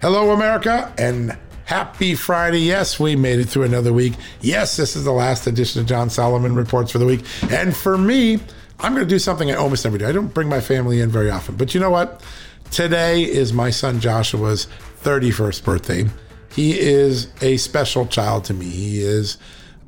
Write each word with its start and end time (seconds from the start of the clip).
Hello, 0.00 0.30
America, 0.30 0.94
and 0.96 1.36
happy 1.64 2.14
Friday. 2.14 2.60
Yes, 2.60 3.00
we 3.00 3.16
made 3.16 3.40
it 3.40 3.46
through 3.46 3.64
another 3.64 3.92
week. 3.92 4.12
Yes, 4.40 4.76
this 4.76 4.94
is 4.94 5.02
the 5.02 5.10
last 5.10 5.48
edition 5.48 5.80
of 5.80 5.88
John 5.88 6.08
Solomon 6.08 6.54
Reports 6.54 6.92
for 6.92 6.98
the 6.98 7.04
week. 7.04 7.24
And 7.50 7.76
for 7.76 7.98
me, 7.98 8.38
I'm 8.78 8.94
going 8.94 9.04
to 9.04 9.08
do 9.08 9.18
something 9.18 9.50
I 9.50 9.54
almost 9.54 9.84
never 9.84 9.98
do. 9.98 10.06
I 10.06 10.12
don't 10.12 10.32
bring 10.32 10.48
my 10.48 10.60
family 10.60 11.00
in 11.00 11.10
very 11.10 11.32
often. 11.32 11.56
But 11.56 11.74
you 11.74 11.80
know 11.80 11.90
what? 11.90 12.22
Today 12.70 13.24
is 13.24 13.52
my 13.52 13.70
son 13.70 13.98
Joshua's 13.98 14.68
31st 15.02 15.64
birthday. 15.64 16.04
He 16.52 16.78
is 16.78 17.32
a 17.42 17.56
special 17.56 18.06
child 18.06 18.44
to 18.44 18.54
me. 18.54 18.66
He 18.66 19.02
is 19.02 19.36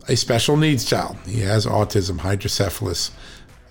a 0.08 0.17
special 0.17 0.56
needs 0.56 0.84
child. 0.84 1.19
He 1.24 1.42
has 1.42 1.67
autism, 1.67 2.19
hydrocephalus, 2.19 3.12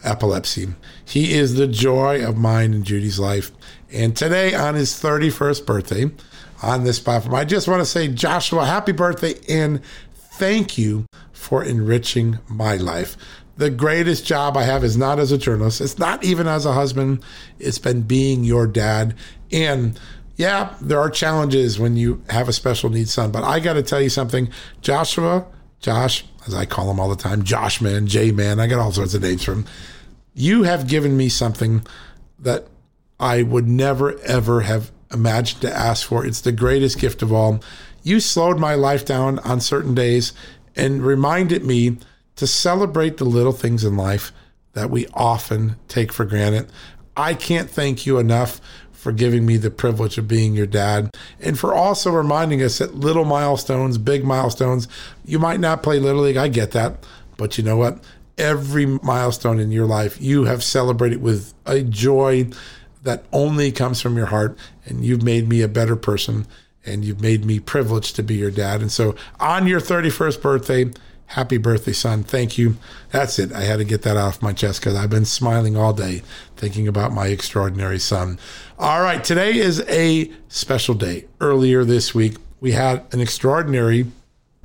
epilepsy. 0.05 0.69
He 1.03 1.33
is 1.33 1.55
the 1.55 1.67
joy 1.67 2.25
of 2.25 2.37
mine 2.37 2.73
and 2.73 2.85
Judy's 2.85 3.19
life. 3.19 3.51
And 3.91 4.15
today, 4.15 4.53
on 4.53 4.75
his 4.75 4.91
31st 4.93 5.65
birthday, 5.65 6.11
on 6.61 6.83
this 6.83 6.99
platform, 6.99 7.35
I 7.35 7.45
just 7.45 7.67
want 7.67 7.81
to 7.81 7.85
say, 7.85 8.07
Joshua, 8.07 8.65
happy 8.65 8.91
birthday 8.91 9.35
and 9.47 9.81
thank 10.13 10.77
you 10.77 11.05
for 11.31 11.63
enriching 11.63 12.39
my 12.47 12.75
life. 12.75 13.17
The 13.57 13.69
greatest 13.69 14.25
job 14.25 14.55
I 14.55 14.63
have 14.63 14.83
is 14.83 14.95
not 14.95 15.19
as 15.19 15.31
a 15.31 15.37
journalist, 15.37 15.81
it's 15.81 15.99
not 15.99 16.23
even 16.23 16.47
as 16.47 16.65
a 16.65 16.73
husband, 16.73 17.23
it's 17.59 17.79
been 17.79 18.03
being 18.03 18.43
your 18.43 18.67
dad. 18.67 19.15
And 19.51 19.99
yeah, 20.37 20.75
there 20.79 20.99
are 20.99 21.09
challenges 21.09 21.77
when 21.77 21.97
you 21.97 22.23
have 22.29 22.47
a 22.47 22.53
special 22.53 22.89
needs 22.89 23.13
son, 23.13 23.31
but 23.31 23.43
I 23.43 23.59
got 23.59 23.73
to 23.73 23.83
tell 23.83 24.01
you 24.01 24.09
something, 24.09 24.49
Joshua, 24.81 25.45
Josh, 25.81 26.23
as 26.47 26.53
I 26.53 26.65
call 26.65 26.89
him 26.89 26.99
all 26.99 27.09
the 27.09 27.15
time, 27.17 27.43
Josh 27.43 27.81
man, 27.81 28.07
J 28.07 28.31
man, 28.31 28.59
I 28.59 28.67
got 28.67 28.79
all 28.79 28.93
sorts 28.93 29.13
of 29.13 29.21
names 29.21 29.43
for 29.43 29.51
him. 29.51 29.65
You 30.33 30.63
have 30.63 30.87
given 30.87 31.17
me 31.17 31.27
something 31.27 31.85
that 32.39 32.67
I 33.19 33.43
would 33.43 33.67
never, 33.67 34.17
ever 34.21 34.61
have 34.61 34.91
imagined 35.11 35.61
to 35.61 35.73
ask 35.73 36.07
for. 36.07 36.25
It's 36.25 36.41
the 36.41 36.51
greatest 36.51 36.99
gift 36.99 37.21
of 37.21 37.31
all. 37.31 37.61
You 38.03 38.19
slowed 38.19 38.59
my 38.59 38.75
life 38.75 39.05
down 39.05 39.39
on 39.39 39.61
certain 39.61 39.93
days 39.93 40.33
and 40.75 41.03
reminded 41.03 41.65
me 41.65 41.97
to 42.35 42.47
celebrate 42.47 43.17
the 43.17 43.25
little 43.25 43.51
things 43.51 43.83
in 43.83 43.97
life 43.97 44.31
that 44.73 44.89
we 44.89 45.07
often 45.13 45.75
take 45.87 46.13
for 46.13 46.25
granted. 46.25 46.71
I 47.17 47.33
can't 47.33 47.69
thank 47.69 48.05
you 48.05 48.17
enough 48.17 48.61
for 48.91 49.11
giving 49.11 49.45
me 49.45 49.57
the 49.57 49.71
privilege 49.71 50.17
of 50.17 50.27
being 50.27 50.53
your 50.53 50.65
dad 50.65 51.09
and 51.39 51.57
for 51.57 51.73
also 51.73 52.11
reminding 52.11 52.61
us 52.61 52.79
that 52.79 52.95
little 52.95 53.25
milestones, 53.25 53.97
big 53.97 54.25
milestones, 54.25 54.87
you 55.25 55.39
might 55.39 55.59
not 55.59 55.83
play 55.83 55.99
Little 55.99 56.21
League. 56.21 56.37
I 56.37 56.49
get 56.49 56.71
that. 56.71 57.05
But 57.37 57.57
you 57.57 57.63
know 57.63 57.77
what? 57.77 58.03
Every 58.37 58.85
milestone 58.85 59.59
in 59.59 59.71
your 59.71 59.85
life, 59.85 60.19
you 60.21 60.43
have 60.45 60.63
celebrated 60.63 61.21
with 61.21 61.53
a 61.65 61.81
joy 61.81 62.49
that 63.03 63.23
only 63.31 63.71
comes 63.71 64.01
from 64.01 64.17
your 64.17 64.27
heart. 64.27 64.57
And 64.85 65.03
you've 65.03 65.23
made 65.23 65.47
me 65.47 65.61
a 65.61 65.67
better 65.67 65.95
person 65.95 66.47
and 66.85 67.03
you've 67.03 67.21
made 67.21 67.45
me 67.45 67.59
privileged 67.59 68.15
to 68.15 68.23
be 68.23 68.35
your 68.35 68.51
dad. 68.51 68.81
And 68.81 68.91
so 68.91 69.15
on 69.39 69.67
your 69.67 69.79
31st 69.79 70.41
birthday, 70.41 70.91
happy 71.27 71.57
birthday, 71.57 71.93
son. 71.93 72.23
Thank 72.23 72.57
you. 72.57 72.77
That's 73.11 73.37
it. 73.37 73.53
I 73.53 73.61
had 73.61 73.77
to 73.77 73.85
get 73.85 74.01
that 74.01 74.17
off 74.17 74.41
my 74.41 74.53
chest 74.53 74.79
because 74.79 74.95
I've 74.95 75.09
been 75.09 75.25
smiling 75.25 75.77
all 75.77 75.93
day 75.93 76.23
thinking 76.57 76.87
about 76.87 77.11
my 77.11 77.27
extraordinary 77.27 77.99
son. 77.99 78.39
All 78.77 79.01
right, 79.01 79.23
today 79.23 79.57
is 79.57 79.81
a 79.87 80.31
special 80.47 80.95
day. 80.95 81.25
Earlier 81.39 81.83
this 81.83 82.15
week, 82.15 82.37
we 82.59 82.71
had 82.71 83.05
an 83.13 83.21
extraordinary 83.21 84.07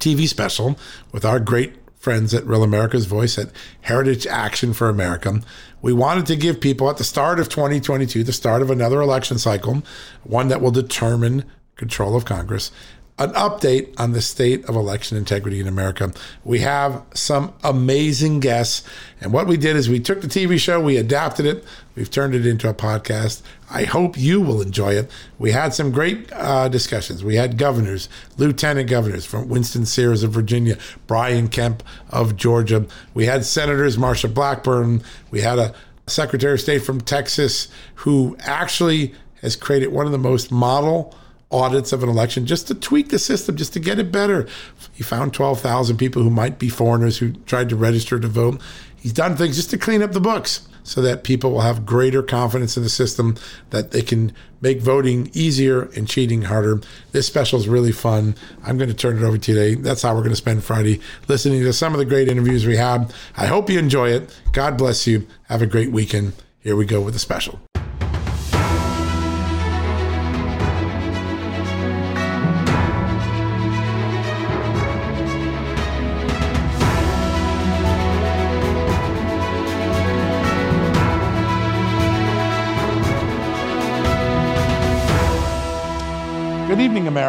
TV 0.01 0.27
special 0.27 0.78
with 1.12 1.25
our 1.25 1.39
great 1.39 1.75
friends 1.97 2.34
at 2.34 2.45
Real 2.45 2.62
America's 2.62 3.06
Voice 3.06 3.39
at 3.39 3.51
Heritage 3.83 4.27
Action 4.27 4.72
for 4.72 4.89
America. 4.89 5.41
We 5.84 5.93
wanted 5.93 6.25
to 6.28 6.37
give 6.37 6.62
people 6.62 6.89
at 6.89 6.97
the 6.97 7.05
start 7.05 7.39
of 7.39 7.50
2022, 7.50 8.25
the 8.25 8.33
start 8.33 8.62
of 8.62 8.71
another 8.71 9.03
election 9.03 9.37
cycle, 9.37 9.83
one 10.22 10.49
that 10.49 10.62
will 10.62 10.71
determine 10.71 11.45
control 11.77 12.17
of 12.17 12.25
Congress, 12.25 12.71
an 13.16 13.30
update 13.30 13.94
on 13.98 14.12
the 14.12 14.20
state 14.20 14.64
of 14.64 14.75
election 14.75 15.16
integrity 15.16 15.60
in 15.60 15.69
America. 15.69 16.12
We 16.42 16.60
have 16.60 17.04
some 17.14 17.54
amazing 17.62 18.41
guests. 18.41 18.82
And 19.20 19.32
what 19.32 19.47
we 19.47 19.56
did 19.56 19.76
is 19.76 19.88
we 19.88 20.00
took 20.00 20.20
the 20.20 20.26
TV 20.26 20.58
show, 20.58 20.80
we 20.80 20.97
adapted 20.97 21.47
it, 21.47 21.64
we've 21.94 22.10
turned 22.10 22.34
it 22.34 22.44
into 22.44 22.69
a 22.69 22.74
podcast. 22.74 23.42
I 23.70 23.84
hope 23.84 24.19
you 24.19 24.41
will 24.41 24.60
enjoy 24.60 24.94
it. 24.94 25.12
We 25.38 25.53
had 25.53 25.72
some 25.74 25.92
great 25.92 26.28
uh, 26.32 26.69
discussions. 26.69 27.22
We 27.22 27.36
had 27.36 27.56
governors, 27.56 28.08
lieutenant 28.36 28.91
governors 28.91 29.24
from 29.24 29.48
Winsome 29.48 29.84
Sears 29.84 30.24
of 30.24 30.32
Virginia, 30.32 30.76
Brian 31.06 31.47
Kemp 31.47 31.84
of 32.10 32.34
Georgia. 32.34 32.84
We 33.14 33.26
had 33.26 33.44
senators, 33.44 33.97
Marsha 33.97 34.32
Blackburn. 34.32 35.04
We 35.30 35.41
had 35.41 35.60
a 35.60 35.72
secretary 36.08 36.54
of 36.54 36.60
state 36.60 36.80
from 36.80 37.00
Texas 37.00 37.69
who 37.97 38.36
actually 38.41 39.14
has 39.41 39.54
created 39.54 39.92
one 39.92 40.06
of 40.06 40.12
the 40.12 40.19
most 40.19 40.50
model 40.50 41.14
audits 41.54 41.92
of 41.92 42.03
an 42.03 42.09
election 42.09 42.47
just 42.47 42.66
to 42.69 42.75
tweak 42.75 43.10
the 43.10 43.19
system, 43.19 43.56
just 43.56 43.72
to 43.75 43.81
get 43.81 43.98
it 43.98 44.10
better. 44.10 44.47
He 44.92 45.03
found 45.03 45.32
12,000 45.32 45.97
people 45.97 46.22
who 46.22 46.31
might 46.31 46.59
be 46.59 46.69
foreigners 46.69 47.19
who 47.19 47.32
tried 47.32 47.69
to 47.69 47.76
register 47.76 48.19
to 48.19 48.28
vote. 48.28 48.60
He's 48.97 49.12
done 49.12 49.37
things 49.37 49.56
just 49.56 49.70
to 49.70 49.78
clean 49.78 50.03
up 50.03 50.12
the 50.12 50.20
books 50.20 50.66
so 50.82 51.00
that 51.00 51.25
people 51.25 51.50
will 51.50 51.62
have 51.62 51.87
greater 51.87 52.22
confidence 52.22 52.76
in 52.76 52.82
the 52.82 52.88
system, 52.88 53.37
that 53.70 53.91
they 53.91 54.03
can 54.03 54.32
make 54.60 54.81
voting 54.81 55.31
easier 55.32 55.82
and 55.97 56.06
cheating 56.06 56.42
harder. 56.42 56.81
This 57.12 57.26
special 57.26 57.59
is 57.59 57.68
really 57.68 57.92
fun. 57.92 58.34
I'm 58.65 58.77
going 58.77 58.91
to 58.91 58.95
turn 58.95 59.16
it 59.16 59.22
over 59.22 59.39
to 59.39 59.53
you 59.53 59.59
today. 59.59 59.74
That's 59.80 60.03
how 60.03 60.15
we're 60.15 60.21
going 60.21 60.30
to 60.30 60.36
spend 60.36 60.62
Friday 60.62 61.01
listening 61.27 61.62
to 61.62 61.72
some 61.72 61.95
of 61.95 61.98
the 61.98 62.04
great 62.04 62.28
interviews 62.28 62.66
we 62.66 62.77
had. 62.77 63.12
I 63.36 63.47
hope 63.47 63.71
you 63.71 63.78
enjoy 63.78 64.10
it. 64.10 64.39
God 64.53 64.77
bless 64.77 65.06
you. 65.06 65.27
Have 65.48 65.62
a 65.62 65.66
great 65.66 65.91
weekend. 65.91 66.34
Here 66.60 66.77
we 66.77 66.84
go 66.84 67.01
with 67.01 67.15
the 67.15 67.21
special. 67.21 67.60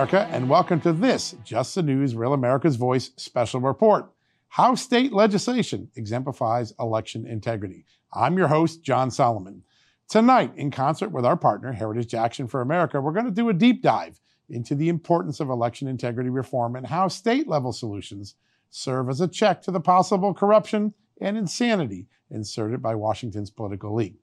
America, 0.05 0.31
and 0.35 0.47
welcome 0.47 0.79
to 0.79 0.93
this 0.93 1.33
Just 1.43 1.73
the 1.73 1.81
News 1.81 2.15
Real 2.15 2.33
America's 2.33 2.75
Voice 2.75 3.09
special 3.17 3.59
report 3.59 4.11
How 4.49 4.75
State 4.75 5.11
Legislation 5.11 5.89
Exemplifies 5.95 6.73
Election 6.79 7.25
Integrity. 7.25 7.85
I'm 8.13 8.37
your 8.37 8.47
host, 8.47 8.83
John 8.83 9.09
Solomon. 9.09 9.63
Tonight, 10.07 10.51
in 10.57 10.69
concert 10.69 11.09
with 11.09 11.25
our 11.25 11.35
partner, 11.35 11.71
Heritage 11.71 12.13
Action 12.13 12.47
for 12.47 12.61
America, 12.61 13.01
we're 13.01 13.13
going 13.13 13.25
to 13.25 13.31
do 13.31 13.49
a 13.49 13.53
deep 13.53 13.81
dive 13.81 14.21
into 14.47 14.75
the 14.75 14.89
importance 14.89 15.39
of 15.39 15.49
election 15.49 15.87
integrity 15.87 16.29
reform 16.29 16.75
and 16.75 16.85
how 16.85 17.07
state 17.07 17.47
level 17.47 17.73
solutions 17.73 18.35
serve 18.69 19.09
as 19.09 19.21
a 19.21 19.27
check 19.27 19.63
to 19.63 19.71
the 19.71 19.79
possible 19.79 20.35
corruption 20.35 20.93
and 21.19 21.35
insanity 21.35 22.05
inserted 22.29 22.79
by 22.79 22.93
Washington's 22.93 23.49
political 23.49 23.89
elite. 23.89 24.19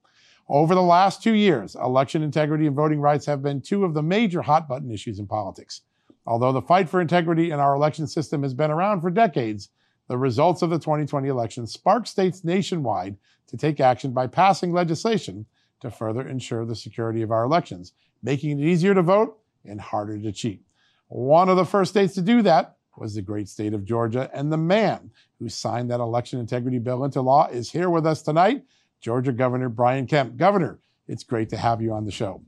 Over 0.49 0.75
the 0.75 0.81
last 0.81 1.23
two 1.23 1.33
years, 1.33 1.75
election 1.75 2.21
integrity 2.21 2.67
and 2.67 2.75
voting 2.75 2.99
rights 2.99 3.25
have 3.27 3.41
been 3.41 3.61
two 3.61 3.85
of 3.85 3.93
the 3.93 4.03
major 4.03 4.41
hot 4.41 4.67
button 4.67 4.91
issues 4.91 5.19
in 5.19 5.25
politics. 5.25 5.81
Although 6.25 6.51
the 6.51 6.61
fight 6.61 6.89
for 6.89 7.01
integrity 7.01 7.51
in 7.51 7.59
our 7.59 7.75
election 7.75 8.07
system 8.07 8.43
has 8.43 8.53
been 8.53 8.71
around 8.71 9.01
for 9.01 9.09
decades, 9.09 9.69
the 10.09 10.17
results 10.17 10.61
of 10.61 10.69
the 10.69 10.79
2020 10.79 11.27
election 11.29 11.65
sparked 11.65 12.07
states 12.07 12.43
nationwide 12.43 13.15
to 13.47 13.57
take 13.57 13.79
action 13.79 14.11
by 14.11 14.27
passing 14.27 14.73
legislation 14.73 15.45
to 15.79 15.89
further 15.89 16.27
ensure 16.27 16.65
the 16.65 16.75
security 16.75 17.21
of 17.21 17.31
our 17.31 17.43
elections, 17.43 17.93
making 18.21 18.59
it 18.59 18.65
easier 18.65 18.93
to 18.93 19.01
vote 19.01 19.39
and 19.65 19.79
harder 19.79 20.17
to 20.17 20.31
cheat. 20.31 20.61
One 21.07 21.47
of 21.47 21.57
the 21.57 21.65
first 21.65 21.91
states 21.91 22.15
to 22.15 22.21
do 22.21 22.41
that 22.41 22.77
was 22.97 23.15
the 23.15 23.21
great 23.21 23.47
state 23.47 23.73
of 23.73 23.85
Georgia, 23.85 24.29
and 24.33 24.51
the 24.51 24.57
man 24.57 25.11
who 25.39 25.49
signed 25.49 25.89
that 25.89 25.99
election 25.99 26.39
integrity 26.39 26.79
bill 26.79 27.03
into 27.03 27.21
law 27.21 27.47
is 27.47 27.71
here 27.71 27.89
with 27.89 28.05
us 28.05 28.21
tonight, 28.21 28.63
Georgia 29.03 29.33
Governor 29.33 29.67
Brian 29.67 30.07
Kemp. 30.07 30.37
Governor, 30.37 30.79
it's 31.07 31.23
great 31.23 31.49
to 31.49 31.57
have 31.57 31.81
you 31.81 31.91
on 31.93 32.05
the 32.05 32.11
show. 32.11 32.41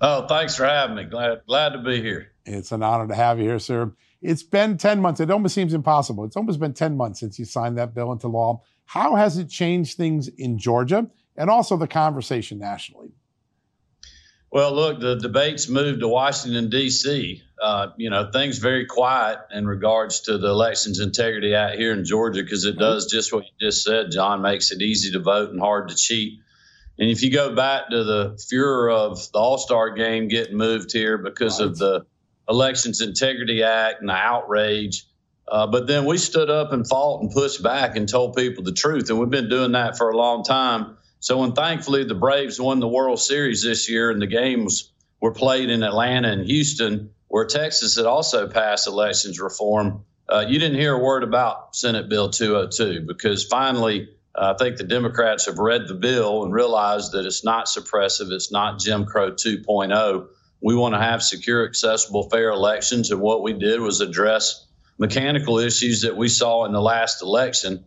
Oh, 0.00 0.26
thanks 0.26 0.56
for 0.56 0.64
having 0.64 0.96
me. 0.96 1.04
Glad 1.04 1.42
glad 1.46 1.70
to 1.70 1.78
be 1.78 2.02
here. 2.02 2.32
It's 2.46 2.72
an 2.72 2.82
honor 2.82 3.06
to 3.06 3.14
have 3.14 3.38
you 3.38 3.44
here, 3.44 3.58
sir. 3.58 3.92
It's 4.22 4.42
been 4.42 4.78
10 4.78 5.00
months. 5.00 5.20
It 5.20 5.30
almost 5.30 5.54
seems 5.54 5.74
impossible. 5.74 6.24
It's 6.24 6.36
almost 6.36 6.58
been 6.58 6.72
10 6.72 6.96
months 6.96 7.20
since 7.20 7.38
you 7.38 7.44
signed 7.44 7.76
that 7.78 7.94
bill 7.94 8.10
into 8.12 8.28
law. 8.28 8.62
How 8.86 9.16
has 9.16 9.36
it 9.36 9.50
changed 9.50 9.96
things 9.96 10.28
in 10.28 10.58
Georgia 10.58 11.08
and 11.36 11.50
also 11.50 11.76
the 11.76 11.86
conversation 11.86 12.58
nationally? 12.58 13.12
Well, 14.56 14.72
look, 14.72 15.00
the 15.00 15.16
debates 15.16 15.68
moved 15.68 16.00
to 16.00 16.08
Washington, 16.08 16.70
D.C. 16.70 17.42
Uh, 17.60 17.88
you 17.98 18.08
know, 18.08 18.30
things 18.32 18.56
very 18.56 18.86
quiet 18.86 19.40
in 19.52 19.66
regards 19.66 20.20
to 20.20 20.38
the 20.38 20.48
Elections 20.48 20.98
Integrity 20.98 21.54
out 21.54 21.74
here 21.74 21.92
in 21.92 22.06
Georgia 22.06 22.42
because 22.42 22.64
it 22.64 22.78
does 22.78 23.04
just 23.04 23.34
what 23.34 23.44
you 23.44 23.50
just 23.60 23.84
said, 23.84 24.12
John, 24.12 24.40
makes 24.40 24.72
it 24.72 24.80
easy 24.80 25.12
to 25.12 25.18
vote 25.18 25.50
and 25.50 25.60
hard 25.60 25.90
to 25.90 25.94
cheat. 25.94 26.40
And 26.98 27.10
if 27.10 27.22
you 27.22 27.30
go 27.30 27.54
back 27.54 27.90
to 27.90 28.02
the 28.02 28.42
furor 28.48 28.90
of 28.90 29.30
the 29.30 29.38
All 29.38 29.58
Star 29.58 29.90
game 29.90 30.28
getting 30.28 30.56
moved 30.56 30.90
here 30.90 31.18
because 31.18 31.60
right. 31.60 31.68
of 31.68 31.76
the 31.76 32.06
Elections 32.48 33.02
Integrity 33.02 33.62
Act 33.62 34.00
and 34.00 34.08
the 34.08 34.14
outrage, 34.14 35.04
uh, 35.46 35.66
but 35.66 35.86
then 35.86 36.06
we 36.06 36.16
stood 36.16 36.48
up 36.48 36.72
and 36.72 36.88
fought 36.88 37.20
and 37.20 37.30
pushed 37.30 37.62
back 37.62 37.94
and 37.94 38.08
told 38.08 38.34
people 38.34 38.64
the 38.64 38.72
truth. 38.72 39.10
And 39.10 39.18
we've 39.18 39.28
been 39.28 39.50
doing 39.50 39.72
that 39.72 39.98
for 39.98 40.08
a 40.08 40.16
long 40.16 40.44
time. 40.44 40.96
So 41.20 41.38
when 41.38 41.52
thankfully 41.52 42.04
the 42.04 42.14
Braves 42.14 42.60
won 42.60 42.80
the 42.80 42.88
World 42.88 43.20
Series 43.20 43.62
this 43.62 43.88
year 43.88 44.10
and 44.10 44.20
the 44.20 44.26
games 44.26 44.92
were 45.20 45.32
played 45.32 45.70
in 45.70 45.82
Atlanta 45.82 46.28
and 46.28 46.46
Houston, 46.46 47.10
where 47.28 47.46
Texas 47.46 47.96
had 47.96 48.06
also 48.06 48.48
passed 48.48 48.86
elections 48.86 49.40
reform, 49.40 50.04
uh, 50.28 50.44
you 50.46 50.58
didn't 50.58 50.78
hear 50.78 50.94
a 50.94 51.02
word 51.02 51.22
about 51.22 51.74
Senate 51.74 52.08
Bill 52.08 52.30
202 52.30 53.06
because 53.06 53.44
finally, 53.44 54.08
uh, 54.34 54.54
I 54.54 54.62
think 54.62 54.76
the 54.76 54.84
Democrats 54.84 55.46
have 55.46 55.58
read 55.58 55.88
the 55.88 55.94
bill 55.94 56.44
and 56.44 56.52
realized 56.52 57.12
that 57.12 57.24
it's 57.24 57.44
not 57.44 57.66
suppressive, 57.66 58.30
it's 58.30 58.52
not 58.52 58.78
Jim 58.78 59.06
Crow 59.06 59.32
2.0. 59.32 60.26
We 60.60 60.74
want 60.74 60.94
to 60.94 61.00
have 61.00 61.22
secure, 61.22 61.66
accessible, 61.66 62.28
fair 62.28 62.50
elections. 62.50 63.10
And 63.10 63.20
what 63.20 63.42
we 63.42 63.52
did 63.52 63.80
was 63.80 64.00
address 64.00 64.66
mechanical 64.98 65.58
issues 65.58 66.02
that 66.02 66.16
we 66.16 66.28
saw 66.28 66.64
in 66.64 66.72
the 66.72 66.80
last 66.80 67.22
election. 67.22 67.84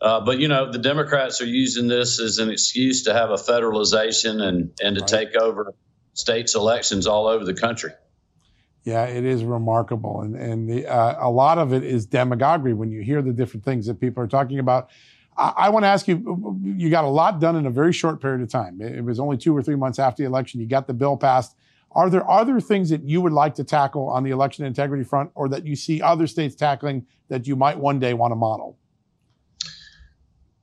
Uh, 0.00 0.20
but 0.20 0.38
you 0.38 0.48
know, 0.48 0.70
the 0.70 0.78
Democrats 0.78 1.40
are 1.40 1.46
using 1.46 1.86
this 1.86 2.20
as 2.20 2.38
an 2.38 2.50
excuse 2.50 3.02
to 3.04 3.12
have 3.12 3.30
a 3.30 3.34
federalization 3.34 4.40
and 4.42 4.72
and 4.80 4.96
to 4.96 5.02
right. 5.02 5.08
take 5.08 5.36
over 5.36 5.74
states' 6.14 6.54
elections 6.54 7.06
all 7.06 7.26
over 7.26 7.44
the 7.44 7.54
country. 7.54 7.92
Yeah, 8.82 9.04
it 9.04 9.24
is 9.24 9.44
remarkable, 9.44 10.22
and 10.22 10.34
and 10.36 10.68
the, 10.68 10.86
uh, 10.86 11.28
a 11.28 11.30
lot 11.30 11.58
of 11.58 11.74
it 11.74 11.84
is 11.84 12.06
demagoguery 12.06 12.72
when 12.72 12.90
you 12.90 13.02
hear 13.02 13.20
the 13.20 13.32
different 13.32 13.64
things 13.64 13.86
that 13.86 14.00
people 14.00 14.22
are 14.22 14.26
talking 14.26 14.58
about. 14.58 14.88
I, 15.36 15.52
I 15.56 15.68
want 15.68 15.84
to 15.84 15.88
ask 15.88 16.08
you: 16.08 16.58
you 16.62 16.88
got 16.88 17.04
a 17.04 17.08
lot 17.08 17.38
done 17.38 17.56
in 17.56 17.66
a 17.66 17.70
very 17.70 17.92
short 17.92 18.22
period 18.22 18.40
of 18.40 18.48
time. 18.48 18.80
It, 18.80 18.96
it 18.96 19.04
was 19.04 19.20
only 19.20 19.36
two 19.36 19.54
or 19.54 19.62
three 19.62 19.76
months 19.76 19.98
after 19.98 20.22
the 20.22 20.26
election. 20.26 20.60
You 20.60 20.66
got 20.66 20.86
the 20.86 20.94
bill 20.94 21.18
passed. 21.18 21.54
Are 21.92 22.08
there 22.08 22.28
other 22.30 22.60
things 22.60 22.88
that 22.88 23.02
you 23.02 23.20
would 23.20 23.32
like 23.32 23.56
to 23.56 23.64
tackle 23.64 24.08
on 24.08 24.22
the 24.22 24.30
election 24.30 24.64
integrity 24.64 25.04
front, 25.04 25.30
or 25.34 25.50
that 25.50 25.66
you 25.66 25.76
see 25.76 26.00
other 26.00 26.26
states 26.26 26.54
tackling 26.54 27.04
that 27.28 27.46
you 27.46 27.56
might 27.56 27.78
one 27.78 27.98
day 27.98 28.14
want 28.14 28.30
to 28.30 28.36
model? 28.36 28.78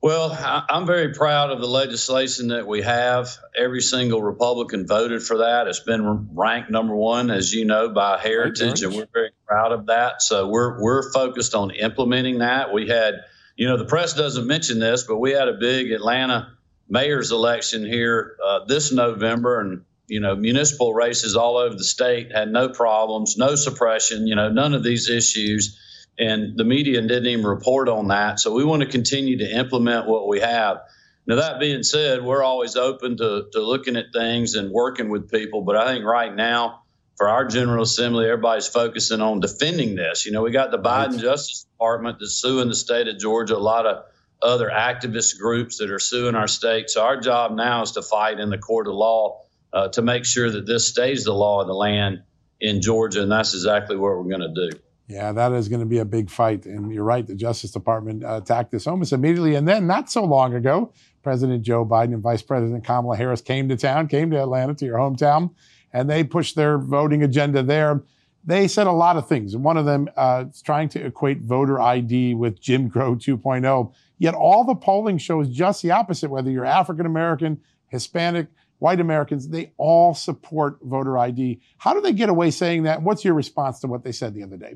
Well, 0.00 0.30
I'm 0.70 0.86
very 0.86 1.12
proud 1.12 1.50
of 1.50 1.60
the 1.60 1.66
legislation 1.66 2.48
that 2.48 2.68
we 2.68 2.82
have. 2.82 3.36
Every 3.56 3.80
single 3.80 4.22
Republican 4.22 4.86
voted 4.86 5.24
for 5.24 5.38
that. 5.38 5.66
It's 5.66 5.80
been 5.80 6.36
ranked 6.36 6.70
number 6.70 6.94
one, 6.94 7.32
as 7.32 7.52
you 7.52 7.64
know, 7.64 7.88
by 7.88 8.18
Heritage, 8.18 8.82
and 8.82 8.94
we're 8.94 9.08
very 9.12 9.32
proud 9.44 9.72
of 9.72 9.86
that. 9.86 10.22
So 10.22 10.46
we're 10.46 10.80
we're 10.80 11.10
focused 11.12 11.56
on 11.56 11.72
implementing 11.72 12.38
that. 12.38 12.72
We 12.72 12.86
had, 12.86 13.24
you 13.56 13.66
know, 13.66 13.76
the 13.76 13.86
press 13.86 14.14
doesn't 14.14 14.46
mention 14.46 14.78
this, 14.78 15.02
but 15.02 15.16
we 15.16 15.32
had 15.32 15.48
a 15.48 15.54
big 15.54 15.90
Atlanta 15.90 16.52
mayor's 16.88 17.32
election 17.32 17.84
here 17.84 18.36
uh, 18.44 18.66
this 18.66 18.92
November, 18.92 19.58
and 19.58 19.84
you 20.06 20.20
know, 20.20 20.36
municipal 20.36 20.94
races 20.94 21.34
all 21.34 21.56
over 21.56 21.74
the 21.74 21.82
state 21.82 22.30
had 22.30 22.52
no 22.52 22.68
problems, 22.68 23.36
no 23.36 23.56
suppression, 23.56 24.28
you 24.28 24.36
know, 24.36 24.48
none 24.48 24.74
of 24.74 24.84
these 24.84 25.08
issues 25.10 25.76
and 26.18 26.56
the 26.56 26.64
media 26.64 27.00
didn't 27.00 27.26
even 27.26 27.46
report 27.46 27.88
on 27.88 28.08
that. 28.08 28.40
So 28.40 28.52
we 28.52 28.64
want 28.64 28.82
to 28.82 28.88
continue 28.88 29.38
to 29.38 29.50
implement 29.50 30.06
what 30.06 30.26
we 30.26 30.40
have. 30.40 30.78
Now, 31.26 31.36
that 31.36 31.60
being 31.60 31.82
said, 31.82 32.24
we're 32.24 32.42
always 32.42 32.74
open 32.76 33.18
to, 33.18 33.48
to 33.52 33.60
looking 33.60 33.96
at 33.96 34.06
things 34.12 34.54
and 34.54 34.70
working 34.70 35.10
with 35.10 35.30
people. 35.30 35.60
But 35.62 35.76
I 35.76 35.86
think 35.92 36.04
right 36.04 36.34
now, 36.34 36.82
for 37.16 37.28
our 37.28 37.44
General 37.44 37.82
Assembly, 37.82 38.24
everybody's 38.24 38.66
focusing 38.66 39.20
on 39.20 39.40
defending 39.40 39.94
this. 39.94 40.24
You 40.24 40.32
know, 40.32 40.42
we 40.42 40.52
got 40.52 40.70
the 40.70 40.78
Biden. 40.78 41.20
Justice 41.20 41.64
Department 41.64 42.18
that's 42.20 42.32
suing 42.32 42.68
the 42.68 42.74
state 42.74 43.08
of 43.08 43.18
Georgia, 43.18 43.56
a 43.56 43.58
lot 43.58 43.86
of 43.86 44.04
other 44.40 44.70
activist 44.72 45.38
groups 45.38 45.78
that 45.78 45.90
are 45.90 45.98
suing 45.98 46.34
our 46.34 46.46
state. 46.48 46.88
So 46.88 47.02
our 47.02 47.20
job 47.20 47.54
now 47.54 47.82
is 47.82 47.92
to 47.92 48.02
fight 48.02 48.40
in 48.40 48.50
the 48.50 48.58
court 48.58 48.86
of 48.86 48.94
law 48.94 49.42
uh, 49.72 49.88
to 49.88 50.02
make 50.02 50.24
sure 50.24 50.50
that 50.50 50.64
this 50.64 50.86
stays 50.86 51.24
the 51.24 51.34
law 51.34 51.60
of 51.60 51.66
the 51.66 51.74
land 51.74 52.22
in 52.60 52.80
Georgia. 52.80 53.22
And 53.22 53.30
that's 53.30 53.52
exactly 53.52 53.96
what 53.96 54.16
we're 54.16 54.36
going 54.38 54.54
to 54.54 54.70
do. 54.70 54.78
Yeah, 55.08 55.32
that 55.32 55.52
is 55.52 55.68
going 55.68 55.80
to 55.80 55.86
be 55.86 55.98
a 55.98 56.04
big 56.04 56.28
fight. 56.28 56.66
And 56.66 56.92
you're 56.92 57.02
right, 57.02 57.26
the 57.26 57.34
Justice 57.34 57.70
Department 57.70 58.22
uh, 58.22 58.40
attacked 58.42 58.70
this 58.70 58.86
almost 58.86 59.14
immediately. 59.14 59.54
And 59.54 59.66
then, 59.66 59.86
not 59.86 60.10
so 60.10 60.22
long 60.22 60.54
ago, 60.54 60.92
President 61.22 61.62
Joe 61.62 61.84
Biden 61.84 62.12
and 62.12 62.22
Vice 62.22 62.42
President 62.42 62.84
Kamala 62.84 63.16
Harris 63.16 63.40
came 63.40 63.70
to 63.70 63.76
town, 63.76 64.08
came 64.08 64.30
to 64.30 64.40
Atlanta, 64.40 64.74
to 64.74 64.84
your 64.84 64.98
hometown, 64.98 65.54
and 65.94 66.10
they 66.10 66.24
pushed 66.24 66.56
their 66.56 66.76
voting 66.76 67.22
agenda 67.22 67.62
there. 67.62 68.02
They 68.44 68.68
said 68.68 68.86
a 68.86 68.92
lot 68.92 69.16
of 69.16 69.26
things. 69.26 69.56
One 69.56 69.78
of 69.78 69.86
them 69.86 70.08
uh, 70.14 70.44
is 70.50 70.60
trying 70.60 70.90
to 70.90 71.06
equate 71.06 71.40
voter 71.40 71.80
ID 71.80 72.34
with 72.34 72.60
Jim 72.60 72.90
Crow 72.90 73.14
2.0. 73.14 73.92
Yet 74.18 74.34
all 74.34 74.64
the 74.64 74.74
polling 74.74 75.16
shows 75.16 75.48
just 75.48 75.82
the 75.82 75.90
opposite, 75.90 76.30
whether 76.30 76.50
you're 76.50 76.66
African 76.66 77.06
American, 77.06 77.60
Hispanic, 77.88 78.48
white 78.78 79.00
Americans, 79.00 79.48
they 79.48 79.72
all 79.78 80.14
support 80.14 80.78
voter 80.82 81.16
ID. 81.16 81.60
How 81.78 81.94
do 81.94 82.02
they 82.02 82.12
get 82.12 82.28
away 82.28 82.50
saying 82.50 82.82
that? 82.82 83.02
What's 83.02 83.24
your 83.24 83.34
response 83.34 83.80
to 83.80 83.86
what 83.86 84.04
they 84.04 84.12
said 84.12 84.34
the 84.34 84.42
other 84.42 84.56
day? 84.56 84.74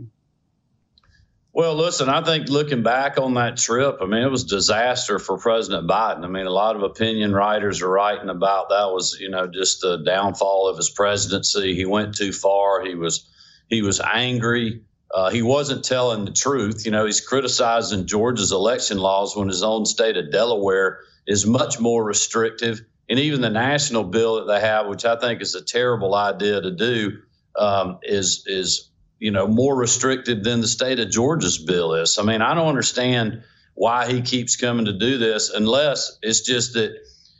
Well, 1.54 1.75
listen, 1.75 2.09
I 2.09 2.25
think 2.25 2.49
looking 2.49 2.82
back 2.82 3.18
on 3.18 3.35
that 3.35 3.59
trip, 3.59 3.99
I 4.00 4.06
mean, 4.06 4.23
it 4.23 4.30
was 4.30 4.44
disaster 4.44 5.18
for 5.18 5.37
President 5.37 5.87
Biden. 5.87 6.25
I 6.25 6.28
mean, 6.28 6.47
a 6.47 6.50
lot 6.50 6.76
of 6.76 6.82
opinion 6.82 7.35
writers 7.35 7.82
are 7.82 7.90
writing 7.90 8.30
about 8.30 8.71
that 8.71 8.87
was, 8.87 9.18
you 9.21 9.28
know, 9.28 9.47
just 9.47 9.82
the 9.82 9.99
downfall 9.99 10.68
of 10.68 10.78
his 10.78 10.88
presidency. 10.88 11.75
He 11.75 11.85
went 11.85 12.16
too 12.16 12.32
far. 12.32 12.82
He 12.82 12.94
was 12.94 13.28
he 13.68 13.82
was 13.82 14.00
angry. 14.00 14.80
Uh, 15.12 15.28
he 15.28 15.42
wasn't 15.42 15.85
telling 15.85 16.25
the 16.25 16.32
truth. 16.32 16.87
You 16.87 16.90
know, 16.90 17.04
he's 17.04 17.21
criticizing 17.21 18.06
Georgia's 18.06 18.52
election 18.52 18.97
laws 18.97 19.37
when 19.37 19.49
his 19.49 19.62
own 19.62 19.85
state 19.85 20.16
of 20.16 20.32
Delaware 20.32 21.00
is 21.26 21.44
much 21.44 21.78
more 21.78 22.02
restrictive. 22.02 22.80
And 23.11 23.18
even 23.18 23.42
the 23.42 23.50
national 23.50 24.04
bill 24.04 24.37
that 24.37 24.50
they 24.50 24.61
have, 24.61 24.87
which 24.87 25.04
I 25.04 25.16
think 25.16 25.42
is 25.42 25.54
a 25.54 25.62
terrible 25.62 26.14
idea 26.14 26.62
to 26.62 26.71
do, 26.71 27.18
um, 27.56 27.99
is 28.02 28.44
is 28.47 28.88
you 29.23 29.31
know, 29.31 29.47
more 29.47 29.76
restricted 29.76 30.43
than 30.43 30.61
the 30.61 30.67
state 30.67 30.99
of 30.99 31.09
Georgia's 31.09 31.57
bill 31.57 31.95
is. 31.95 32.19
I 32.19 32.25
mean, 32.25 32.43
I 32.43 32.55
don't 32.55 32.67
understand 32.67 33.45
why 33.75 34.12
he 34.12 34.21
keeps 34.21 34.57
coming 34.57 34.87
to 34.87 34.93
do 34.93 35.17
this 35.17 35.50
unless 35.50 36.19
it's 36.23 36.41
just 36.41 36.75
that, 36.75 36.97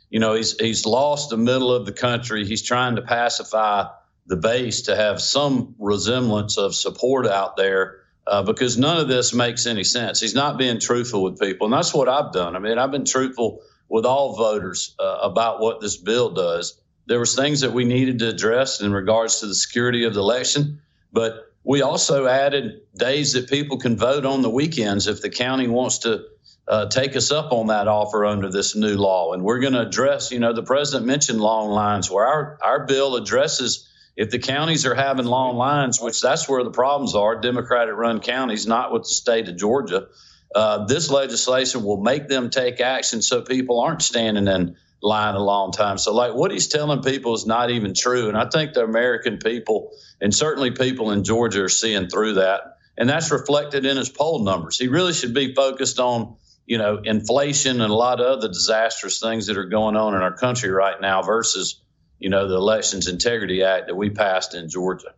you 0.09 0.21
know, 0.21 0.33
he's 0.33 0.57
he's 0.57 0.85
lost 0.85 1.29
the 1.29 1.35
middle 1.35 1.73
of 1.73 1.85
the 1.85 1.91
country. 1.91 2.45
He's 2.45 2.61
trying 2.61 2.95
to 2.95 3.01
pacify 3.01 3.87
the 4.27 4.37
base 4.37 4.83
to 4.83 4.95
have 4.95 5.21
some 5.21 5.75
resemblance 5.77 6.57
of 6.57 6.73
support 6.73 7.27
out 7.27 7.57
there. 7.57 7.99
Uh, 8.25 8.41
because 8.41 8.77
none 8.77 8.99
of 8.99 9.09
this 9.09 9.33
makes 9.33 9.65
any 9.65 9.83
sense. 9.83 10.21
He's 10.21 10.33
not 10.33 10.57
being 10.57 10.79
truthful 10.79 11.21
with 11.21 11.37
people, 11.37 11.67
and 11.67 11.73
that's 11.73 11.93
what 11.93 12.07
I've 12.07 12.31
done. 12.31 12.55
I 12.55 12.59
mean, 12.59 12.77
I've 12.77 12.91
been 12.91 13.03
truthful 13.03 13.59
with 13.89 14.05
all 14.05 14.37
voters 14.37 14.95
uh, 14.97 15.17
about 15.23 15.59
what 15.59 15.81
this 15.81 15.97
bill 15.97 16.29
does. 16.29 16.79
There 17.05 17.19
was 17.19 17.35
things 17.35 17.59
that 17.59 17.73
we 17.73 17.83
needed 17.83 18.19
to 18.19 18.29
address 18.29 18.79
in 18.79 18.93
regards 18.93 19.41
to 19.41 19.47
the 19.47 19.53
security 19.53 20.05
of 20.05 20.13
the 20.13 20.21
election, 20.21 20.79
but 21.11 21.52
we 21.63 21.81
also 21.81 22.27
added 22.27 22.81
days 22.95 23.33
that 23.33 23.49
people 23.49 23.77
can 23.77 23.97
vote 23.97 24.25
on 24.25 24.41
the 24.41 24.49
weekends 24.49 25.07
if 25.07 25.21
the 25.21 25.29
county 25.29 25.67
wants 25.67 25.99
to 25.99 26.25
uh, 26.67 26.87
take 26.87 27.15
us 27.15 27.31
up 27.31 27.51
on 27.51 27.67
that 27.67 27.87
offer 27.87 28.25
under 28.25 28.49
this 28.49 28.75
new 28.75 28.95
law. 28.95 29.33
And 29.33 29.43
we're 29.43 29.59
going 29.59 29.73
to 29.73 29.81
address, 29.81 30.31
you 30.31 30.39
know, 30.39 30.53
the 30.53 30.63
president 30.63 31.05
mentioned 31.05 31.39
long 31.39 31.69
lines 31.69 32.09
where 32.09 32.25
our, 32.25 32.57
our 32.63 32.85
bill 32.85 33.15
addresses 33.15 33.89
if 34.15 34.29
the 34.29 34.39
counties 34.39 34.85
are 34.85 34.93
having 34.93 35.25
long 35.25 35.55
lines, 35.55 35.99
which 35.99 36.21
that's 36.21 36.47
where 36.47 36.63
the 36.63 36.71
problems 36.71 37.15
are, 37.15 37.39
Democratic 37.41 37.95
run 37.95 38.19
counties, 38.19 38.67
not 38.67 38.91
with 38.91 39.03
the 39.03 39.09
state 39.09 39.49
of 39.49 39.57
Georgia, 39.57 40.07
uh, 40.53 40.85
this 40.85 41.09
legislation 41.09 41.83
will 41.83 42.01
make 42.01 42.27
them 42.27 42.51
take 42.51 42.79
action 42.79 43.23
so 43.23 43.41
people 43.41 43.79
aren't 43.79 44.03
standing 44.03 44.47
in 44.47 44.75
line 45.03 45.35
a 45.35 45.43
long 45.43 45.71
time. 45.71 45.97
So, 45.97 46.13
like 46.13 46.33
what 46.33 46.51
he's 46.51 46.67
telling 46.67 47.03
people 47.03 47.33
is 47.35 47.45
not 47.45 47.69
even 47.69 47.93
true. 47.93 48.29
And 48.29 48.37
I 48.37 48.49
think 48.49 48.73
the 48.73 48.83
American 48.83 49.37
people, 49.37 49.91
and 50.21 50.33
certainly 50.33 50.71
people 50.71 51.11
in 51.11 51.23
Georgia, 51.23 51.63
are 51.63 51.69
seeing 51.69 52.07
through 52.07 52.35
that. 52.35 52.77
And 52.97 53.09
that's 53.09 53.31
reflected 53.31 53.85
in 53.85 53.97
his 53.97 54.09
poll 54.09 54.43
numbers. 54.43 54.79
He 54.79 54.87
really 54.87 55.13
should 55.13 55.33
be 55.33 55.53
focused 55.53 55.99
on, 55.99 56.35
you 56.65 56.77
know, 56.77 57.01
inflation 57.03 57.81
and 57.81 57.91
a 57.91 57.95
lot 57.95 58.21
of 58.21 58.37
other 58.37 58.47
disastrous 58.47 59.19
things 59.19 59.47
that 59.47 59.57
are 59.57 59.65
going 59.65 59.95
on 59.95 60.15
in 60.15 60.21
our 60.21 60.35
country 60.35 60.69
right 60.69 60.99
now 61.01 61.21
versus, 61.21 61.81
you 62.19 62.29
know, 62.29 62.47
the 62.47 62.55
Elections 62.55 63.07
Integrity 63.07 63.63
Act 63.63 63.87
that 63.87 63.95
we 63.95 64.09
passed 64.11 64.53
in 64.53 64.69
Georgia. 64.69 65.15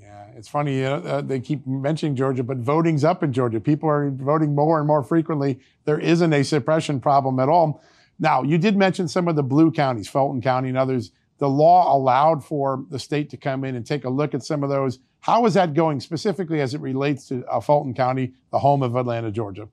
Yeah, 0.00 0.26
It's 0.36 0.48
funny, 0.48 0.84
uh, 0.84 1.20
they 1.22 1.40
keep 1.40 1.66
mentioning 1.66 2.14
Georgia, 2.14 2.44
but 2.44 2.58
voting's 2.58 3.04
up 3.04 3.24
in 3.24 3.32
Georgia. 3.32 3.58
People 3.58 3.88
are 3.88 4.10
voting 4.10 4.54
more 4.54 4.78
and 4.78 4.86
more 4.86 5.02
frequently. 5.02 5.58
There 5.86 5.98
isn't 5.98 6.32
a 6.32 6.44
suppression 6.44 7.00
problem 7.00 7.40
at 7.40 7.48
all. 7.48 7.82
Now, 8.18 8.42
you 8.42 8.58
did 8.58 8.76
mention 8.76 9.08
some 9.08 9.28
of 9.28 9.36
the 9.36 9.42
blue 9.42 9.70
counties, 9.70 10.08
Fulton 10.08 10.40
County 10.40 10.68
and 10.68 10.78
others. 10.78 11.12
The 11.38 11.48
law 11.48 11.96
allowed 11.96 12.44
for 12.44 12.84
the 12.90 12.98
state 12.98 13.30
to 13.30 13.36
come 13.36 13.64
in 13.64 13.76
and 13.76 13.86
take 13.86 14.04
a 14.04 14.10
look 14.10 14.34
at 14.34 14.42
some 14.42 14.64
of 14.64 14.70
those. 14.70 14.98
How 15.20 15.46
is 15.46 15.54
that 15.54 15.74
going 15.74 16.00
specifically 16.00 16.60
as 16.60 16.74
it 16.74 16.80
relates 16.80 17.28
to 17.28 17.44
uh, 17.46 17.60
Fulton 17.60 17.94
County, 17.94 18.32
the 18.50 18.58
home 18.58 18.82
of 18.82 18.96
Atlanta, 18.96 19.30
Georgia? 19.30 19.68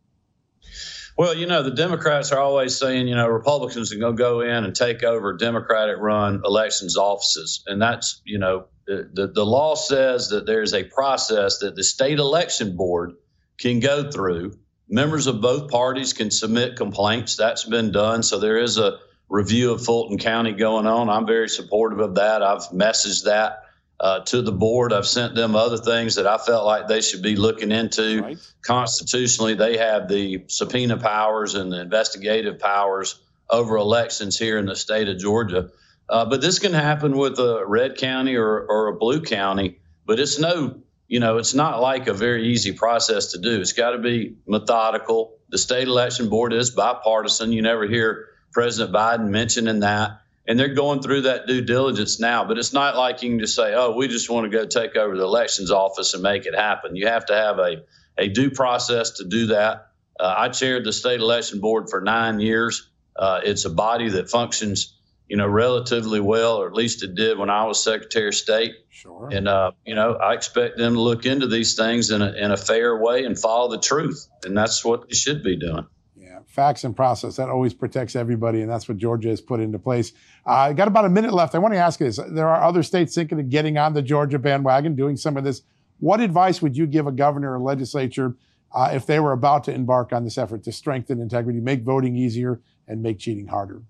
Well, 1.17 1.33
you 1.33 1.47
know, 1.47 1.63
the 1.63 1.71
Democrats 1.71 2.31
are 2.31 2.39
always 2.39 2.77
saying, 2.77 3.07
you 3.07 3.15
know, 3.15 3.27
Republicans 3.27 3.93
are 3.93 3.97
going 3.97 4.17
to 4.17 4.21
go 4.21 4.41
in 4.41 4.65
and 4.65 4.75
take 4.75 5.01
over 5.03 5.37
Democratic 5.37 5.97
run 5.97 6.41
elections 6.43 6.97
offices. 6.97 7.63
And 7.67 7.81
that's, 7.81 8.21
you 8.25 8.37
know, 8.37 8.65
the, 8.85 9.31
the 9.33 9.45
law 9.45 9.75
says 9.75 10.29
that 10.29 10.45
there's 10.45 10.73
a 10.73 10.83
process 10.83 11.59
that 11.59 11.75
the 11.75 11.83
state 11.83 12.19
election 12.19 12.75
board 12.75 13.13
can 13.57 13.79
go 13.79 14.11
through. 14.11 14.59
Members 14.87 15.27
of 15.27 15.41
both 15.41 15.71
parties 15.71 16.13
can 16.13 16.29
submit 16.29 16.75
complaints. 16.75 17.35
That's 17.35 17.63
been 17.63 17.91
done. 17.91 18.23
So 18.23 18.39
there 18.39 18.57
is 18.57 18.77
a 18.77 18.99
review 19.29 19.71
of 19.71 19.83
Fulton 19.83 20.17
County 20.17 20.51
going 20.51 20.85
on. 20.85 21.09
I'm 21.09 21.25
very 21.25 21.49
supportive 21.49 21.99
of 21.99 22.15
that. 22.15 22.43
I've 22.43 22.69
messaged 22.69 23.23
that 23.25 23.63
uh, 23.99 24.19
to 24.21 24.41
the 24.41 24.51
board. 24.51 24.93
I've 24.93 25.07
sent 25.07 25.35
them 25.35 25.55
other 25.55 25.77
things 25.77 26.15
that 26.15 26.27
I 26.27 26.37
felt 26.37 26.65
like 26.65 26.87
they 26.87 27.01
should 27.01 27.21
be 27.21 27.35
looking 27.35 27.71
into. 27.71 28.21
Right. 28.21 28.51
Constitutionally, 28.61 29.55
they 29.55 29.77
have 29.77 30.07
the 30.07 30.45
subpoena 30.47 30.97
powers 30.97 31.55
and 31.55 31.71
the 31.71 31.81
investigative 31.81 32.59
powers 32.59 33.19
over 33.49 33.77
elections 33.77 34.37
here 34.37 34.57
in 34.57 34.65
the 34.65 34.75
state 34.75 35.07
of 35.07 35.17
Georgia. 35.17 35.71
Uh, 36.07 36.25
but 36.25 36.41
this 36.41 36.59
can 36.59 36.73
happen 36.73 37.17
with 37.17 37.39
a 37.39 37.65
red 37.65 37.97
county 37.97 38.35
or, 38.35 38.65
or 38.69 38.87
a 38.87 38.95
blue 38.95 39.21
county, 39.21 39.79
but 40.05 40.19
it's 40.19 40.37
no, 40.37 40.81
you 41.07 41.19
know, 41.19 41.37
it's 41.37 41.53
not 41.53 41.81
like 41.81 42.07
a 42.07 42.13
very 42.13 42.47
easy 42.47 42.73
process 42.73 43.31
to 43.33 43.39
do. 43.39 43.61
It's 43.61 43.73
got 43.73 43.91
to 43.91 43.99
be 43.99 44.37
methodical. 44.47 45.37
The 45.49 45.57
state 45.57 45.87
election 45.87 46.29
board 46.29 46.53
is 46.53 46.71
bipartisan. 46.71 47.51
You 47.51 47.61
never 47.61 47.87
hear 47.87 48.29
President 48.51 48.95
Biden 48.95 49.29
mentioning 49.29 49.81
that. 49.81 50.21
And 50.47 50.59
they're 50.59 50.73
going 50.73 51.01
through 51.01 51.21
that 51.21 51.47
due 51.47 51.61
diligence 51.61 52.19
now, 52.19 52.45
but 52.45 52.57
it's 52.57 52.73
not 52.73 52.95
like 52.95 53.23
you 53.23 53.29
can 53.31 53.39
just 53.39 53.55
say, 53.55 53.73
oh, 53.73 53.95
we 53.95 54.07
just 54.07 54.29
want 54.29 54.49
to 54.51 54.55
go 54.55 54.65
take 54.65 54.95
over 54.95 55.17
the 55.17 55.23
elections 55.23 55.71
office 55.71 56.13
and 56.13 56.21
make 56.21 56.45
it 56.45 56.55
happen. 56.55 56.95
You 56.95 57.07
have 57.07 57.25
to 57.27 57.35
have 57.35 57.57
a, 57.57 57.83
a 58.17 58.27
due 58.27 58.51
process 58.51 59.11
to 59.17 59.25
do 59.25 59.47
that. 59.47 59.87
Uh, 60.19 60.33
I 60.37 60.49
chaired 60.49 60.85
the 60.85 60.93
state 60.93 61.19
election 61.19 61.61
board 61.61 61.89
for 61.89 62.01
nine 62.01 62.39
years. 62.39 62.87
Uh, 63.15 63.41
it's 63.43 63.65
a 63.65 63.69
body 63.69 64.09
that 64.09 64.29
functions 64.29 64.94
you 65.27 65.37
know, 65.37 65.47
relatively 65.47 66.19
well, 66.19 66.57
or 66.57 66.67
at 66.67 66.73
least 66.73 67.03
it 67.03 67.15
did 67.15 67.37
when 67.37 67.49
I 67.49 67.65
was 67.65 67.83
Secretary 67.83 68.27
of 68.27 68.35
State. 68.35 68.73
Sure. 68.89 69.29
And, 69.31 69.47
uh, 69.47 69.71
you 69.85 69.95
know, 69.95 70.13
I 70.13 70.33
expect 70.33 70.77
them 70.77 70.93
to 70.93 71.01
look 71.01 71.25
into 71.25 71.47
these 71.47 71.75
things 71.75 72.11
in 72.11 72.21
a, 72.21 72.31
in 72.33 72.51
a 72.51 72.57
fair 72.57 72.97
way 72.97 73.25
and 73.25 73.37
follow 73.37 73.71
the 73.71 73.79
truth. 73.79 74.27
And 74.43 74.57
that's 74.57 74.85
what 74.85 75.07
they 75.07 75.15
should 75.15 75.43
be 75.43 75.57
doing. 75.57 75.87
Yeah, 76.15 76.39
facts 76.45 76.83
and 76.83 76.95
process. 76.95 77.37
That 77.37 77.49
always 77.49 77.73
protects 77.73 78.15
everybody. 78.15 78.61
And 78.61 78.69
that's 78.69 78.87
what 78.87 78.97
Georgia 78.97 79.29
has 79.29 79.41
put 79.41 79.59
into 79.59 79.79
place. 79.79 80.13
I 80.45 80.69
uh, 80.69 80.73
got 80.73 80.87
about 80.87 81.05
a 81.05 81.09
minute 81.09 81.33
left. 81.33 81.55
I 81.55 81.57
want 81.57 81.73
to 81.73 81.79
ask 81.79 81.99
you 81.99 82.05
this. 82.05 82.19
There 82.29 82.47
are 82.47 82.63
other 82.63 82.83
states 82.83 83.15
thinking 83.15 83.39
of 83.39 83.49
getting 83.49 83.77
on 83.77 83.93
the 83.93 84.01
Georgia 84.01 84.39
bandwagon, 84.39 84.95
doing 84.95 85.17
some 85.17 85.37
of 85.37 85.43
this. 85.43 85.63
What 85.99 86.19
advice 86.19 86.61
would 86.61 86.77
you 86.77 86.85
give 86.85 87.07
a 87.07 87.11
governor 87.11 87.55
or 87.55 87.59
legislature 87.59 88.35
uh, 88.73 88.91
if 88.93 89.05
they 89.05 89.19
were 89.19 89.31
about 89.31 89.63
to 89.65 89.73
embark 89.73 90.13
on 90.13 90.23
this 90.23 90.37
effort 90.37 90.63
to 90.63 90.71
strengthen 90.71 91.19
integrity, 91.19 91.59
make 91.59 91.83
voting 91.83 92.15
easier, 92.15 92.61
and 92.87 93.01
make 93.01 93.17
cheating 93.17 93.47
harder? 93.47 93.81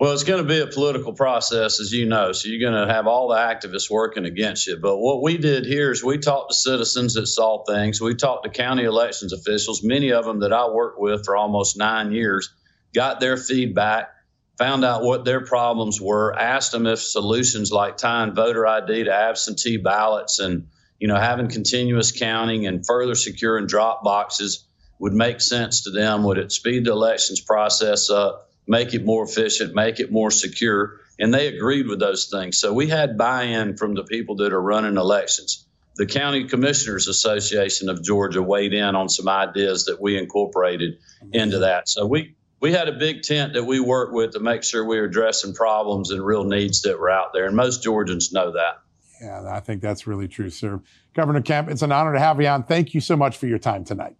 Well, 0.00 0.12
it's 0.12 0.24
going 0.24 0.42
to 0.42 0.48
be 0.48 0.58
a 0.58 0.66
political 0.66 1.12
process, 1.12 1.78
as 1.78 1.92
you 1.92 2.06
know. 2.06 2.32
So 2.32 2.48
you're 2.48 2.68
going 2.68 2.86
to 2.86 2.92
have 2.92 3.06
all 3.06 3.28
the 3.28 3.36
activists 3.36 3.88
working 3.88 4.24
against 4.24 4.66
you. 4.66 4.76
But 4.76 4.98
what 4.98 5.22
we 5.22 5.38
did 5.38 5.66
here 5.66 5.92
is 5.92 6.02
we 6.02 6.18
talked 6.18 6.50
to 6.50 6.56
citizens 6.56 7.14
that 7.14 7.28
saw 7.28 7.62
things. 7.62 8.00
We 8.00 8.16
talked 8.16 8.44
to 8.44 8.50
county 8.50 8.84
elections 8.84 9.32
officials, 9.32 9.84
many 9.84 10.12
of 10.12 10.24
them 10.24 10.40
that 10.40 10.52
I 10.52 10.68
worked 10.68 10.98
with 10.98 11.24
for 11.24 11.36
almost 11.36 11.76
nine 11.76 12.10
years, 12.10 12.52
got 12.92 13.20
their 13.20 13.36
feedback, 13.36 14.10
found 14.58 14.84
out 14.84 15.02
what 15.02 15.24
their 15.24 15.42
problems 15.42 16.00
were, 16.00 16.36
asked 16.36 16.72
them 16.72 16.88
if 16.88 17.00
solutions 17.00 17.70
like 17.70 17.96
tying 17.96 18.34
voter 18.34 18.66
ID 18.66 19.04
to 19.04 19.14
absentee 19.14 19.76
ballots 19.76 20.40
and 20.40 20.68
you 20.98 21.08
know 21.08 21.16
having 21.16 21.48
continuous 21.48 22.12
counting 22.12 22.66
and 22.66 22.86
further 22.86 23.14
securing 23.14 23.66
drop 23.66 24.02
boxes 24.02 24.66
would 24.98 25.12
make 25.12 25.40
sense 25.40 25.84
to 25.84 25.90
them. 25.90 26.24
Would 26.24 26.38
it 26.38 26.50
speed 26.50 26.84
the 26.84 26.92
elections 26.92 27.40
process 27.40 28.10
up? 28.10 28.43
Make 28.66 28.94
it 28.94 29.04
more 29.04 29.24
efficient, 29.24 29.74
make 29.74 30.00
it 30.00 30.10
more 30.10 30.30
secure. 30.30 31.00
And 31.18 31.32
they 31.32 31.48
agreed 31.48 31.86
with 31.86 32.00
those 32.00 32.26
things. 32.26 32.58
So 32.58 32.72
we 32.72 32.88
had 32.88 33.16
buy 33.16 33.44
in 33.44 33.76
from 33.76 33.94
the 33.94 34.04
people 34.04 34.36
that 34.36 34.52
are 34.52 34.60
running 34.60 34.96
elections. 34.96 35.66
The 35.96 36.06
County 36.06 36.48
Commissioners 36.48 37.06
Association 37.06 37.88
of 37.88 38.02
Georgia 38.02 38.42
weighed 38.42 38.74
in 38.74 38.96
on 38.96 39.08
some 39.08 39.28
ideas 39.28 39.84
that 39.84 40.00
we 40.00 40.18
incorporated 40.18 40.98
into 41.32 41.60
that. 41.60 41.88
So 41.88 42.04
we, 42.04 42.34
we 42.60 42.72
had 42.72 42.88
a 42.88 42.92
big 42.92 43.22
tent 43.22 43.52
that 43.52 43.64
we 43.64 43.78
worked 43.78 44.12
with 44.12 44.32
to 44.32 44.40
make 44.40 44.64
sure 44.64 44.84
we 44.84 44.98
were 44.98 45.04
addressing 45.04 45.54
problems 45.54 46.10
and 46.10 46.24
real 46.24 46.44
needs 46.44 46.82
that 46.82 46.98
were 46.98 47.10
out 47.10 47.32
there. 47.32 47.46
And 47.46 47.54
most 47.54 47.84
Georgians 47.84 48.32
know 48.32 48.52
that. 48.52 48.80
Yeah, 49.20 49.44
I 49.48 49.60
think 49.60 49.80
that's 49.80 50.06
really 50.08 50.26
true, 50.26 50.50
sir. 50.50 50.80
Governor 51.14 51.42
Kemp, 51.42 51.70
it's 51.70 51.82
an 51.82 51.92
honor 51.92 52.14
to 52.14 52.18
have 52.18 52.40
you 52.40 52.48
on. 52.48 52.64
Thank 52.64 52.92
you 52.92 53.00
so 53.00 53.16
much 53.16 53.36
for 53.36 53.46
your 53.46 53.58
time 53.58 53.84
tonight. 53.84 54.16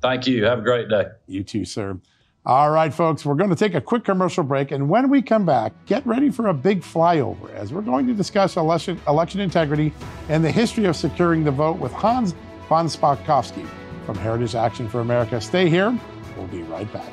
Thank 0.00 0.28
you. 0.28 0.44
Have 0.44 0.60
a 0.60 0.62
great 0.62 0.88
day. 0.88 1.06
You 1.26 1.42
too, 1.42 1.64
sir. 1.64 1.98
All 2.46 2.70
right, 2.70 2.94
folks, 2.94 3.26
we're 3.26 3.34
going 3.34 3.50
to 3.50 3.56
take 3.56 3.74
a 3.74 3.80
quick 3.80 4.04
commercial 4.04 4.44
break. 4.44 4.70
And 4.70 4.88
when 4.88 5.10
we 5.10 5.20
come 5.20 5.44
back, 5.44 5.72
get 5.84 6.06
ready 6.06 6.30
for 6.30 6.46
a 6.46 6.54
big 6.54 6.82
flyover 6.82 7.52
as 7.52 7.72
we're 7.72 7.82
going 7.82 8.06
to 8.06 8.14
discuss 8.14 8.56
election, 8.56 9.00
election 9.08 9.40
integrity 9.40 9.92
and 10.28 10.44
the 10.44 10.52
history 10.52 10.84
of 10.84 10.94
securing 10.94 11.42
the 11.42 11.50
vote 11.50 11.78
with 11.78 11.90
Hans 11.90 12.36
von 12.68 12.86
Spakovsky 12.86 13.66
from 14.04 14.16
Heritage 14.16 14.54
Action 14.54 14.88
for 14.88 15.00
America. 15.00 15.40
Stay 15.40 15.68
here. 15.68 15.98
We'll 16.36 16.46
be 16.46 16.62
right 16.62 16.90
back. 16.92 17.12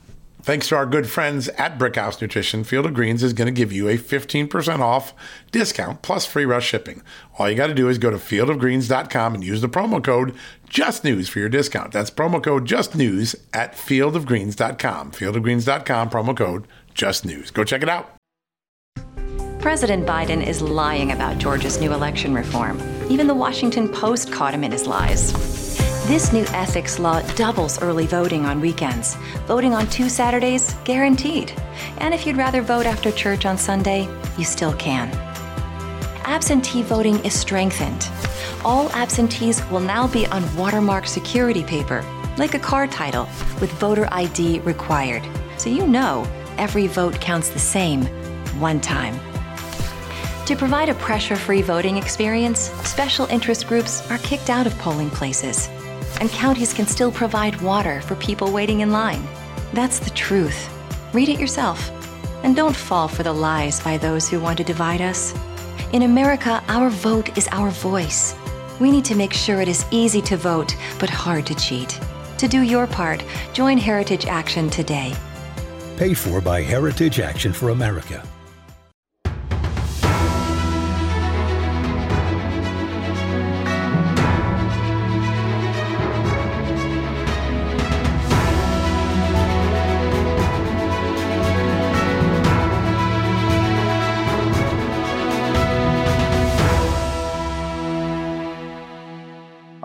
Thanks 0.43 0.67
to 0.69 0.75
our 0.75 0.87
good 0.87 1.07
friends 1.07 1.49
at 1.49 1.77
Brickhouse 1.77 2.19
Nutrition, 2.19 2.63
Field 2.63 2.87
of 2.87 2.95
Greens 2.95 3.21
is 3.21 3.33
going 3.33 3.45
to 3.45 3.51
give 3.51 3.71
you 3.71 3.87
a 3.87 3.97
15% 3.97 4.79
off 4.79 5.13
discount 5.51 6.01
plus 6.01 6.25
free 6.25 6.45
rush 6.45 6.65
shipping. 6.65 7.03
All 7.37 7.47
you 7.47 7.55
got 7.55 7.67
to 7.67 7.75
do 7.75 7.87
is 7.87 7.99
go 7.99 8.09
to 8.09 8.17
fieldofgreens.com 8.17 9.35
and 9.35 9.43
use 9.43 9.61
the 9.61 9.69
promo 9.69 10.03
code 10.03 10.33
JUSTNEWS 10.67 11.29
for 11.29 11.39
your 11.39 11.49
discount. 11.49 11.91
That's 11.91 12.09
promo 12.09 12.43
code 12.43 12.65
JUSTNEWS 12.65 13.35
at 13.53 13.73
fieldofgreens.com. 13.73 15.11
Fieldofgreens.com, 15.11 16.09
promo 16.09 16.35
code 16.35 16.67
JUSTNEWS. 16.95 17.53
Go 17.53 17.63
check 17.63 17.83
it 17.83 17.89
out. 17.89 18.15
President 19.59 20.07
Biden 20.07 20.43
is 20.43 20.63
lying 20.63 21.11
about 21.11 21.37
Georgia's 21.37 21.79
new 21.79 21.93
election 21.93 22.33
reform. 22.33 22.81
Even 23.11 23.27
the 23.27 23.35
Washington 23.35 23.87
Post 23.87 24.31
caught 24.31 24.55
him 24.55 24.63
in 24.63 24.71
his 24.71 24.87
lies. 24.87 25.60
This 26.07 26.33
new 26.33 26.45
ethics 26.47 26.97
law 26.97 27.21
doubles 27.35 27.79
early 27.81 28.07
voting 28.07 28.43
on 28.43 28.59
weekends. 28.59 29.15
Voting 29.45 29.73
on 29.73 29.87
two 29.87 30.09
Saturdays, 30.09 30.73
guaranteed. 30.83 31.53
And 31.99 32.11
if 32.11 32.25
you'd 32.25 32.37
rather 32.37 32.63
vote 32.63 32.87
after 32.87 33.11
church 33.11 33.45
on 33.45 33.55
Sunday, 33.55 34.09
you 34.35 34.43
still 34.43 34.73
can. 34.73 35.09
Absentee 36.25 36.81
voting 36.81 37.23
is 37.23 37.39
strengthened. 37.39 38.09
All 38.65 38.89
absentees 38.93 39.63
will 39.69 39.79
now 39.79 40.07
be 40.07 40.25
on 40.27 40.55
watermark 40.55 41.05
security 41.05 41.63
paper, 41.63 42.03
like 42.37 42.55
a 42.55 42.59
car 42.59 42.87
title, 42.87 43.25
with 43.61 43.71
voter 43.73 44.09
ID 44.11 44.59
required. 44.61 45.23
So 45.57 45.69
you 45.69 45.85
know 45.85 46.27
every 46.57 46.87
vote 46.87 47.21
counts 47.21 47.49
the 47.49 47.59
same 47.59 48.05
one 48.59 48.81
time. 48.81 49.19
To 50.47 50.55
provide 50.55 50.89
a 50.89 50.95
pressure 50.95 51.35
free 51.35 51.61
voting 51.61 51.97
experience, 51.97 52.71
special 52.83 53.27
interest 53.27 53.67
groups 53.67 54.09
are 54.09 54.17
kicked 54.17 54.49
out 54.49 54.65
of 54.65 54.77
polling 54.79 55.11
places, 55.11 55.69
and 56.21 56.29
counties 56.29 56.71
can 56.71 56.85
still 56.85 57.11
provide 57.11 57.59
water 57.61 57.99
for 58.01 58.15
people 58.15 58.51
waiting 58.51 58.81
in 58.81 58.91
line. 58.91 59.27
That's 59.73 59.97
the 59.97 60.11
truth. 60.11 60.69
Read 61.13 61.29
it 61.29 61.39
yourself. 61.39 61.89
And 62.43 62.55
don't 62.55 62.75
fall 62.75 63.07
for 63.07 63.23
the 63.23 63.33
lies 63.33 63.79
by 63.79 63.97
those 63.97 64.29
who 64.29 64.39
want 64.39 64.59
to 64.59 64.63
divide 64.63 65.01
us. 65.01 65.33
In 65.93 66.03
America, 66.03 66.63
our 66.67 66.89
vote 66.91 67.35
is 67.37 67.49
our 67.51 67.71
voice. 67.71 68.35
We 68.79 68.91
need 68.91 69.05
to 69.05 69.15
make 69.15 69.33
sure 69.33 69.61
it 69.61 69.67
is 69.67 69.85
easy 69.89 70.21
to 70.21 70.37
vote, 70.37 70.75
but 70.99 71.09
hard 71.09 71.47
to 71.47 71.55
cheat. 71.55 71.99
To 72.37 72.47
do 72.47 72.61
your 72.61 72.85
part, 72.85 73.23
join 73.53 73.79
Heritage 73.79 74.27
Action 74.27 74.69
today. 74.69 75.15
Paid 75.97 76.17
for 76.17 76.39
by 76.39 76.61
Heritage 76.61 77.19
Action 77.19 77.51
for 77.51 77.69
America. 77.69 78.23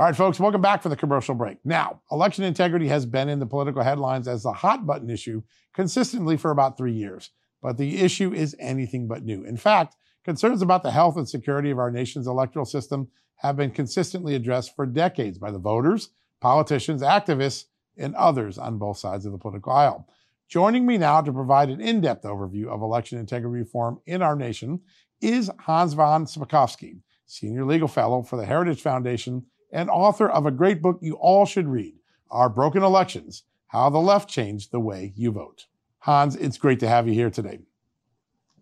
All 0.07 0.11
right, 0.11 0.17
folks, 0.17 0.39
welcome 0.39 0.61
back 0.61 0.85
for 0.85 0.89
the 0.89 0.95
commercial 0.95 1.35
break. 1.35 1.59
Now, 1.65 2.01
election 2.13 2.45
integrity 2.45 2.87
has 2.87 3.05
been 3.05 3.29
in 3.29 3.41
the 3.41 3.45
political 3.45 3.83
headlines 3.83 4.29
as 4.29 4.45
the 4.45 4.53
hot 4.53 4.87
button 4.87 5.11
issue 5.11 5.43
consistently 5.75 6.37
for 6.37 6.53
about 6.53 6.79
three 6.79 6.93
years. 6.93 7.31
But 7.61 7.77
the 7.77 7.99
issue 7.99 8.33
is 8.33 8.55
anything 8.61 9.09
but 9.09 9.25
new. 9.25 9.43
In 9.43 9.57
fact, 9.57 9.97
concerns 10.25 10.63
about 10.63 10.85
the 10.85 10.93
health 10.93 11.17
and 11.17 11.29
security 11.29 11.73
of 11.73 11.81
our 11.81 11.91
nation's 11.91 12.29
electoral 12.29 12.65
system 12.65 13.09
have 13.39 13.57
been 13.57 13.73
consistently 13.73 14.37
addressed 14.37 14.77
for 14.77 14.87
decades 14.87 15.39
by 15.39 15.51
the 15.51 15.59
voters, 15.59 16.11
politicians, 16.41 17.03
activists, 17.03 17.65
and 17.97 18.15
others 18.15 18.59
on 18.59 18.79
both 18.79 18.99
sides 18.99 19.27
of 19.27 19.33
the 19.33 19.39
political 19.39 19.73
aisle. 19.73 20.07
Joining 20.49 20.87
me 20.87 20.99
now 20.99 21.21
to 21.21 21.33
provide 21.33 21.69
an 21.69 21.81
in 21.81 22.01
depth 22.01 22.23
overview 22.23 22.69
of 22.69 22.81
election 22.81 23.19
integrity 23.19 23.59
reform 23.59 23.99
in 24.07 24.23
our 24.23 24.37
nation 24.37 24.83
is 25.21 25.51
Hans 25.59 25.95
von 25.95 26.27
Spakovsky, 26.27 27.01
Senior 27.27 27.65
Legal 27.65 27.89
Fellow 27.89 28.23
for 28.23 28.37
the 28.37 28.47
Heritage 28.47 28.83
Foundation 28.83 29.45
and 29.77 29.91
author 29.91 30.27
of 30.27 30.47
a 30.47 30.51
great 30.51 30.81
book 30.81 30.99
you 31.03 31.15
all 31.17 31.45
should 31.45 31.69
read 31.69 31.95
Our 32.31 32.49
Broken 32.49 32.83
Elections 32.83 33.43
How 33.67 33.91
the 33.91 33.99
Left 33.99 34.27
Changed 34.27 34.73
the 34.73 34.81
Way 34.81 35.13
You 35.15 35.31
Vote. 35.31 35.67
Hans, 35.99 36.35
it's 36.35 36.57
great 36.57 36.81
to 36.81 36.89
have 36.89 37.07
you 37.07 37.13
here 37.13 37.29
today. 37.29 37.61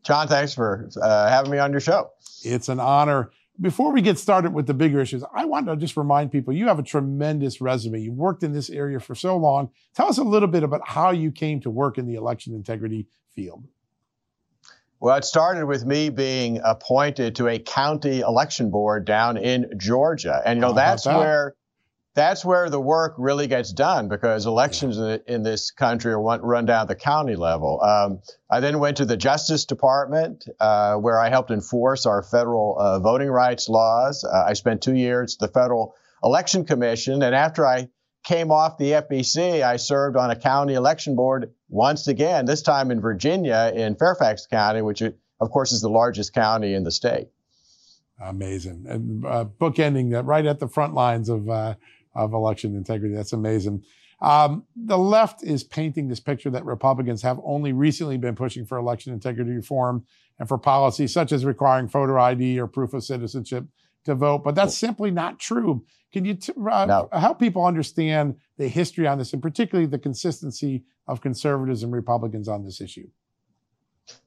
John, 0.03 0.27
thanks 0.27 0.53
for 0.53 0.91
uh, 1.01 1.29
having 1.29 1.53
me 1.53 1.59
on 1.59 1.71
your 1.71 1.81
show. 1.81 2.11
It's 2.43 2.69
an 2.69 2.81
honor. 2.81 3.31
Before 3.61 3.93
we 3.93 4.03
get 4.03 4.19
started 4.19 4.53
with 4.53 4.67
the 4.67 4.75
bigger 4.75 5.01
issues, 5.01 5.23
I 5.33 5.45
want 5.45 5.67
to 5.67 5.77
just 5.77 5.97
remind 5.97 6.33
people 6.33 6.53
you 6.53 6.67
have 6.67 6.81
a 6.81 6.83
tremendous 6.83 7.61
resume. 7.61 8.01
You've 8.01 8.17
worked 8.17 8.43
in 8.43 8.53
this 8.53 8.69
area 8.69 8.99
for 8.99 9.15
so 9.15 9.37
long. 9.37 9.71
Tell 9.95 10.09
us 10.09 10.19
a 10.19 10.25
little 10.25 10.49
bit 10.49 10.65
about 10.65 10.81
how 10.85 11.13
you 11.13 11.31
came 11.31 11.61
to 11.61 11.71
work 11.71 11.97
in 11.97 12.07
the 12.07 12.17
election 12.17 12.55
integrity 12.55 13.07
field. 13.31 13.69
Well, 15.05 15.17
it 15.17 15.27
started 15.27 15.67
with 15.67 15.85
me 15.85 16.09
being 16.09 16.63
appointed 16.65 17.37
to 17.37 17.49
a 17.49 17.59
county 17.59 18.21
election 18.21 18.71
board 18.71 19.05
down 19.05 19.37
in 19.37 19.73
Georgia, 19.77 20.41
and 20.47 20.57
you 20.57 20.61
know 20.63 20.73
that's 20.73 21.05
that? 21.05 21.19
where 21.19 21.55
that's 22.15 22.43
where 22.43 22.71
the 22.71 22.81
work 22.81 23.15
really 23.19 23.47
gets 23.47 23.71
done 23.71 24.09
because 24.09 24.47
elections 24.47 24.97
yeah. 24.97 25.19
in, 25.27 25.35
in, 25.35 25.43
this 25.43 25.73
country 25.73 26.15
are 26.15 26.23
run 26.23 26.65
down 26.65 26.81
at 26.81 26.89
the 26.89 26.95
county 26.95 27.37
level. 27.37 27.83
Um, 27.83 28.21
I 28.51 28.61
then 28.61 28.79
went 28.79 28.97
to 28.97 29.05
the 29.05 29.19
Justice 29.19 29.67
Department 29.67 30.47
uh, 30.59 30.95
where 30.95 31.21
I 31.21 31.29
helped 31.29 31.51
enforce 31.51 32.07
our 32.07 32.23
federal 32.23 32.79
uh, 32.81 32.99
voting 32.99 33.29
rights 33.29 33.69
laws. 33.69 34.25
Uh, 34.25 34.45
I 34.47 34.55
spent 34.55 34.81
two 34.81 34.95
years 34.95 35.35
at 35.35 35.41
the 35.41 35.53
Federal 35.53 35.95
Election 36.23 36.65
Commission, 36.65 37.23
and 37.23 37.35
after 37.35 37.67
I 37.67 37.89
came 38.25 38.51
off 38.51 38.79
the 38.79 38.93
FEC, 38.93 39.63
I 39.63 39.77
served 39.77 40.17
on 40.17 40.31
a 40.31 40.37
county 40.37 40.75
election 40.75 41.15
board 41.15 41.53
once 41.69 42.09
again, 42.09 42.47
this 42.47 42.63
time 42.63 42.91
in 42.91 43.01
Virginia 43.01 43.73
in 43.75 43.95
Fairfax 43.97 44.47
County, 44.47 44.83
which 44.83 45.03
of 45.03 45.51
course 45.51 45.73
is 45.73 45.83
the 45.83 45.91
largest 45.91 46.33
county 46.33 46.75
in 46.75 46.85
the 46.85 46.91
state. 46.91 47.29
Amazing. 48.21 48.87
And 48.89 49.27
uh, 49.27 49.45
bookending 49.45 50.13
that 50.13 50.25
right 50.25 50.47
at 50.47 50.61
the 50.61 50.69
front 50.69 50.95
lines 50.95 51.29
of, 51.29 51.49
uh, 51.49 51.75
of 52.15 52.33
election 52.33 52.77
integrity. 52.77 53.15
That's 53.15 53.33
amazing. 53.33 53.83
Um, 54.21 54.65
the 54.75 54.97
left 54.97 55.43
is 55.43 55.65
painting 55.65 56.09
this 56.09 56.21
picture 56.21 56.49
that 56.51 56.65
Republicans 56.65 57.23
have 57.23 57.39
only 57.45 57.73
recently 57.73 58.17
been 58.17 58.35
pushing 58.37 58.65
for 58.65 58.79
election 58.79 59.13
integrity 59.13 59.51
reform 59.51 60.07
and 60.39 60.49
for 60.49 60.57
policies 60.57 61.13
such 61.13 61.33
as 61.33 61.45
requiring 61.45 61.89
photo 61.89 62.19
ID 62.19 62.59
or 62.59 62.67
proof 62.67 62.95
of 62.95 63.05
citizenship 63.05 63.67
to 64.05 64.15
vote. 64.15 64.45
But 64.45 64.55
that's 64.55 64.77
simply 64.77 65.11
not 65.11 65.39
true. 65.39 65.85
Can 66.13 66.25
you 66.25 66.35
t- 66.35 66.53
uh, 66.71 66.87
no. 66.87 67.09
help 67.13 67.39
people 67.39 67.65
understand 67.65 68.37
the 68.57 68.69
history 68.69 69.07
on 69.07 69.19
this 69.19 69.33
and 69.33 69.43
particularly 69.43 69.87
the 69.87 69.99
consistency 69.99 70.85
of 71.09 71.21
conservatives 71.21 71.83
and 71.83 71.93
Republicans 71.93 72.49
on 72.49 72.65
this 72.65 72.81
issue? 72.81 73.09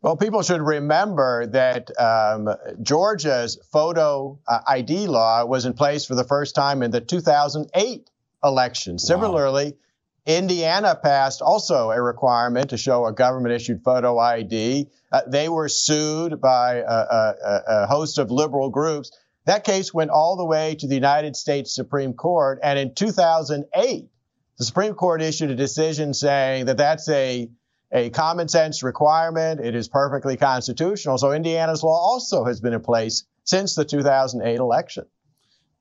Well, 0.01 0.17
people 0.17 0.41
should 0.41 0.61
remember 0.61 1.45
that 1.47 1.91
um, 1.99 2.49
Georgia's 2.81 3.59
photo 3.71 4.39
uh, 4.47 4.59
ID 4.67 5.07
law 5.07 5.45
was 5.45 5.65
in 5.65 5.73
place 5.73 6.05
for 6.05 6.15
the 6.15 6.23
first 6.23 6.55
time 6.55 6.81
in 6.81 6.91
the 6.91 7.01
2008 7.01 8.09
election. 8.43 8.93
Wow. 8.93 8.97
Similarly, 8.97 9.73
Indiana 10.25 10.93
passed 11.01 11.41
also 11.41 11.91
a 11.91 12.01
requirement 12.01 12.71
to 12.71 12.77
show 12.77 13.05
a 13.05 13.13
government 13.13 13.55
issued 13.55 13.81
photo 13.83 14.17
ID. 14.17 14.87
Uh, 15.11 15.21
they 15.25 15.47
were 15.47 15.69
sued 15.69 16.41
by 16.41 16.75
a, 16.75 16.83
a, 16.83 17.61
a, 17.67 17.87
host 17.87 18.17
of 18.17 18.29
liberal 18.29 18.69
groups. 18.69 19.11
That 19.47 19.63
case 19.63 19.93
went 19.93 20.11
all 20.11 20.35
the 20.35 20.45
way 20.45 20.75
to 20.75 20.87
the 20.87 20.93
United 20.93 21.37
States 21.37 21.73
Supreme 21.73 22.13
Court. 22.13 22.59
And 22.61 22.77
in 22.77 22.93
2008, 22.93 24.09
the 24.57 24.65
Supreme 24.65 24.93
Court 24.93 25.21
issued 25.21 25.49
a 25.49 25.55
decision 25.55 26.13
saying 26.13 26.65
that 26.65 26.75
that's 26.75 27.07
a, 27.07 27.49
a 27.93 28.09
common 28.09 28.49
sense 28.49 28.83
requirement. 28.83 29.61
It 29.61 29.73
is 29.73 29.87
perfectly 29.87 30.35
constitutional. 30.35 31.17
So 31.17 31.31
Indiana's 31.31 31.81
law 31.81 31.97
also 31.97 32.43
has 32.43 32.59
been 32.59 32.73
in 32.73 32.81
place 32.81 33.23
since 33.45 33.73
the 33.73 33.85
2008 33.85 34.57
election. 34.57 35.05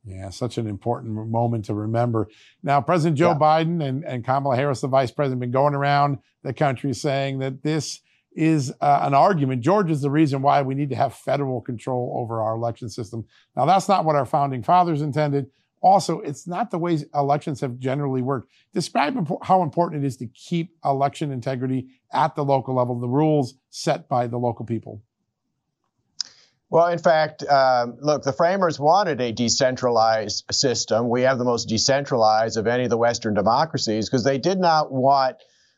Yeah, 0.04 0.30
such 0.30 0.58
an 0.58 0.68
important 0.68 1.12
moment 1.28 1.64
to 1.64 1.74
remember. 1.74 2.28
Now, 2.62 2.80
President 2.80 3.18
Joe 3.18 3.30
yeah. 3.30 3.38
Biden 3.38 3.84
and, 3.84 4.04
and 4.04 4.24
Kamala 4.24 4.54
Harris, 4.54 4.80
the 4.80 4.86
vice 4.86 5.10
president, 5.10 5.40
been 5.40 5.50
going 5.50 5.74
around 5.74 6.18
the 6.44 6.52
country 6.52 6.94
saying 6.94 7.40
that 7.40 7.64
this 7.64 8.00
is 8.36 8.70
uh, 8.80 9.00
an 9.02 9.14
argument. 9.14 9.62
Georgia 9.62 9.92
is 9.92 10.02
the 10.02 10.10
reason 10.10 10.42
why 10.42 10.62
we 10.62 10.74
need 10.74 10.90
to 10.90 10.96
have 10.96 11.14
federal 11.14 11.60
control 11.60 12.12
over 12.16 12.42
our 12.42 12.54
election 12.54 12.88
system. 12.88 13.24
Now, 13.56 13.64
that's 13.64 13.88
not 13.88 14.04
what 14.04 14.14
our 14.14 14.26
founding 14.26 14.62
fathers 14.62 15.02
intended. 15.02 15.50
Also, 15.80 16.20
it's 16.20 16.46
not 16.46 16.70
the 16.70 16.78
way 16.78 16.98
elections 17.14 17.60
have 17.60 17.78
generally 17.78 18.22
worked. 18.22 18.50
Describe 18.74 19.28
how 19.42 19.62
important 19.62 20.04
it 20.04 20.06
is 20.06 20.16
to 20.18 20.26
keep 20.26 20.76
election 20.84 21.32
integrity 21.32 21.88
at 22.12 22.34
the 22.34 22.44
local 22.44 22.74
level, 22.74 22.98
the 22.98 23.08
rules 23.08 23.54
set 23.70 24.08
by 24.08 24.26
the 24.26 24.38
local 24.38 24.64
people. 24.64 25.02
Well, 26.68 26.88
in 26.88 26.98
fact, 26.98 27.46
um, 27.46 27.96
look, 28.00 28.24
the 28.24 28.32
framers 28.32 28.80
wanted 28.80 29.20
a 29.20 29.32
decentralized 29.32 30.44
system. 30.50 31.08
We 31.08 31.22
have 31.22 31.38
the 31.38 31.44
most 31.44 31.68
decentralized 31.68 32.56
of 32.56 32.66
any 32.66 32.84
of 32.84 32.90
the 32.90 32.96
Western 32.96 33.34
democracies 33.34 34.08
because 34.08 34.24
they 34.24 34.38
did 34.38 34.58
not 34.58 34.90
want 34.90 35.36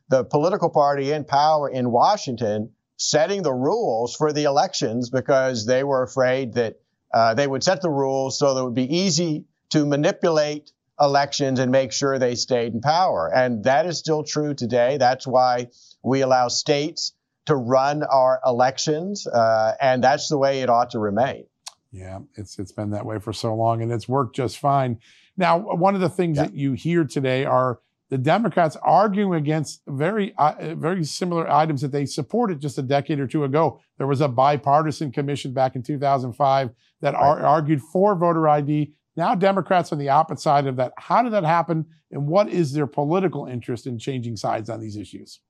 the 0.09 0.25
political 0.25 0.71
party 0.71 1.12
in 1.12 1.25
power 1.25 1.68
in 1.68 1.90
Washington 1.90 2.71
setting 2.97 3.42
the 3.42 3.53
rules 3.53 4.14
for 4.16 4.33
the 4.33 4.44
elections 4.44 5.11
because 5.11 5.66
they 5.66 5.85
were 5.85 6.03
afraid 6.03 6.55
that 6.55 6.77
uh, 7.14 7.35
they 7.35 7.47
would 7.47 7.62
set 7.62 7.81
the 7.81 7.90
rules 7.90 8.38
so 8.38 8.55
that 8.55 8.61
it 8.61 8.64
would 8.64 8.75
be 8.75 8.97
easy 8.97 9.44
to 9.71 9.87
manipulate 9.87 10.73
elections 11.01 11.61
and 11.61 11.71
make 11.71 11.92
sure 11.92 12.18
they 12.18 12.35
stayed 12.35 12.75
in 12.75 12.81
power. 12.81 13.31
And 13.33 13.64
that 13.64 13.87
is 13.87 13.99
still 13.99 14.25
true 14.25 14.55
today. 14.55 14.97
That's 14.99 15.27
why 15.27 15.68
we 16.03 16.23
allow 16.23 16.49
states 16.49 17.12
to 17.47 17.55
run 17.55 18.03
our 18.03 18.40
elections, 18.44 19.27
uh, 19.27 19.75
and 19.81 20.05
that's 20.05 20.29
the 20.29 20.37
way 20.37 20.61
it 20.61 20.68
ought 20.68 20.90
to 20.90 20.99
remain. 20.99 21.47
Yeah, 21.90 22.18
it's 22.35 22.59
it's 22.59 22.73
been 22.73 22.90
that 22.90 23.07
way 23.07 23.18
for 23.18 23.33
so 23.33 23.55
long, 23.55 23.81
and 23.81 23.90
it's 23.90 24.07
worked 24.07 24.37
just 24.37 24.59
fine. 24.59 24.99
Now, 25.38 25.59
one 25.59 25.94
of 25.94 26.03
the 26.03 26.11
things 26.11 26.37
yeah. 26.37 26.44
that 26.44 26.55
you 26.55 26.75
hear 26.75 27.05
today 27.05 27.47
are 27.47 27.81
the 28.11 28.18
Democrats 28.18 28.77
arguing 28.83 29.35
against 29.35 29.83
very 29.87 30.35
uh, 30.38 30.75
very 30.75 31.05
similar 31.05 31.51
items 31.51 31.83
that 31.83 31.92
they 31.92 32.07
supported 32.07 32.61
just 32.61 32.79
a 32.79 32.83
decade 32.83 33.21
or 33.21 33.27
two 33.27 33.44
ago. 33.44 33.81
There 33.99 34.07
was 34.07 34.21
a 34.21 34.29
bipartisan 34.29 35.12
commission 35.12 35.53
back 35.53 35.77
in 35.77 35.83
2005 35.83 36.71
that 37.01 37.14
right. 37.14 37.21
ar- 37.21 37.40
argued 37.40 37.83
for 37.83 38.14
voter 38.14 38.49
ID. 38.49 38.92
Now 39.16 39.35
Democrats 39.35 39.92
on 39.92 39.99
the 39.99 40.09
opposite 40.09 40.42
side 40.42 40.66
of 40.66 40.77
that. 40.77 40.92
How 40.97 41.23
did 41.23 41.33
that 41.33 41.44
happen, 41.44 41.87
and 42.11 42.27
what 42.27 42.49
is 42.49 42.73
their 42.73 42.87
political 42.87 43.47
interest 43.47 43.87
in 43.87 43.99
changing 43.99 44.37
sides 44.37 44.71
on 44.71 44.81
these 44.81 44.97
issues? 44.97 45.40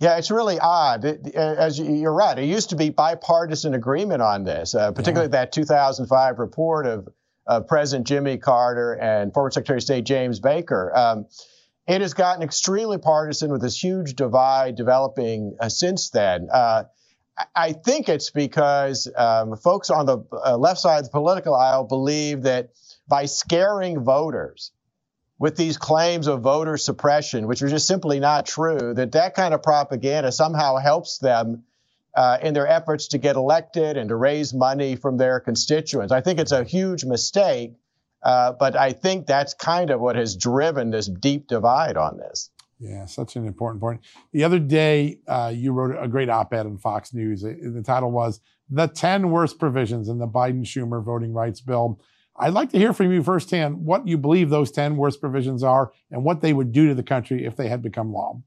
Yeah, 0.00 0.16
it's 0.16 0.30
really 0.30 0.58
odd. 0.58 1.04
It, 1.04 1.34
as 1.34 1.78
you're 1.78 2.14
right, 2.14 2.36
it 2.38 2.46
used 2.46 2.70
to 2.70 2.76
be 2.76 2.88
bipartisan 2.88 3.74
agreement 3.74 4.22
on 4.22 4.44
this, 4.44 4.74
uh, 4.74 4.92
particularly 4.92 5.26
yeah. 5.26 5.44
that 5.44 5.52
2005 5.52 6.38
report 6.38 6.86
of 6.86 7.08
uh, 7.46 7.60
President 7.60 8.06
Jimmy 8.06 8.38
Carter 8.38 8.94
and 8.94 9.32
former 9.34 9.50
Secretary 9.50 9.76
of 9.76 9.82
State 9.82 10.04
James 10.04 10.40
Baker. 10.40 10.96
Um, 10.96 11.26
it 11.90 12.00
has 12.00 12.14
gotten 12.14 12.42
extremely 12.42 12.98
partisan 12.98 13.50
with 13.50 13.62
this 13.62 13.82
huge 13.82 14.14
divide 14.14 14.76
developing 14.76 15.56
uh, 15.60 15.68
since 15.68 16.10
then. 16.10 16.48
Uh, 16.52 16.84
I 17.54 17.72
think 17.72 18.08
it's 18.08 18.30
because 18.30 19.08
um, 19.16 19.56
folks 19.56 19.90
on 19.90 20.06
the 20.06 20.18
uh, 20.32 20.56
left 20.56 20.80
side 20.80 20.98
of 20.98 21.04
the 21.04 21.10
political 21.10 21.54
aisle 21.54 21.84
believe 21.84 22.42
that 22.42 22.70
by 23.08 23.26
scaring 23.26 24.04
voters, 24.04 24.72
with 25.40 25.56
these 25.56 25.78
claims 25.78 26.26
of 26.26 26.42
voter 26.42 26.76
suppression, 26.76 27.46
which 27.46 27.62
are 27.62 27.68
just 27.68 27.86
simply 27.86 28.20
not 28.20 28.44
true, 28.44 28.92
that 28.94 29.12
that 29.12 29.34
kind 29.34 29.54
of 29.54 29.62
propaganda 29.62 30.30
somehow 30.30 30.76
helps 30.76 31.16
them 31.16 31.64
uh, 32.14 32.36
in 32.42 32.52
their 32.52 32.66
efforts 32.66 33.08
to 33.08 33.18
get 33.18 33.36
elected 33.36 33.96
and 33.96 34.10
to 34.10 34.16
raise 34.16 34.52
money 34.52 34.96
from 34.96 35.16
their 35.16 35.40
constituents. 35.40 36.12
I 36.12 36.20
think 36.20 36.38
it's 36.38 36.52
a 36.52 36.62
huge 36.62 37.06
mistake, 37.06 37.72
uh, 38.22 38.52
but 38.52 38.76
I 38.76 38.92
think 38.92 39.26
that's 39.26 39.54
kind 39.54 39.90
of 39.90 40.00
what 40.00 40.16
has 40.16 40.36
driven 40.36 40.90
this 40.90 41.08
deep 41.08 41.46
divide 41.48 41.96
on 41.96 42.18
this. 42.18 42.50
Yeah, 42.78 43.04
such 43.04 43.36
an 43.36 43.46
important 43.46 43.80
point. 43.80 44.00
The 44.32 44.44
other 44.44 44.58
day, 44.58 45.18
uh, 45.28 45.52
you 45.54 45.72
wrote 45.72 46.02
a 46.02 46.08
great 46.08 46.30
op 46.30 46.54
ed 46.54 46.64
in 46.64 46.78
Fox 46.78 47.12
News. 47.12 47.42
The 47.42 47.82
title 47.84 48.10
was 48.10 48.40
The 48.70 48.86
10 48.86 49.30
Worst 49.30 49.58
Provisions 49.58 50.08
in 50.08 50.18
the 50.18 50.26
Biden 50.26 50.62
Schumer 50.62 51.04
Voting 51.04 51.34
Rights 51.34 51.60
Bill. 51.60 52.00
I'd 52.38 52.54
like 52.54 52.70
to 52.70 52.78
hear 52.78 52.94
from 52.94 53.12
you 53.12 53.22
firsthand 53.22 53.84
what 53.84 54.08
you 54.08 54.16
believe 54.16 54.48
those 54.48 54.70
10 54.70 54.96
worst 54.96 55.20
provisions 55.20 55.62
are 55.62 55.92
and 56.10 56.24
what 56.24 56.40
they 56.40 56.54
would 56.54 56.72
do 56.72 56.88
to 56.88 56.94
the 56.94 57.02
country 57.02 57.44
if 57.44 57.54
they 57.54 57.68
had 57.68 57.82
become 57.82 58.14
law. 58.14 58.40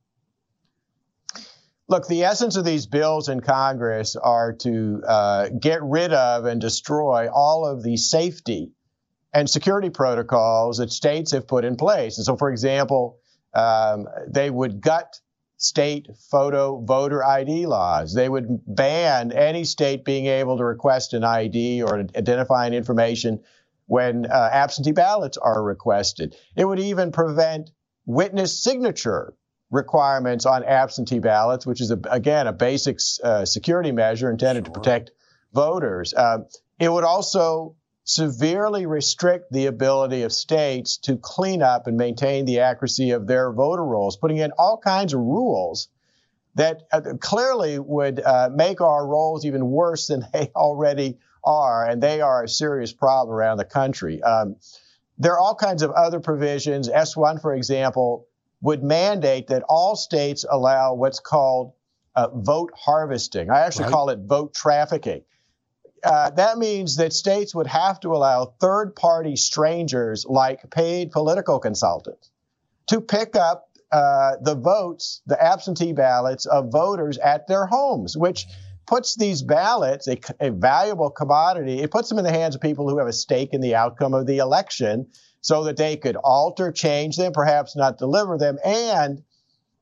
Look, 1.87 2.07
the 2.07 2.23
essence 2.23 2.55
of 2.55 2.65
these 2.65 2.87
bills 2.87 3.29
in 3.29 3.41
Congress 3.41 4.15
are 4.15 4.53
to 4.53 5.01
uh, 5.07 5.49
get 5.49 5.83
rid 5.83 6.11
of 6.11 6.45
and 6.45 6.59
destroy 6.59 7.29
all 7.31 7.67
of 7.67 7.83
the 7.83 7.97
safety 7.97 8.71
and 9.33 9.49
security 9.49 9.89
protocols 9.89 10.77
that 10.77 10.91
states 10.91 11.31
have 11.31 11.47
put 11.47 11.65
in 11.65 11.75
place. 11.75 12.17
And 12.17 12.25
so, 12.25 12.35
for 12.37 12.51
example, 12.51 13.19
um, 13.53 14.07
they 14.27 14.49
would 14.49 14.81
gut 14.81 15.19
state 15.57 16.09
photo 16.29 16.81
voter 16.81 17.23
ID 17.23 17.65
laws. 17.65 18.13
They 18.13 18.27
would 18.27 18.47
ban 18.67 19.31
any 19.31 19.63
state 19.63 20.03
being 20.03 20.25
able 20.25 20.57
to 20.57 20.65
request 20.65 21.13
an 21.13 21.23
ID 21.23 21.83
or 21.83 21.99
identifying 21.99 22.73
information 22.73 23.39
when 23.85 24.25
uh, 24.25 24.49
absentee 24.51 24.91
ballots 24.91 25.37
are 25.37 25.63
requested. 25.63 26.35
It 26.55 26.65
would 26.65 26.79
even 26.79 27.11
prevent 27.11 27.71
witness 28.05 28.61
signature 28.61 29.33
requirements 29.71 30.45
on 30.45 30.63
absentee 30.63 31.19
ballots, 31.19 31.65
which 31.65 31.81
is, 31.81 31.91
a, 31.91 31.99
again, 32.09 32.47
a 32.47 32.53
basic 32.53 32.99
uh, 33.23 33.45
security 33.45 33.91
measure 33.91 34.29
intended 34.29 34.65
sure. 34.65 34.73
to 34.73 34.79
protect 34.79 35.11
voters. 35.53 36.13
Uh, 36.13 36.39
it 36.79 36.91
would 36.91 37.03
also 37.03 37.75
severely 38.03 38.85
restrict 38.85 39.51
the 39.51 39.67
ability 39.67 40.23
of 40.23 40.33
states 40.33 40.97
to 40.97 41.15
clean 41.17 41.61
up 41.61 41.87
and 41.87 41.97
maintain 41.97 42.45
the 42.45 42.59
accuracy 42.59 43.11
of 43.11 43.27
their 43.27 43.51
voter 43.51 43.83
rolls, 43.83 44.17
putting 44.17 44.37
in 44.37 44.51
all 44.57 44.77
kinds 44.77 45.13
of 45.13 45.21
rules 45.21 45.87
that 46.55 46.83
uh, 46.91 47.01
clearly 47.19 47.79
would 47.79 48.19
uh, 48.19 48.49
make 48.53 48.81
our 48.81 49.07
rolls 49.07 49.45
even 49.45 49.69
worse 49.69 50.07
than 50.07 50.25
they 50.33 50.51
already 50.55 51.17
are, 51.43 51.85
and 51.85 52.01
they 52.01 52.21
are 52.21 52.43
a 52.43 52.47
serious 52.47 52.93
problem 52.93 53.35
around 53.35 53.57
the 53.57 53.65
country. 53.65 54.21
Um, 54.21 54.57
there 55.17 55.33
are 55.33 55.39
all 55.39 55.55
kinds 55.55 55.83
of 55.83 55.91
other 55.91 56.19
provisions. 56.19 56.89
S1, 56.89 57.41
for 57.41 57.53
example, 57.53 58.27
would 58.61 58.83
mandate 58.83 59.47
that 59.47 59.63
all 59.67 59.95
states 59.95 60.45
allow 60.49 60.93
what's 60.93 61.19
called 61.19 61.73
uh, 62.15 62.29
vote 62.33 62.71
harvesting. 62.75 63.49
I 63.49 63.61
actually 63.61 63.85
right. 63.85 63.93
call 63.93 64.09
it 64.09 64.19
vote 64.19 64.53
trafficking. 64.53 65.23
Uh, 66.03 66.29
that 66.31 66.57
means 66.57 66.97
that 66.97 67.13
states 67.13 67.55
would 67.55 67.67
have 67.67 67.99
to 67.99 68.09
allow 68.09 68.53
third 68.59 68.95
party 68.95 69.35
strangers 69.35 70.25
like 70.27 70.69
paid 70.69 71.11
political 71.11 71.59
consultants 71.59 72.29
to 72.87 72.99
pick 72.99 73.35
up 73.35 73.69
uh, 73.91 74.35
the 74.41 74.55
votes, 74.55 75.21
the 75.27 75.41
absentee 75.41 75.93
ballots 75.93 76.45
of 76.45 76.71
voters 76.71 77.17
at 77.19 77.47
their 77.47 77.65
homes, 77.65 78.17
which 78.17 78.47
puts 78.85 79.15
these 79.15 79.41
ballots, 79.41 80.07
a, 80.07 80.17
a, 80.39 80.51
valuable 80.51 81.09
commodity, 81.09 81.79
it 81.79 81.91
puts 81.91 82.09
them 82.09 82.17
in 82.17 82.23
the 82.25 82.31
hands 82.31 82.55
of 82.55 82.61
people 82.61 82.89
who 82.89 82.97
have 82.97 83.07
a 83.07 83.13
stake 83.13 83.53
in 83.53 83.61
the 83.61 83.75
outcome 83.75 84.13
of 84.13 84.25
the 84.25 84.39
election 84.39 85.07
so 85.41 85.63
that 85.63 85.77
they 85.77 85.95
could 85.95 86.15
alter, 86.17 86.71
change 86.71 87.17
them, 87.17 87.31
perhaps 87.33 87.75
not 87.75 87.97
deliver 87.97 88.37
them, 88.37 88.57
and 88.65 89.23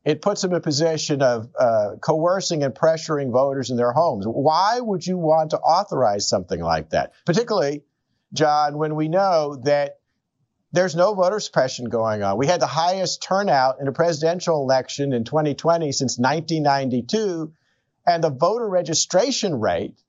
it 0.03 0.21
puts 0.21 0.41
them 0.41 0.51
in 0.51 0.57
a 0.57 0.61
position 0.61 1.21
of 1.21 1.49
uh, 1.57 1.95
coercing 2.01 2.63
and 2.63 2.73
pressuring 2.73 3.31
voters 3.31 3.69
in 3.69 3.77
their 3.77 3.91
homes. 3.91 4.25
Why 4.25 4.79
would 4.79 5.05
you 5.05 5.17
want 5.17 5.51
to 5.51 5.59
authorize 5.59 6.27
something 6.27 6.59
like 6.59 6.89
that? 6.89 7.13
Particularly, 7.25 7.83
John, 8.33 8.77
when 8.77 8.95
we 8.95 9.07
know 9.07 9.61
that 9.63 9.99
there's 10.71 10.95
no 10.95 11.13
voter 11.13 11.39
suppression 11.39 11.89
going 11.89 12.23
on. 12.23 12.37
We 12.37 12.47
had 12.47 12.61
the 12.61 12.67
highest 12.67 13.21
turnout 13.21 13.81
in 13.81 13.87
a 13.87 13.91
presidential 13.91 14.61
election 14.61 15.11
in 15.11 15.25
2020 15.25 15.91
since 15.91 16.17
1992, 16.17 17.51
and 18.07 18.23
the 18.23 18.29
voter 18.29 18.67
registration 18.67 19.59
rate 19.59 20.01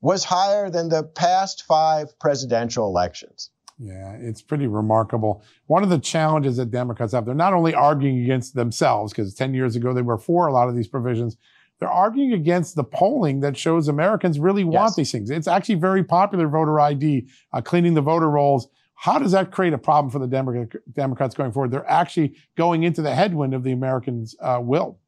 was 0.00 0.24
higher 0.24 0.70
than 0.70 0.88
the 0.88 1.04
past 1.04 1.64
five 1.64 2.18
presidential 2.18 2.86
elections. 2.86 3.50
Yeah, 3.78 4.12
it's 4.12 4.42
pretty 4.42 4.66
remarkable. 4.66 5.42
One 5.66 5.82
of 5.82 5.88
the 5.88 5.98
challenges 5.98 6.56
that 6.58 6.70
Democrats 6.70 7.12
have, 7.12 7.26
they're 7.26 7.34
not 7.34 7.54
only 7.54 7.74
arguing 7.74 8.22
against 8.22 8.54
themselves, 8.54 9.12
because 9.12 9.34
10 9.34 9.54
years 9.54 9.76
ago 9.76 9.92
they 9.92 10.02
were 10.02 10.18
for 10.18 10.46
a 10.46 10.52
lot 10.52 10.68
of 10.68 10.76
these 10.76 10.88
provisions, 10.88 11.36
they're 11.80 11.90
arguing 11.90 12.32
against 12.32 12.76
the 12.76 12.84
polling 12.84 13.40
that 13.40 13.56
shows 13.56 13.88
Americans 13.88 14.38
really 14.38 14.62
want 14.62 14.90
yes. 14.90 14.96
these 14.96 15.12
things. 15.12 15.30
It's 15.30 15.48
actually 15.48 15.74
very 15.76 16.04
popular 16.04 16.46
voter 16.46 16.78
ID, 16.78 17.26
uh, 17.52 17.60
cleaning 17.60 17.94
the 17.94 18.00
voter 18.00 18.30
rolls. 18.30 18.68
How 18.94 19.18
does 19.18 19.32
that 19.32 19.50
create 19.50 19.72
a 19.72 19.78
problem 19.78 20.08
for 20.08 20.20
the 20.20 20.70
Democrats 20.92 21.34
going 21.34 21.50
forward? 21.50 21.72
They're 21.72 21.90
actually 21.90 22.36
going 22.56 22.84
into 22.84 23.02
the 23.02 23.12
headwind 23.12 23.52
of 23.52 23.64
the 23.64 23.72
Americans' 23.72 24.36
uh, 24.40 24.60
will. 24.62 25.00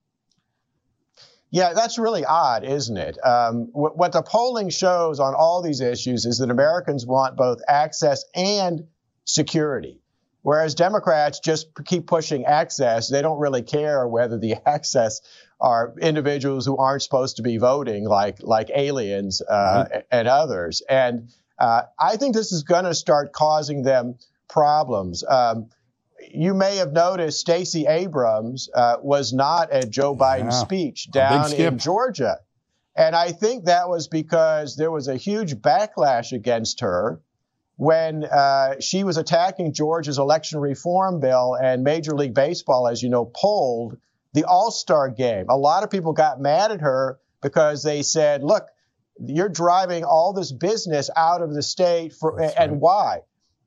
Yeah, 1.55 1.73
that's 1.73 1.99
really 2.01 2.25
odd, 2.25 2.65
isn't 2.65 2.97
it? 2.97 3.17
Um, 3.25 3.69
what, 3.71 3.97
what 3.97 4.11
the 4.11 4.23
polling 4.23 4.71
shows 4.71 5.21
on 5.21 5.37
all 5.37 5.63
these 5.63 5.81
issues 5.81 6.27
is 6.27 6.39
that 6.39 6.51
Americans 6.51 7.07
want 7.07 7.37
both 7.37 7.61
access 7.69 8.25
and 8.35 8.89
security. 9.25 10.01
Whereas 10.43 10.75
Democrats 10.75 11.39
just 11.39 11.69
keep 11.85 12.09
pushing 12.09 12.45
access, 12.45 13.09
they 13.09 13.23
don't 13.23 13.39
really 13.39 13.63
care 13.63 14.09
whether 14.09 14.37
the 14.37 14.57
access 14.67 15.21
are 15.61 15.95
individuals 16.01 16.67
who 16.67 16.77
aren't 16.77 17.03
supposed 17.03 17.37
to 17.37 17.43
be 17.43 17.59
voting, 17.59 18.05
like 18.05 18.39
like 18.41 18.71
aliens 18.75 19.41
uh, 19.41 19.85
mm-hmm. 19.85 19.99
and 20.11 20.27
others. 20.27 20.83
And 20.91 21.31
uh, 21.57 21.83
I 22.01 22.17
think 22.17 22.35
this 22.35 22.51
is 22.51 22.65
going 22.65 22.85
to 22.85 22.95
start 22.95 23.33
causing 23.33 23.85
them 23.85 24.17
problems. 24.49 25.23
Um, 25.23 25.69
you 26.33 26.55
may 26.55 26.77
have 26.77 26.93
noticed 26.93 27.41
Stacey 27.41 27.87
Abrams 27.87 28.69
uh, 28.75 28.97
was 29.01 29.33
not 29.33 29.71
at 29.71 29.91
Joe 29.91 30.15
Biden's 30.15 30.55
yeah. 30.55 30.65
speech 30.65 31.11
down 31.11 31.53
in 31.53 31.79
Georgia. 31.79 32.39
And 32.97 33.17
I 33.17 33.33
think 33.33 33.65
that 33.65 33.89
was 33.89 34.09
because 34.09 34.77
there 34.77 34.91
was 34.91 35.09
a 35.09 35.17
huge 35.17 35.57
backlash 35.57 36.33
against 36.33 36.81
her 36.81 37.21
when 37.77 38.25
uh, 38.25 38.77
she 38.81 39.03
was 39.03 39.17
attacking 39.17 39.73
Georgia's 39.73 40.19
election 40.19 40.61
reform 40.61 41.19
bill 41.19 41.57
and 41.61 41.83
Major 41.83 42.15
League 42.15 42.35
Baseball, 42.35 42.87
as 42.87 43.03
you 43.03 43.09
know, 43.09 43.25
pulled 43.25 43.97
the 44.33 44.45
All 44.45 44.71
Star 44.71 45.11
game. 45.11 45.47
A 45.49 45.57
lot 45.57 45.83
of 45.83 45.91
people 45.91 46.13
got 46.13 46.41
mad 46.41 46.71
at 46.71 46.81
her 46.81 47.19
because 47.43 47.83
they 47.83 48.03
said, 48.03 48.45
look, 48.45 48.69
you're 49.19 49.49
driving 49.49 50.05
all 50.05 50.33
this 50.33 50.53
business 50.53 51.11
out 51.17 51.43
of 51.43 51.53
the 51.53 51.63
state 51.63 52.13
for, 52.13 52.41
and 52.41 52.73
right. 52.73 52.81
why? 52.81 53.19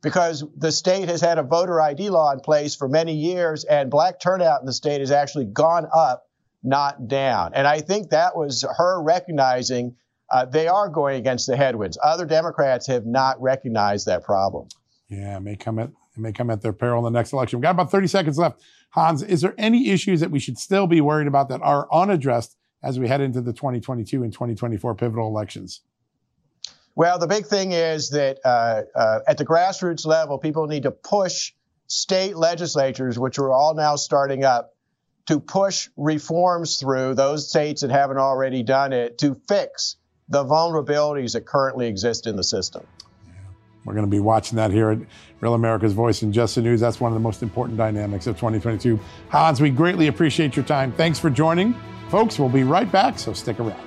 Because 0.08 0.44
the 0.56 0.72
state 0.72 1.10
has 1.10 1.20
had 1.20 1.38
a 1.38 1.44
voter 1.44 1.82
ID 1.82 2.10
law 2.10 2.32
in 2.32 2.40
place 2.40 2.76
for 2.76 2.88
many 2.88 3.14
years, 3.14 3.66
and 3.66 3.92
black 3.92 4.20
turnout 4.20 4.62
in 4.62 4.66
the 4.66 4.74
state 4.74 5.02
has 5.02 5.12
actually 5.12 5.46
gone 5.46 5.86
up, 5.94 6.30
not 6.64 7.08
down. 7.08 7.54
And 7.54 7.68
I 7.68 7.82
think 7.82 8.12
that 8.12 8.36
was 8.38 8.64
her 8.78 9.02
recognizing 9.02 9.96
uh, 10.32 10.46
they 10.46 10.68
are 10.68 10.90
going 10.90 11.18
against 11.18 11.48
the 11.48 11.58
headwinds. 11.58 11.98
Other 12.02 12.26
Democrats 12.26 12.88
have 12.88 13.06
not 13.06 13.42
recognized 13.42 14.06
that 14.06 14.24
problem. 14.24 14.70
Yeah, 15.10 15.38
it 15.38 15.42
may 15.42 15.56
come 15.56 15.80
at 15.80 15.90
it 15.90 16.20
may 16.20 16.32
come 16.32 16.50
at 16.50 16.62
their 16.62 16.74
peril 16.74 17.06
in 17.06 17.14
the 17.14 17.18
next 17.18 17.34
election. 17.34 17.60
We've 17.60 17.64
got 17.64 17.72
about 17.72 17.92
30 17.92 18.08
seconds 18.08 18.38
left. 18.38 18.62
Hans, 18.92 19.22
is 19.22 19.42
there 19.42 19.54
any 19.58 19.90
issues 19.90 20.20
that 20.22 20.32
we 20.32 20.40
should 20.40 20.58
still 20.58 20.88
be 20.88 21.02
worried 21.02 21.28
about 21.28 21.50
that 21.50 21.62
are 21.62 21.88
unaddressed 21.94 22.58
as 22.82 22.98
we 22.98 23.08
head 23.08 23.22
into 23.22 23.42
the 23.42 23.54
2022 23.54 24.24
and 24.24 24.34
2024 24.34 24.96
pivotal 24.96 25.28
elections? 25.28 25.82
Well, 26.98 27.20
the 27.20 27.28
big 27.28 27.46
thing 27.46 27.74
is 27.74 28.10
that 28.10 28.40
uh, 28.44 28.82
uh, 28.96 29.20
at 29.28 29.38
the 29.38 29.46
grassroots 29.46 30.04
level, 30.04 30.40
people 30.40 30.66
need 30.66 30.82
to 30.82 30.90
push 30.92 31.54
state 31.86 32.36
legislatures, 32.36 33.20
which 33.20 33.38
are 33.38 33.52
all 33.52 33.76
now 33.76 33.98
starting 33.98 34.44
up, 34.44 34.74
to 35.28 35.40
push 35.40 35.90
reforms 35.96 36.78
through 36.78 37.14
those 37.14 37.50
states 37.50 37.84
that 37.84 37.92
haven't 37.92 38.18
already 38.18 38.64
done 38.64 38.94
it 38.94 39.20
to 39.20 39.40
fix 39.48 39.98
the 40.28 40.44
vulnerabilities 40.44 41.34
that 41.34 41.46
currently 41.46 41.86
exist 41.86 42.26
in 42.26 42.36
the 42.36 42.44
system. 42.44 42.84
We're 43.86 43.94
going 43.94 44.06
to 44.06 44.10
be 44.10 44.20
watching 44.20 44.56
that 44.56 44.72
here 44.72 44.90
at 44.90 44.98
Real 45.40 45.54
America's 45.54 45.94
Voice 45.94 46.24
and 46.24 46.34
Just 46.34 46.56
the 46.56 46.64
News. 46.64 46.82
That's 46.82 47.00
one 47.00 47.12
of 47.12 47.14
the 47.14 47.20
most 47.20 47.44
important 47.44 47.78
dynamics 47.78 48.26
of 48.26 48.38
2022. 48.38 49.00
Hans, 49.30 49.62
we 49.62 49.70
greatly 49.70 50.08
appreciate 50.08 50.56
your 50.56 50.66
time. 50.66 50.92
Thanks 50.94 51.20
for 51.20 51.30
joining. 51.30 51.76
Folks, 52.10 52.40
we'll 52.40 52.50
be 52.50 52.64
right 52.64 52.92
back, 52.92 53.20
so 53.20 53.34
stick 53.34 53.60
around. 53.60 53.87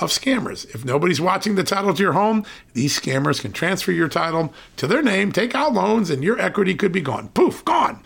of 0.00 0.10
scammers. 0.10 0.64
If 0.74 0.84
nobody's 0.84 1.20
watching 1.20 1.54
the 1.54 1.64
title 1.64 1.94
to 1.94 2.02
your 2.02 2.12
home, 2.12 2.44
these 2.72 2.98
scammers 2.98 3.40
can 3.40 3.52
transfer 3.52 3.92
your 3.92 4.08
title 4.08 4.52
to 4.76 4.86
their 4.86 5.02
name, 5.02 5.32
take 5.32 5.54
out 5.54 5.74
loans, 5.74 6.10
and 6.10 6.24
your 6.24 6.38
equity 6.40 6.74
could 6.74 6.92
be 6.92 7.00
gone. 7.00 7.28
Poof, 7.28 7.64
gone. 7.64 8.02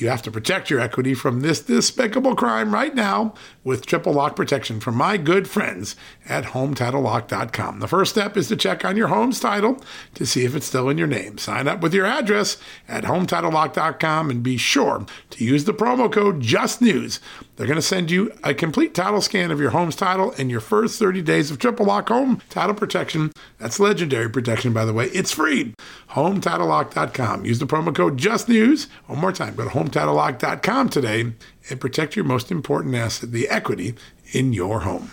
You 0.00 0.08
have 0.08 0.22
to 0.22 0.30
protect 0.30 0.70
your 0.70 0.80
equity 0.80 1.12
from 1.12 1.40
this 1.40 1.60
despicable 1.60 2.34
crime 2.34 2.72
right 2.72 2.94
now 2.94 3.34
with 3.64 3.84
triple 3.84 4.14
lock 4.14 4.34
protection 4.34 4.80
from 4.80 4.94
my 4.94 5.18
good 5.18 5.48
friends 5.48 5.94
at 6.26 6.44
HomeTitleLock.com. 6.44 7.80
The 7.80 7.88
first 7.88 8.12
step 8.12 8.36
is 8.36 8.48
to 8.48 8.56
check 8.56 8.82
on 8.84 8.96
your 8.96 9.08
home's 9.08 9.40
title 9.40 9.78
to 10.14 10.24
see 10.24 10.44
if 10.44 10.54
it's 10.54 10.66
still 10.66 10.88
in 10.88 10.96
your 10.96 11.06
name. 11.06 11.36
Sign 11.36 11.68
up 11.68 11.82
with 11.82 11.92
your 11.92 12.06
address 12.06 12.56
at 12.88 13.04
HomeTitleLock.com 13.04 14.30
and 14.30 14.42
be 14.42 14.56
sure 14.56 15.04
to 15.30 15.44
use 15.44 15.64
the 15.64 15.74
promo 15.74 16.10
code 16.10 16.40
JUSTNEWS. 16.40 17.18
They're 17.60 17.66
going 17.66 17.76
to 17.76 17.82
send 17.82 18.10
you 18.10 18.32
a 18.42 18.54
complete 18.54 18.94
title 18.94 19.20
scan 19.20 19.50
of 19.50 19.60
your 19.60 19.68
home's 19.68 19.94
title 19.94 20.32
and 20.38 20.50
your 20.50 20.60
first 20.60 20.98
30 20.98 21.20
days 21.20 21.50
of 21.50 21.58
triple 21.58 21.84
lock 21.84 22.08
home 22.08 22.40
title 22.48 22.74
protection. 22.74 23.32
That's 23.58 23.78
legendary 23.78 24.30
protection, 24.30 24.72
by 24.72 24.86
the 24.86 24.94
way. 24.94 25.08
It's 25.08 25.30
free. 25.30 25.74
HomeTitleLock.com. 26.12 27.44
Use 27.44 27.58
the 27.58 27.66
promo 27.66 27.94
code 27.94 28.16
JUSTNEWS. 28.16 28.86
One 29.08 29.18
more 29.18 29.32
time, 29.32 29.56
go 29.56 29.64
to 29.64 29.68
HomeTitleLock.com 29.68 30.88
today 30.88 31.34
and 31.68 31.78
protect 31.78 32.16
your 32.16 32.24
most 32.24 32.50
important 32.50 32.94
asset, 32.94 33.30
the 33.30 33.46
equity 33.50 33.94
in 34.32 34.54
your 34.54 34.80
home. 34.80 35.10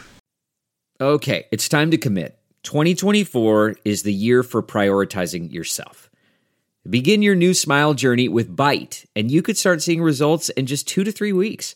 Okay, 1.02 1.48
it's 1.52 1.68
time 1.68 1.92
to 1.92 1.98
commit. 1.98 2.40
2024 2.64 3.76
is 3.84 4.04
the 4.04 4.14
year 4.14 4.42
for 4.42 4.64
prioritizing 4.64 5.52
yourself. 5.52 6.10
Begin 6.90 7.22
your 7.22 7.36
new 7.36 7.54
smile 7.54 7.94
journey 7.94 8.30
with 8.30 8.56
Byte, 8.56 9.04
and 9.18 9.30
you 9.30 9.42
could 9.42 9.58
start 9.58 9.82
seeing 9.82 10.02
results 10.02 10.48
in 10.48 10.66
just 10.66 10.88
two 10.88 11.04
to 11.04 11.12
three 11.12 11.34
weeks. 11.34 11.76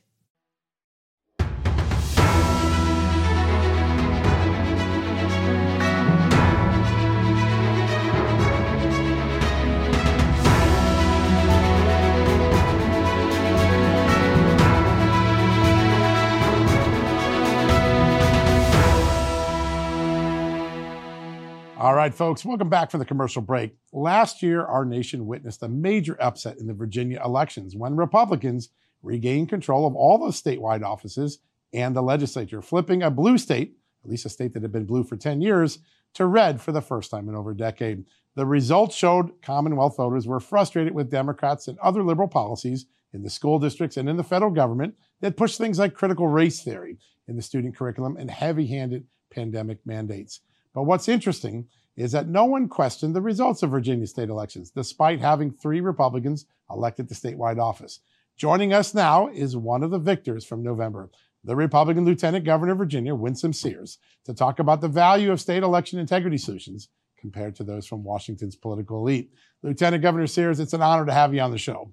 All 21.81 21.95
right, 21.95 22.13
folks, 22.13 22.45
welcome 22.45 22.69
back 22.69 22.91
from 22.91 22.99
the 22.99 23.07
commercial 23.07 23.41
break. 23.41 23.75
Last 23.91 24.43
year, 24.43 24.63
our 24.63 24.85
nation 24.85 25.25
witnessed 25.25 25.63
a 25.63 25.67
major 25.67 26.15
upset 26.21 26.59
in 26.59 26.67
the 26.67 26.75
Virginia 26.75 27.19
elections 27.25 27.75
when 27.75 27.95
Republicans 27.95 28.69
regained 29.01 29.49
control 29.49 29.87
of 29.87 29.95
all 29.95 30.19
the 30.19 30.27
statewide 30.27 30.83
offices 30.83 31.39
and 31.73 31.95
the 31.95 32.03
legislature, 32.03 32.61
flipping 32.61 33.01
a 33.01 33.09
blue 33.09 33.39
state, 33.39 33.77
at 34.03 34.11
least 34.11 34.27
a 34.27 34.29
state 34.29 34.53
that 34.53 34.61
had 34.61 34.71
been 34.71 34.85
blue 34.85 35.03
for 35.03 35.17
10 35.17 35.41
years, 35.41 35.79
to 36.13 36.27
red 36.27 36.61
for 36.61 36.71
the 36.71 36.83
first 36.83 37.09
time 37.09 37.27
in 37.27 37.33
over 37.33 37.49
a 37.49 37.57
decade. 37.57 38.05
The 38.35 38.45
results 38.45 38.95
showed 38.95 39.41
Commonwealth 39.41 39.97
voters 39.97 40.27
were 40.27 40.39
frustrated 40.39 40.93
with 40.93 41.09
Democrats 41.09 41.67
and 41.67 41.79
other 41.79 42.03
liberal 42.03 42.27
policies 42.27 42.85
in 43.11 43.23
the 43.23 43.29
school 43.31 43.57
districts 43.57 43.97
and 43.97 44.07
in 44.07 44.17
the 44.17 44.23
federal 44.23 44.51
government 44.51 44.93
that 45.21 45.35
pushed 45.35 45.57
things 45.57 45.79
like 45.79 45.95
critical 45.95 46.27
race 46.27 46.61
theory 46.61 46.99
in 47.27 47.35
the 47.35 47.41
student 47.41 47.75
curriculum 47.75 48.17
and 48.17 48.29
heavy 48.29 48.67
handed 48.67 49.07
pandemic 49.31 49.79
mandates. 49.83 50.41
But 50.73 50.83
what's 50.83 51.09
interesting 51.09 51.67
is 51.97 52.11
that 52.13 52.27
no 52.27 52.45
one 52.45 52.67
questioned 52.67 53.15
the 53.15 53.21
results 53.21 53.63
of 53.63 53.69
Virginia 53.69 54.07
state 54.07 54.29
elections, 54.29 54.71
despite 54.71 55.19
having 55.19 55.51
three 55.51 55.81
Republicans 55.81 56.45
elected 56.69 57.09
to 57.09 57.15
statewide 57.15 57.59
office. 57.59 57.99
Joining 58.37 58.73
us 58.73 58.93
now 58.93 59.27
is 59.27 59.57
one 59.57 59.83
of 59.83 59.91
the 59.91 59.99
victors 59.99 60.45
from 60.45 60.63
November, 60.63 61.09
the 61.43 61.55
Republican 61.55 62.05
Lieutenant 62.05 62.45
Governor 62.45 62.71
of 62.73 62.77
Virginia, 62.77 63.13
Winsome 63.13 63.53
Sears, 63.53 63.97
to 64.25 64.33
talk 64.33 64.59
about 64.59 64.81
the 64.81 64.87
value 64.87 65.31
of 65.31 65.41
state 65.41 65.63
election 65.63 65.99
integrity 65.99 66.37
solutions 66.37 66.87
compared 67.19 67.55
to 67.55 67.63
those 67.63 67.85
from 67.85 68.03
Washington's 68.03 68.55
political 68.55 68.99
elite. 68.99 69.31
Lieutenant 69.61 70.01
Governor 70.01 70.27
Sears, 70.27 70.59
it's 70.59 70.73
an 70.73 70.81
honor 70.81 71.05
to 71.05 71.13
have 71.13 71.33
you 71.33 71.41
on 71.41 71.51
the 71.51 71.57
show. 71.57 71.91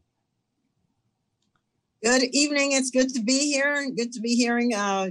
Good 2.03 2.23
evening. 2.33 2.73
It's 2.73 2.91
good 2.91 3.13
to 3.15 3.23
be 3.23 3.53
here. 3.53 3.75
And 3.75 3.97
good 3.97 4.13
to 4.13 4.21
be 4.21 4.37
hearing 4.37 4.73
uh, 4.73 5.11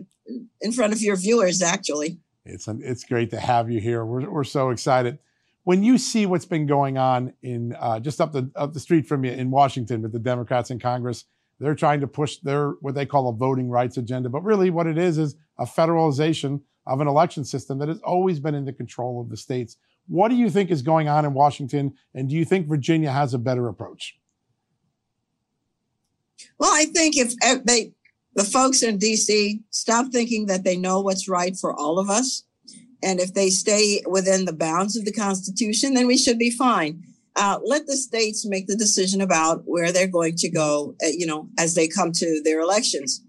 in 0.61 0.71
front 0.71 0.93
of 0.93 1.01
your 1.01 1.17
viewers, 1.17 1.61
actually. 1.61 2.19
It's, 2.47 2.67
it's 2.67 3.03
great 3.03 3.29
to 3.31 3.39
have 3.39 3.69
you 3.69 3.79
here. 3.79 4.05
We're, 4.05 4.29
we're 4.29 4.43
so 4.43 4.69
excited. 4.69 5.19
When 5.63 5.83
you 5.83 5.97
see 5.97 6.25
what's 6.25 6.45
been 6.45 6.65
going 6.65 6.97
on 6.97 7.33
in 7.41 7.75
uh, 7.79 7.99
just 7.99 8.21
up 8.21 8.31
the, 8.31 8.49
up 8.55 8.73
the 8.73 8.79
street 8.79 9.05
from 9.05 9.25
you 9.25 9.31
in 9.31 9.51
Washington 9.51 10.01
with 10.01 10.13
the 10.13 10.19
Democrats 10.19 10.71
in 10.71 10.79
Congress, 10.79 11.25
they're 11.59 11.75
trying 11.75 11.99
to 12.01 12.07
push 12.07 12.37
their 12.37 12.71
what 12.81 12.95
they 12.95 13.05
call 13.05 13.27
a 13.29 13.33
voting 13.33 13.69
rights 13.69 13.97
agenda. 13.97 14.29
But 14.29 14.43
really, 14.43 14.69
what 14.69 14.87
it 14.87 14.97
is 14.97 15.17
is 15.17 15.35
a 15.57 15.65
federalization 15.65 16.61
of 16.85 17.01
an 17.01 17.07
election 17.07 17.43
system 17.43 17.79
that 17.79 17.89
has 17.89 17.99
always 18.01 18.39
been 18.39 18.55
in 18.55 18.63
the 18.63 18.71
control 18.71 19.19
of 19.19 19.29
the 19.29 19.37
states. 19.37 19.77
What 20.07 20.29
do 20.29 20.35
you 20.35 20.49
think 20.49 20.71
is 20.71 20.81
going 20.81 21.09
on 21.09 21.25
in 21.25 21.33
Washington? 21.33 21.95
And 22.13 22.29
do 22.29 22.35
you 22.35 22.45
think 22.45 22.67
Virginia 22.67 23.11
has 23.11 23.33
a 23.33 23.37
better 23.37 23.67
approach? 23.67 24.17
Well, 26.57 26.71
I 26.71 26.85
think 26.85 27.15
if 27.17 27.33
they, 27.65 27.93
the 28.37 28.43
folks 28.43 28.83
in 28.83 28.99
DC 28.99 29.59
stop 29.71 30.11
thinking 30.11 30.45
that 30.45 30.63
they 30.63 30.77
know 30.77 31.01
what's 31.01 31.27
right 31.27 31.57
for 31.59 31.73
all 31.73 31.97
of 31.97 32.07
us, 32.07 32.43
and 33.01 33.19
if 33.19 33.33
they 33.33 33.49
stay 33.49 34.03
within 34.07 34.45
the 34.45 34.53
bounds 34.53 34.95
of 34.95 35.05
the 35.05 35.11
Constitution, 35.11 35.95
then 35.95 36.05
we 36.05 36.17
should 36.17 36.37
be 36.37 36.51
fine. 36.51 37.03
Uh, 37.35 37.59
let 37.65 37.87
the 37.87 37.97
states 37.97 38.45
make 38.45 38.67
the 38.67 38.75
decision 38.75 39.21
about 39.21 39.63
where 39.65 39.91
they're 39.91 40.07
going 40.07 40.35
to 40.35 40.49
go, 40.49 40.95
uh, 41.03 41.07
you 41.07 41.25
know, 41.25 41.49
as 41.57 41.73
they 41.73 41.87
come 41.87 42.11
to 42.11 42.41
their 42.43 42.59
elections. 42.59 43.23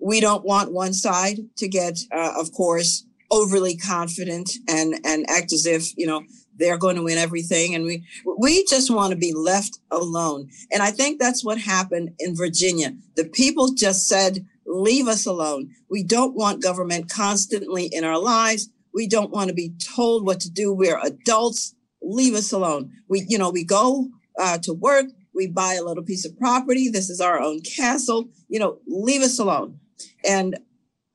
We 0.00 0.20
don't 0.20 0.44
want 0.44 0.72
one 0.72 0.92
side 0.92 1.38
to 1.56 1.68
get, 1.68 1.98
uh, 2.12 2.34
of 2.36 2.52
course, 2.52 3.04
overly 3.32 3.76
confident 3.76 4.52
and 4.68 4.94
and 5.04 5.28
act 5.28 5.52
as 5.52 5.66
if 5.66 5.96
you 5.96 6.06
know 6.06 6.22
they're 6.56 6.78
going 6.78 6.96
to 6.96 7.02
win 7.02 7.18
everything 7.18 7.74
and 7.74 7.84
we 7.84 8.04
we 8.38 8.64
just 8.66 8.90
want 8.90 9.10
to 9.10 9.16
be 9.16 9.32
left 9.32 9.78
alone. 9.90 10.48
And 10.72 10.82
i 10.82 10.90
think 10.90 11.20
that's 11.20 11.44
what 11.44 11.58
happened 11.58 12.10
in 12.18 12.36
virginia. 12.36 12.94
The 13.16 13.24
people 13.24 13.72
just 13.74 14.06
said 14.08 14.46
leave 14.66 15.08
us 15.08 15.26
alone. 15.26 15.70
We 15.90 16.02
don't 16.02 16.34
want 16.34 16.62
government 16.62 17.10
constantly 17.10 17.88
in 17.92 18.04
our 18.04 18.18
lives. 18.18 18.70
We 18.92 19.06
don't 19.08 19.30
want 19.30 19.48
to 19.48 19.54
be 19.54 19.74
told 19.94 20.24
what 20.24 20.40
to 20.40 20.50
do. 20.50 20.72
We're 20.72 21.00
adults. 21.02 21.74
Leave 22.02 22.34
us 22.34 22.52
alone. 22.52 22.92
We 23.08 23.24
you 23.28 23.38
know 23.38 23.50
we 23.50 23.64
go 23.64 24.08
uh, 24.38 24.58
to 24.58 24.72
work. 24.72 25.06
We 25.34 25.48
buy 25.48 25.74
a 25.74 25.82
little 25.82 26.04
piece 26.04 26.24
of 26.24 26.38
property. 26.38 26.88
This 26.88 27.10
is 27.10 27.20
our 27.20 27.40
own 27.40 27.60
castle. 27.60 28.28
You 28.48 28.60
know 28.60 28.78
leave 28.86 29.22
us 29.22 29.38
alone. 29.38 29.80
And 30.26 30.58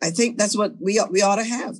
i 0.01 0.09
think 0.09 0.37
that's 0.37 0.57
what 0.57 0.73
we 0.79 1.01
we 1.11 1.21
ought 1.21 1.37
to 1.37 1.43
have. 1.43 1.77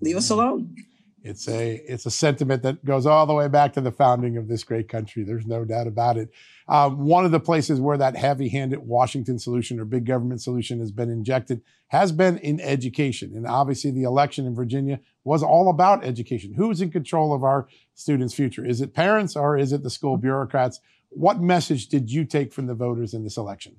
Leave 0.00 0.16
us 0.16 0.30
alone 0.30 0.74
it's 1.24 1.46
a 1.48 1.74
it's 1.86 2.04
a 2.04 2.10
sentiment 2.10 2.62
that 2.64 2.84
goes 2.84 3.06
all 3.06 3.26
the 3.26 3.34
way 3.34 3.46
back 3.46 3.72
to 3.74 3.80
the 3.80 3.92
founding 3.92 4.36
of 4.36 4.48
this 4.48 4.64
great 4.64 4.88
country. 4.88 5.22
There's 5.22 5.46
no 5.46 5.64
doubt 5.64 5.86
about 5.86 6.16
it. 6.16 6.30
Um, 6.68 7.06
one 7.06 7.24
of 7.24 7.30
the 7.30 7.40
places 7.40 7.80
where 7.80 7.96
that 7.98 8.16
heavy-handed 8.16 8.80
Washington 8.80 9.38
solution 9.38 9.78
or 9.78 9.84
big 9.84 10.04
government 10.04 10.42
solution 10.42 10.80
has 10.80 10.90
been 10.90 11.10
injected 11.10 11.62
has 11.88 12.10
been 12.10 12.38
in 12.38 12.60
education, 12.60 13.32
and 13.36 13.46
obviously 13.46 13.90
the 13.90 14.02
election 14.02 14.46
in 14.46 14.54
Virginia 14.54 14.98
was 15.22 15.42
all 15.42 15.70
about 15.70 16.04
education. 16.04 16.54
Who's 16.54 16.80
in 16.80 16.90
control 16.90 17.32
of 17.32 17.44
our 17.44 17.68
students' 17.94 18.34
future? 18.34 18.64
Is 18.64 18.80
it 18.80 18.94
parents 18.94 19.36
or 19.36 19.56
is 19.56 19.72
it 19.72 19.82
the 19.82 19.90
school 19.90 20.16
bureaucrats? 20.16 20.80
What 21.10 21.40
message 21.40 21.88
did 21.88 22.10
you 22.10 22.24
take 22.24 22.52
from 22.52 22.66
the 22.66 22.74
voters 22.74 23.14
in 23.14 23.22
this 23.22 23.36
election? 23.36 23.76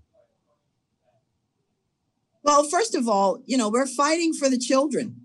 Well, 2.44 2.64
first 2.66 2.94
of 2.94 3.08
all, 3.08 3.42
you 3.46 3.58
know, 3.58 3.70
we're 3.70 3.88
fighting 3.88 4.34
for 4.34 4.50
the 4.50 4.58
children 4.58 5.23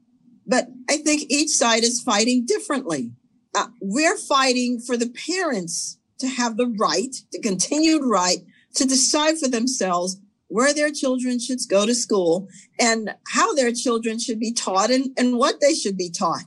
but 0.48 0.68
I 0.88 0.96
think 0.96 1.30
each 1.30 1.50
side 1.50 1.84
is 1.84 2.00
fighting 2.00 2.46
differently. 2.46 3.12
Uh, 3.54 3.66
we're 3.80 4.16
fighting 4.16 4.80
for 4.80 4.96
the 4.96 5.12
parents 5.36 5.98
to 6.18 6.26
have 6.26 6.56
the 6.56 6.66
right, 6.66 7.14
the 7.32 7.40
continued 7.40 8.02
right 8.04 8.38
to 8.74 8.86
decide 8.86 9.38
for 9.38 9.48
themselves 9.48 10.20
where 10.48 10.72
their 10.72 10.90
children 10.90 11.38
should 11.38 11.58
go 11.68 11.84
to 11.84 11.94
school 11.94 12.48
and 12.80 13.14
how 13.28 13.54
their 13.54 13.72
children 13.72 14.18
should 14.18 14.40
be 14.40 14.52
taught 14.52 14.90
and, 14.90 15.10
and 15.18 15.36
what 15.36 15.60
they 15.60 15.74
should 15.74 15.96
be 15.96 16.10
taught. 16.10 16.44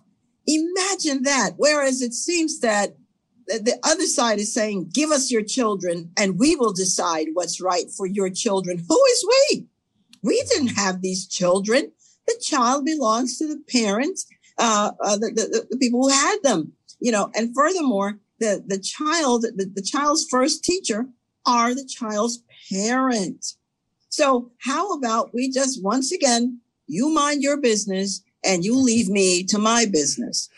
Imagine 0.48 1.22
that. 1.24 1.52
Whereas 1.58 2.02
it 2.02 2.14
seems 2.14 2.60
that 2.62 2.96
the 3.48 3.78
other 3.84 4.06
side 4.06 4.40
is 4.40 4.54
saying, 4.54 4.90
give 4.94 5.12
us 5.12 5.30
your 5.30 5.44
children 5.44 6.12
and 6.18 6.40
we 6.40 6.56
will 6.56 6.74
decide 6.74 7.28
what's 7.34 7.62
right 7.62 7.92
for 7.96 8.08
your 8.08 8.30
children. 8.30 8.84
Who 8.90 9.04
is 9.12 9.26
we? 9.28 9.68
We 10.24 10.44
didn't 10.50 10.76
have 10.76 11.02
these 11.02 11.28
children 11.28 11.92
the 12.34 12.44
child 12.44 12.86
belongs 12.86 13.38
to 13.38 13.48
the 13.48 13.62
parents, 13.72 14.26
uh, 14.58 14.91
uh, 15.04 15.17
the, 15.17 15.32
the, 15.32 15.67
the, 15.70 15.78
people 15.78 16.02
who 16.02 16.10
had 16.10 16.38
them, 16.44 16.74
you 17.00 17.12
know, 17.12 17.30
and 17.36 17.54
furthermore, 17.56 18.20
the, 18.39 18.63
the 18.65 18.80
child, 18.80 19.44
the, 19.44 19.70
the 19.74 19.82
child's 19.82 20.28
first 20.30 20.63
teacher 20.63 21.08
are 21.46 21.74
the 21.74 21.86
child's 21.86 22.44
parents. 22.72 23.58
So 24.10 24.52
how 24.60 24.94
about 24.94 25.34
we 25.34 25.50
just 25.50 25.84
once 25.84 26.12
again, 26.12 26.60
you 26.88 27.10
mind 27.10 27.41
your 27.41 27.58
business 27.58 28.22
and 28.44 28.65
you 28.65 28.76
leave 28.76 29.10
me 29.10 29.44
to 29.46 29.58
my 29.58 29.86
business. 29.86 30.50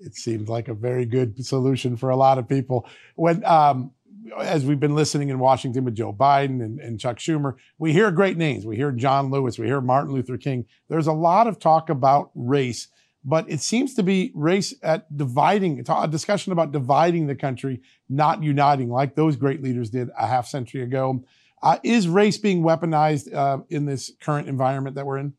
It 0.00 0.14
seems 0.14 0.48
like 0.48 0.68
a 0.68 0.74
very 0.74 1.04
good 1.04 1.44
solution 1.44 1.96
for 1.96 2.10
a 2.10 2.16
lot 2.16 2.38
of 2.38 2.48
people. 2.48 2.86
When 3.16 3.44
um, 3.44 3.92
as 4.38 4.64
we've 4.64 4.80
been 4.80 4.94
listening 4.94 5.28
in 5.28 5.38
Washington 5.38 5.84
with 5.84 5.94
Joe 5.94 6.12
Biden 6.12 6.62
and, 6.62 6.80
and, 6.80 7.00
Chuck 7.00 7.18
Schumer, 7.18 7.56
we 7.78 7.92
hear 7.92 8.10
great 8.10 8.36
names. 8.36 8.66
We 8.66 8.76
hear 8.76 8.92
John 8.92 9.30
Lewis, 9.30 9.58
we 9.58 9.66
hear 9.66 9.80
Martin 9.80 10.12
Luther 10.12 10.36
King. 10.36 10.66
There's 10.88 11.06
a 11.06 11.12
lot 11.12 11.46
of 11.46 11.58
talk 11.58 11.90
about 11.90 12.30
race, 12.34 12.88
but 13.24 13.50
it 13.50 13.60
seems 13.60 13.94
to 13.94 14.02
be 14.02 14.32
race 14.34 14.74
at 14.82 15.16
dividing, 15.16 15.84
a 15.88 16.08
discussion 16.08 16.52
about 16.52 16.72
dividing 16.72 17.26
the 17.26 17.34
country, 17.34 17.80
not 18.08 18.42
uniting, 18.42 18.90
like 18.90 19.14
those 19.14 19.36
great 19.36 19.62
leaders 19.62 19.90
did 19.90 20.08
a 20.18 20.26
half 20.26 20.46
century 20.46 20.82
ago. 20.82 21.24
Uh, 21.62 21.78
is 21.82 22.08
race 22.08 22.38
being 22.38 22.62
weaponized 22.62 23.32
uh, 23.34 23.58
in 23.68 23.84
this 23.84 24.12
current 24.20 24.48
environment 24.48 24.96
that 24.96 25.06
we're 25.06 25.18
in? 25.18 25.34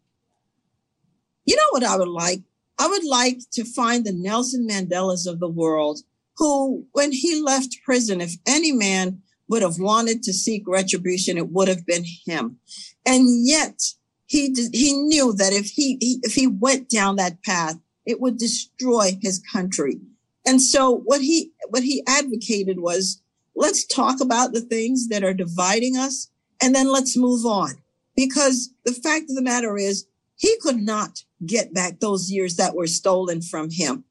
You 1.45 1.55
know 1.55 1.67
what 1.71 1.83
I 1.83 1.95
would 1.95 2.07
like? 2.07 2.41
I 2.77 2.87
would 2.87 3.05
like 3.05 3.39
to 3.51 3.63
find 3.63 4.05
the 4.05 4.13
Nelson 4.13 4.67
Mandelas 4.67 5.27
of 5.27 5.39
the 5.39 5.47
world 5.47 6.01
who, 6.37 6.85
when 6.93 7.11
he 7.11 7.41
left 7.41 7.77
prison, 7.85 8.21
if 8.21 8.35
any 8.47 8.71
man 8.71 9.21
would 9.47 9.61
have 9.61 9.79
wanted 9.79 10.23
to 10.23 10.33
seek 10.33 10.63
retribution, 10.67 11.37
it 11.37 11.49
would 11.49 11.67
have 11.67 11.85
been 11.85 12.05
him. 12.25 12.57
And 13.05 13.45
yet 13.47 13.81
he, 14.27 14.55
he 14.71 14.93
knew 14.93 15.33
that 15.33 15.53
if 15.53 15.67
he, 15.67 15.97
he, 15.99 16.19
if 16.23 16.33
he 16.33 16.47
went 16.47 16.89
down 16.89 17.17
that 17.17 17.43
path, 17.43 17.75
it 18.05 18.21
would 18.21 18.37
destroy 18.37 19.17
his 19.21 19.41
country. 19.51 19.99
And 20.45 20.61
so 20.61 20.95
what 21.05 21.21
he, 21.21 21.51
what 21.69 21.83
he 21.83 22.03
advocated 22.07 22.79
was, 22.79 23.21
let's 23.55 23.85
talk 23.85 24.21
about 24.21 24.53
the 24.53 24.61
things 24.61 25.09
that 25.09 25.23
are 25.23 25.33
dividing 25.33 25.97
us 25.97 26.29
and 26.61 26.73
then 26.73 26.91
let's 26.91 27.17
move 27.17 27.45
on. 27.45 27.75
Because 28.15 28.69
the 28.85 28.93
fact 28.93 29.29
of 29.29 29.35
the 29.35 29.41
matter 29.41 29.77
is 29.77 30.05
he 30.37 30.57
could 30.61 30.77
not 30.77 31.23
get 31.45 31.73
back 31.73 31.99
those 31.99 32.31
years 32.31 32.55
that 32.55 32.75
were 32.75 32.87
stolen 32.87 33.41
from 33.41 33.69
him. 33.69 34.05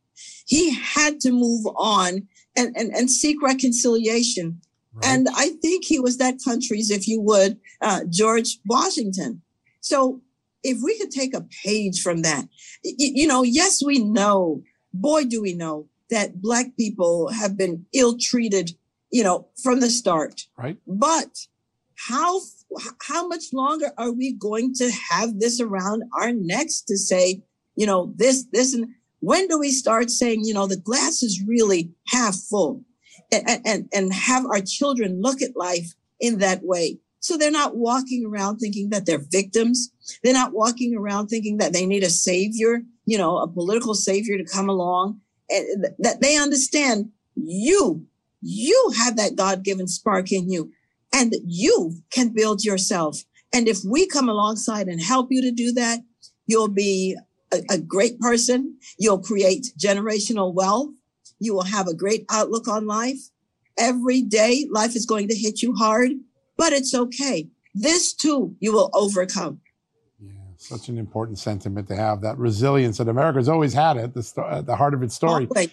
He 0.51 0.75
had 0.75 1.21
to 1.21 1.31
move 1.31 1.65
on 1.77 2.27
and, 2.57 2.77
and, 2.77 2.91
and 2.93 3.09
seek 3.09 3.41
reconciliation. 3.41 4.61
Right. 4.93 5.07
And 5.07 5.29
I 5.37 5.51
think 5.63 5.85
he 5.85 6.01
was 6.01 6.19
that 6.19 6.43
country's, 6.45 6.91
if 6.91 7.07
you 7.07 7.21
would, 7.21 7.61
uh, 7.81 8.01
George 8.11 8.59
Washington. 8.67 9.43
So 9.81 10.23
if 10.65 10.79
we 10.83 10.99
could 10.99 11.13
take 11.13 11.35
a 11.35 11.47
page 11.65 12.03
from 12.03 12.23
that, 12.23 12.49
you, 12.83 13.13
you 13.21 13.27
know, 13.29 13.45
yes, 13.45 13.81
we 13.81 14.03
know, 14.03 14.65
boy, 14.93 15.23
do 15.23 15.41
we 15.41 15.55
know 15.55 15.87
that 16.11 16.43
black 16.43 16.77
people 16.77 17.31
have 17.31 17.57
been 17.57 17.87
ill 17.95 18.19
treated, 18.19 18.73
you 19.13 19.23
know, 19.23 19.47
from 19.63 19.79
the 19.79 19.89
start. 19.89 20.49
Right. 20.59 20.79
But 20.85 21.47
how 22.09 22.41
how 23.07 23.29
much 23.29 23.53
longer 23.53 23.93
are 23.99 24.11
we 24.11 24.33
going 24.33 24.75
to 24.75 24.91
have 25.11 25.39
this 25.39 25.61
around 25.61 26.03
our 26.21 26.33
necks 26.33 26.81
to 26.89 26.97
say, 26.97 27.45
you 27.77 27.87
know, 27.87 28.13
this, 28.17 28.47
this, 28.53 28.75
and 28.75 28.89
when 29.21 29.49
do 29.49 29.59
we 29.59 29.71
start 29.71 30.11
saying, 30.11 30.45
you 30.45 30.55
know, 30.55 30.67
the 30.67 30.77
glass 30.77 31.23
is 31.23 31.43
really 31.47 31.93
half 32.09 32.35
full 32.35 32.83
and, 33.31 33.61
and, 33.65 33.89
and 33.93 34.13
have 34.13 34.45
our 34.47 34.61
children 34.61 35.21
look 35.21 35.41
at 35.41 35.57
life 35.57 35.95
in 36.19 36.39
that 36.39 36.61
way? 36.63 36.99
So 37.21 37.37
they're 37.37 37.51
not 37.51 37.77
walking 37.77 38.25
around 38.27 38.59
thinking 38.59 38.89
that 38.91 39.05
they're 39.05 39.25
victims. 39.31 39.91
They're 40.23 40.33
not 40.33 40.55
walking 40.55 40.97
around 40.97 41.29
thinking 41.29 41.59
that 41.59 41.73
they 41.73 41.85
need 41.85 42.03
a 42.03 42.11
savior, 42.11 42.81
you 43.05 43.19
know, 43.19 43.39
a 43.39 43.47
political 43.47 43.95
savior 43.95 44.39
to 44.39 44.45
come 44.45 44.69
along 44.71 45.21
and 45.51 45.87
that 45.99 46.21
they 46.21 46.37
understand 46.37 47.11
You, 47.35 48.07
you 48.41 48.93
have 48.97 49.17
that 49.17 49.37
God 49.37 49.63
given 49.63 49.87
spark 49.87 50.33
in 50.33 50.51
you 50.51 50.73
and 51.13 51.35
you 51.45 52.03
can 52.11 52.33
build 52.35 52.65
yourself. 52.65 53.23
And 53.53 53.69
if 53.69 53.79
we 53.85 54.07
come 54.07 54.29
alongside 54.29 54.87
and 54.87 55.01
help 55.01 55.29
you 55.31 55.43
to 55.43 55.51
do 55.51 55.73
that, 55.73 56.01
you'll 56.47 56.69
be 56.69 57.17
a, 57.53 57.63
a 57.71 57.79
great 57.79 58.19
person. 58.19 58.77
You'll 58.99 59.23
create 59.23 59.67
generational 59.79 60.55
wealth. 60.55 60.91
You 61.39 61.55
will 61.55 61.65
have 61.65 61.87
a 61.87 61.95
great 61.95 62.27
outlook 62.31 62.69
on 62.69 62.87
life. 62.87 63.19
Every 63.79 64.23
day, 64.23 64.67
life 64.71 64.95
is 64.95 65.07
going 65.07 65.29
to 65.29 65.35
hit 65.35 65.63
you 65.63 65.75
hard, 65.75 66.13
but 66.57 66.73
it's 66.73 66.95
okay. 66.95 67.49
This 67.75 68.13
too, 68.13 68.57
you 68.61 68.73
will 68.73 68.91
overcome. 68.93 69.61
Yeah, 70.21 70.33
such 70.57 70.89
an 70.89 70.99
important 70.99 71.39
sentiment 71.39 71.89
to 71.89 71.97
have 71.97 72.21
that 72.23 72.37
resilience 72.37 72.99
that 72.99 73.09
America's 73.09 73.49
always 73.49 73.73
had 73.73 73.97
at 73.97 74.13
the, 74.13 74.23
st- 74.23 74.47
at 74.47 74.67
the 74.67 74.77
heart 74.77 74.93
of 74.93 75.03
its 75.03 75.15
story. 75.15 75.47
Always. 75.47 75.71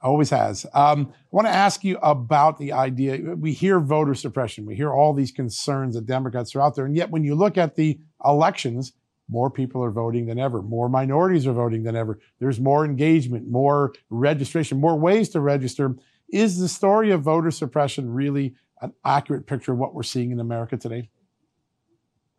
Always 0.00 0.30
has. 0.30 0.64
Um, 0.74 1.12
I 1.12 1.26
want 1.32 1.48
to 1.48 1.52
ask 1.52 1.82
you 1.82 1.98
about 1.98 2.58
the 2.58 2.72
idea. 2.72 3.34
We 3.34 3.52
hear 3.52 3.80
voter 3.80 4.14
suppression. 4.14 4.64
We 4.64 4.76
hear 4.76 4.92
all 4.92 5.12
these 5.12 5.32
concerns 5.32 5.96
that 5.96 6.06
Democrats 6.06 6.54
are 6.54 6.60
out 6.60 6.76
there. 6.76 6.84
And 6.84 6.94
yet, 6.94 7.10
when 7.10 7.24
you 7.24 7.34
look 7.34 7.58
at 7.58 7.74
the 7.74 7.98
elections, 8.24 8.92
more 9.28 9.50
people 9.50 9.82
are 9.84 9.90
voting 9.90 10.26
than 10.26 10.38
ever. 10.38 10.62
More 10.62 10.88
minorities 10.88 11.46
are 11.46 11.52
voting 11.52 11.82
than 11.82 11.96
ever. 11.96 12.18
There's 12.38 12.58
more 12.58 12.84
engagement, 12.84 13.48
more 13.48 13.92
registration, 14.10 14.80
more 14.80 14.96
ways 14.96 15.28
to 15.30 15.40
register. 15.40 15.96
Is 16.30 16.58
the 16.58 16.68
story 16.68 17.10
of 17.10 17.22
voter 17.22 17.50
suppression 17.50 18.12
really 18.12 18.54
an 18.80 18.92
accurate 19.04 19.46
picture 19.46 19.72
of 19.72 19.78
what 19.78 19.94
we're 19.94 20.02
seeing 20.02 20.30
in 20.30 20.40
America 20.40 20.76
today? 20.76 21.10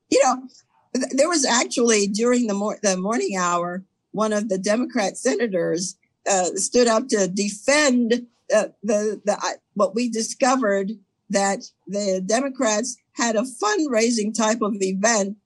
You 0.09 0.21
know, 0.23 0.47
there 1.11 1.29
was 1.29 1.45
actually 1.45 2.07
during 2.07 2.47
the, 2.47 2.53
mor- 2.53 2.79
the 2.81 2.97
morning 2.97 3.37
hour, 3.37 3.83
one 4.11 4.33
of 4.33 4.49
the 4.49 4.57
Democrat 4.57 5.17
senators 5.17 5.95
uh, 6.29 6.49
stood 6.55 6.87
up 6.87 7.07
to 7.09 7.27
defend 7.27 8.25
uh, 8.53 8.69
the, 8.81 9.21
the 9.25 9.33
uh, 9.33 9.57
what 9.75 9.93
we 9.93 10.09
discovered 10.09 10.91
that 11.29 11.59
the 11.87 12.21
Democrats 12.25 12.97
had 13.13 13.35
a 13.35 13.43
fundraising 13.43 14.35
type 14.35 14.61
of 14.61 14.73
event 14.79 15.37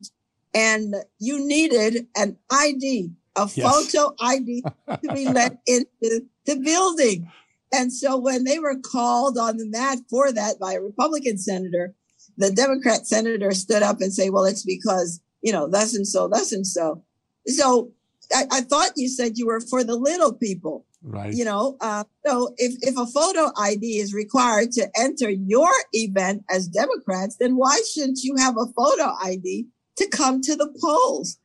and 0.53 0.95
you 1.19 1.45
needed 1.45 2.07
an 2.15 2.37
ID, 2.51 3.11
a 3.35 3.49
yes. 3.53 3.91
photo 3.91 4.15
ID 4.19 4.63
to 4.89 5.13
be 5.13 5.27
let 5.27 5.59
into 5.65 6.25
the 6.45 6.55
building. 6.55 7.31
And 7.73 7.91
so 7.91 8.17
when 8.17 8.43
they 8.43 8.59
were 8.59 8.77
called 8.79 9.37
on 9.37 9.57
the 9.57 9.65
mat 9.65 9.99
for 10.09 10.31
that 10.31 10.59
by 10.59 10.73
a 10.73 10.81
Republican 10.81 11.37
senator, 11.37 11.95
the 12.37 12.51
Democrat 12.51 13.07
senator 13.07 13.51
stood 13.51 13.83
up 13.83 13.99
and 14.01 14.13
say, 14.13 14.29
well, 14.29 14.45
it's 14.45 14.63
because, 14.63 15.21
you 15.41 15.51
know, 15.51 15.67
thus 15.67 15.95
and 15.95 16.07
so, 16.07 16.27
thus 16.27 16.51
and 16.51 16.65
so. 16.67 17.03
So 17.47 17.91
I, 18.33 18.45
I 18.51 18.61
thought 18.61 18.91
you 18.95 19.09
said 19.09 19.37
you 19.37 19.47
were 19.47 19.59
for 19.59 19.83
the 19.83 19.95
little 19.95 20.33
people. 20.33 20.85
Right. 21.01 21.33
You 21.33 21.43
know, 21.43 21.75
uh, 21.81 22.05
so 22.25 22.53
if, 22.57 22.75
if 22.81 22.97
a 22.97 23.05
photo 23.05 23.51
ID 23.59 23.97
is 23.97 24.13
required 24.13 24.71
to 24.73 24.87
enter 24.95 25.29
your 25.29 25.69
event 25.91 26.45
as 26.49 26.67
Democrats, 26.67 27.35
then 27.39 27.57
why 27.57 27.81
shouldn't 27.91 28.19
you 28.23 28.35
have 28.37 28.55
a 28.55 28.67
photo 28.67 29.13
ID 29.21 29.67
to 29.97 30.07
come 30.07 30.41
to 30.41 30.55
the 30.55 30.73
polls. 30.81 31.37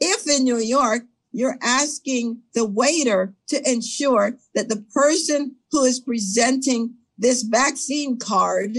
If 0.00 0.28
in 0.28 0.44
New 0.44 0.58
York, 0.58 1.02
you're 1.32 1.58
asking 1.62 2.40
the 2.54 2.64
waiter 2.64 3.34
to 3.48 3.70
ensure 3.70 4.38
that 4.54 4.68
the 4.68 4.84
person 4.92 5.56
who 5.70 5.84
is 5.84 6.00
presenting 6.00 6.94
this 7.18 7.42
vaccine 7.42 8.18
card 8.18 8.76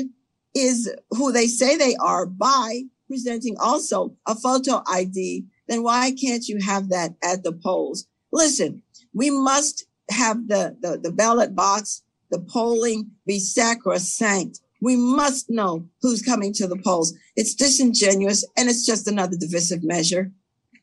is 0.56 0.92
who 1.12 1.32
they 1.32 1.48
say 1.48 1.78
they 1.78 1.96
are 1.98 2.26
by 2.26 2.84
presenting 3.08 3.58
also 3.60 4.16
a 4.28 4.36
photo 4.36 4.82
ID, 4.88 5.46
then 5.68 5.84
why 5.84 6.12
can't 6.12 6.48
you 6.48 6.60
have 6.60 6.90
that 6.90 7.16
at 7.24 7.44
the 7.44 7.52
polls? 7.52 8.08
Listen, 8.32 8.84
we 9.14 9.30
must 9.30 9.86
have 10.10 10.48
the, 10.48 10.78
the, 10.82 10.98
the 10.98 11.12
ballot 11.12 11.56
box, 11.56 12.04
the 12.32 12.40
polling 12.40 13.12
be 13.26 13.40
sacrosanct. 13.40 14.60
We 14.82 14.96
must 14.96 15.50
know 15.50 15.88
who's 16.02 16.22
coming 16.22 16.54
to 16.54 16.68
the 16.68 16.78
polls. 16.78 17.14
It's 17.36 17.54
disingenuous 17.54 18.46
and 18.58 18.70
it's 18.70 18.86
just 18.86 19.08
another 19.08 19.36
divisive 19.38 19.84
measure. 19.84 20.32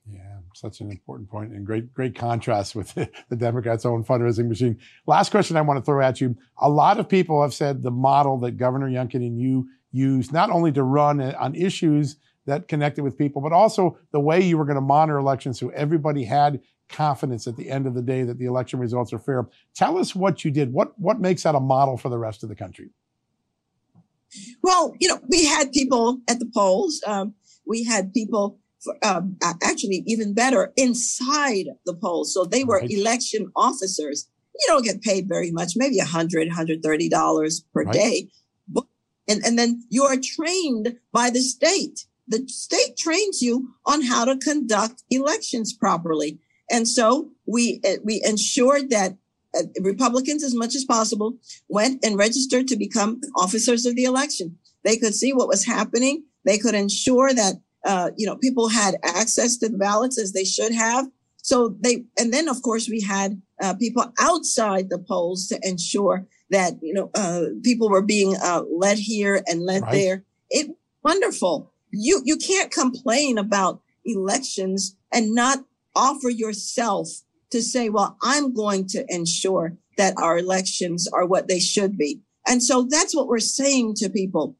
Yeah, 0.08 0.38
such 0.54 0.80
an 0.80 0.90
important 0.90 1.30
point 1.30 1.52
and 1.52 1.64
great, 1.64 1.92
great 1.94 2.14
contrast 2.14 2.74
with 2.74 2.94
the 3.28 3.36
Democrats' 3.36 3.86
own 3.86 4.04
fundraising 4.04 4.48
machine. 4.48 4.78
Last 5.06 5.30
question 5.30 5.56
I 5.56 5.62
want 5.62 5.78
to 5.78 5.84
throw 5.84 6.02
at 6.02 6.20
you. 6.20 6.36
A 6.58 6.68
lot 6.68 6.98
of 6.98 7.08
people 7.08 7.42
have 7.42 7.54
said 7.54 7.82
the 7.82 7.90
model 7.90 8.38
that 8.40 8.52
Governor 8.52 8.88
Youngkin 8.88 9.26
and 9.26 9.40
you 9.40 9.68
used 9.92 10.32
not 10.32 10.50
only 10.50 10.72
to 10.72 10.82
run 10.82 11.20
on 11.20 11.54
issues 11.54 12.16
that 12.44 12.68
connected 12.68 13.02
with 13.02 13.18
people, 13.18 13.42
but 13.42 13.52
also 13.52 13.98
the 14.12 14.20
way 14.20 14.40
you 14.40 14.56
were 14.56 14.64
going 14.64 14.76
to 14.76 14.80
monitor 14.80 15.18
elections 15.18 15.58
so 15.58 15.70
everybody 15.70 16.24
had 16.24 16.60
confidence 16.88 17.46
at 17.46 17.56
the 17.56 17.68
end 17.68 17.86
of 17.86 17.94
the 17.94 18.02
day 18.02 18.22
that 18.22 18.38
the 18.38 18.46
election 18.46 18.78
results 18.78 19.12
are 19.12 19.18
fair. 19.18 19.46
Tell 19.74 19.98
us 19.98 20.14
what 20.14 20.44
you 20.44 20.50
did. 20.50 20.72
What 20.72 20.98
what 20.98 21.20
makes 21.20 21.42
that 21.42 21.54
a 21.54 21.60
model 21.60 21.96
for 21.96 22.08
the 22.08 22.18
rest 22.18 22.42
of 22.42 22.48
the 22.48 22.54
country? 22.54 22.90
Well, 24.62 24.94
you 25.00 25.08
know, 25.08 25.20
we 25.28 25.44
had 25.44 25.72
people 25.72 26.20
at 26.28 26.38
the 26.38 26.50
polls. 26.52 27.00
Um, 27.06 27.34
we 27.66 27.84
had 27.84 28.12
people, 28.12 28.58
for, 28.82 28.94
um, 29.04 29.36
actually, 29.62 30.02
even 30.06 30.34
better, 30.34 30.72
inside 30.76 31.66
the 31.84 31.94
polls. 31.94 32.32
So 32.32 32.44
they 32.44 32.64
were 32.64 32.80
right. 32.80 32.90
election 32.90 33.50
officers. 33.56 34.28
You 34.54 34.66
don't 34.68 34.84
get 34.84 35.02
paid 35.02 35.28
very 35.28 35.50
much, 35.50 35.72
maybe 35.76 35.98
a 35.98 36.04
hundred, 36.04 36.48
hundred 36.48 36.82
thirty 36.82 37.08
dollars 37.08 37.64
per 37.74 37.82
right. 37.82 37.92
day, 37.92 38.28
and 39.28 39.44
and 39.44 39.58
then 39.58 39.82
you 39.90 40.04
are 40.04 40.16
trained 40.16 40.96
by 41.12 41.30
the 41.30 41.40
state. 41.40 42.06
The 42.28 42.42
state 42.48 42.96
trains 42.96 43.42
you 43.42 43.74
on 43.84 44.02
how 44.02 44.24
to 44.24 44.36
conduct 44.38 45.02
elections 45.10 45.72
properly, 45.72 46.40
and 46.70 46.88
so 46.88 47.30
we 47.46 47.80
uh, 47.86 47.96
we 48.02 48.22
ensured 48.24 48.90
that 48.90 49.16
uh, 49.58 49.62
Republicans, 49.80 50.42
as 50.42 50.54
much 50.54 50.74
as 50.74 50.84
possible, 50.84 51.38
went 51.68 52.04
and 52.04 52.18
registered 52.18 52.68
to 52.68 52.76
become 52.76 53.20
officers 53.36 53.86
of 53.86 53.96
the 53.96 54.04
election. 54.04 54.56
They 54.84 54.96
could 54.96 55.14
see 55.14 55.32
what 55.32 55.48
was 55.48 55.64
happening. 55.64 56.24
They 56.44 56.58
could 56.58 56.74
ensure 56.74 57.32
that 57.34 57.54
uh, 57.84 58.10
you 58.16 58.26
know 58.26 58.36
people 58.36 58.68
had 58.68 58.96
access 59.02 59.56
to 59.58 59.68
the 59.68 59.78
ballots 59.78 60.18
as 60.18 60.32
they 60.32 60.44
should 60.44 60.72
have. 60.72 61.06
So 61.42 61.76
they, 61.80 62.04
and 62.18 62.32
then 62.32 62.48
of 62.48 62.62
course 62.62 62.88
we 62.88 63.00
had 63.00 63.40
uh, 63.62 63.74
people 63.74 64.12
outside 64.18 64.90
the 64.90 64.98
polls 64.98 65.46
to 65.48 65.58
ensure 65.62 66.26
that 66.50 66.74
you 66.82 66.92
know 66.92 67.10
uh, 67.14 67.46
people 67.62 67.88
were 67.88 68.02
being 68.02 68.36
uh, 68.42 68.62
led 68.70 68.98
here 68.98 69.42
and 69.46 69.62
led 69.62 69.82
right. 69.82 69.92
there. 69.92 70.24
It 70.50 70.70
wonderful. 71.02 71.72
You 71.90 72.22
you 72.24 72.36
can't 72.36 72.70
complain 72.70 73.38
about 73.38 73.80
elections 74.04 74.96
and 75.12 75.34
not 75.34 75.64
offer 75.94 76.28
yourself 76.28 77.22
to 77.50 77.62
say, 77.62 77.88
well, 77.88 78.16
I'm 78.22 78.52
going 78.52 78.86
to 78.88 79.04
ensure 79.08 79.76
that 79.96 80.14
our 80.18 80.38
elections 80.38 81.08
are 81.12 81.26
what 81.26 81.48
they 81.48 81.60
should 81.60 81.96
be. 81.96 82.20
And 82.46 82.62
so 82.62 82.86
that's 82.88 83.14
what 83.14 83.28
we're 83.28 83.38
saying 83.38 83.94
to 83.96 84.08
people. 84.08 84.56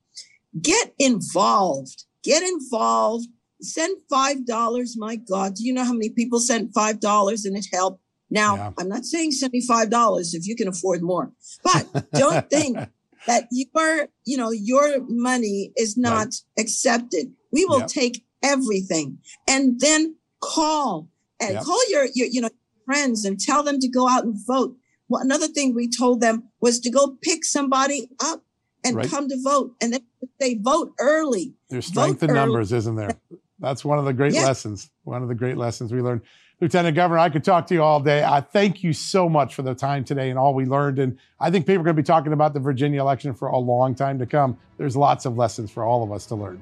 Get 0.61 0.95
involved. 0.99 2.05
Get 2.23 2.43
involved. 2.43 3.27
Send 3.61 3.99
$5. 4.11 4.89
My 4.97 5.17
God, 5.17 5.55
do 5.55 5.65
you 5.65 5.73
know 5.73 5.85
how 5.85 5.93
many 5.93 6.11
people 6.11 6.41
sent 6.41 6.75
$5 6.75 7.45
and 7.45 7.57
it 7.57 7.67
helped? 7.73 8.01
Now, 8.29 8.57
yeah. 8.57 8.73
I'm 8.79 8.89
not 8.89 9.05
saying 9.05 9.33
$75 9.33 10.35
if 10.35 10.47
you 10.47 10.57
can 10.57 10.69
afford 10.69 11.03
more, 11.03 11.33
but 11.63 12.11
don't 12.13 12.51
think 12.51 12.77
that 13.27 13.47
your, 13.51 14.09
you 14.25 14.37
know, 14.37 14.51
your 14.51 14.99
money 15.09 15.73
is 15.77 15.97
not 15.97 16.27
right. 16.27 16.35
accepted. 16.59 17.33
We 17.53 17.65
will 17.65 17.81
yep. 17.81 17.89
take 17.89 18.25
everything 18.43 19.19
and 19.47 19.81
then 19.81 20.17
call 20.41 21.09
and 21.41 21.55
yep. 21.55 21.63
call 21.63 21.91
your, 21.91 22.07
your, 22.15 22.27
you 22.29 22.41
know, 22.41 22.51
friends 22.87 23.25
and 23.25 23.39
tell 23.39 23.63
them 23.63 23.79
to 23.81 23.89
go 23.89 24.09
out 24.09 24.25
and 24.25 24.35
vote. 24.47 24.77
Well, 25.09 25.23
another 25.23 25.49
thing 25.49 25.75
we 25.75 25.89
told 25.89 26.21
them 26.21 26.45
was 26.61 26.81
to 26.81 26.91
go 26.91 27.19
pick 27.21 27.45
somebody 27.45 28.09
up 28.21 28.43
and 28.85 28.97
right. 28.97 29.11
come 29.11 29.29
to 29.29 29.37
vote. 29.43 29.75
And 29.81 29.93
then 29.93 30.01
they 30.41 30.55
vote 30.55 30.95
early. 30.99 31.55
There's 31.69 31.87
strength 31.87 32.23
in 32.23 32.33
numbers, 32.33 32.73
isn't 32.73 32.97
there? 32.97 33.19
That's 33.59 33.85
one 33.85 33.99
of 33.99 34.05
the 34.05 34.13
great 34.13 34.35
lessons. 34.35 34.91
One 35.05 35.23
of 35.23 35.29
the 35.29 35.35
great 35.35 35.57
lessons 35.57 35.93
we 35.93 36.01
learned. 36.01 36.23
Lieutenant 36.61 36.97
Governor, 36.97 37.19
I 37.19 37.29
could 37.29 37.45
talk 37.45 37.67
to 37.67 37.75
you 37.75 37.83
all 37.83 38.01
day. 38.01 38.25
I 38.25 38.41
thank 38.41 38.83
you 38.83 38.95
so 38.95 39.29
much 39.29 39.55
for 39.55 39.63
the 39.63 39.75
time 39.75 40.05
today 40.05 40.31
and 40.31 40.39
all 40.39 40.55
we 40.55 40.65
learned. 40.65 40.99
And 40.99 41.19
I 41.39 41.51
think 41.51 41.67
people 41.67 41.83
are 41.83 41.85
going 41.85 41.97
to 41.97 42.03
be 42.03 42.07
talking 42.07 42.33
about 42.33 42.55
the 42.55 42.61
Virginia 42.61 43.01
election 43.01 43.35
for 43.35 43.49
a 43.49 43.59
long 43.59 43.95
time 43.95 44.19
to 44.19 44.27
come. 44.27 44.57
There's 44.79 44.97
lots 44.97 45.27
of 45.27 45.37
lessons 45.37 45.71
for 45.71 45.85
all 45.85 46.03
of 46.03 46.13
us 46.13 46.25
to 46.27 46.35
learn. 46.35 46.61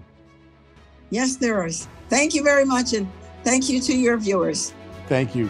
Yes, 1.10 1.36
there 1.36 1.64
is. 1.64 1.86
Thank 2.08 2.34
you 2.34 2.42
very 2.42 2.64
much. 2.64 2.92
And 2.92 3.08
thank 3.44 3.68
you 3.68 3.80
to 3.82 3.96
your 3.96 4.16
viewers. 4.16 4.72
Thank 5.06 5.36
you. 5.36 5.48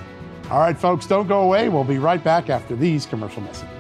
All 0.51 0.61
right, 0.61 0.77
folks, 0.77 1.07
don't 1.07 1.27
go 1.27 1.41
away. 1.41 1.69
We'll 1.69 1.85
be 1.85 1.99
right 1.99 2.23
back 2.23 2.51
after 2.51 2.77
these 2.77 3.07
commercial 3.07 3.43
messages. 3.43 3.71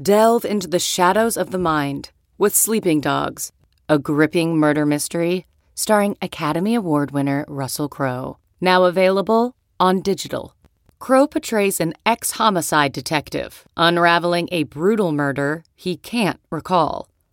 Delve 0.00 0.44
into 0.44 0.66
the 0.66 0.78
shadows 0.78 1.36
of 1.36 1.50
the 1.50 1.58
mind 1.58 2.10
with 2.38 2.56
Sleeping 2.56 3.00
Dogs, 3.00 3.52
a 3.88 3.98
gripping 3.98 4.56
murder 4.56 4.84
mystery 4.86 5.46
starring 5.74 6.16
Academy 6.20 6.74
Award 6.74 7.10
winner 7.10 7.44
Russell 7.46 7.88
Crowe. 7.88 8.38
Now 8.60 8.84
available 8.84 9.54
on 9.78 10.00
digital. 10.00 10.54
Crowe 10.98 11.26
portrays 11.26 11.80
an 11.80 11.94
ex 12.06 12.32
homicide 12.32 12.92
detective 12.92 13.66
unraveling 13.76 14.48
a 14.50 14.62
brutal 14.64 15.12
murder 15.12 15.64
he 15.74 15.96
can't 15.96 16.40
recall. 16.50 17.11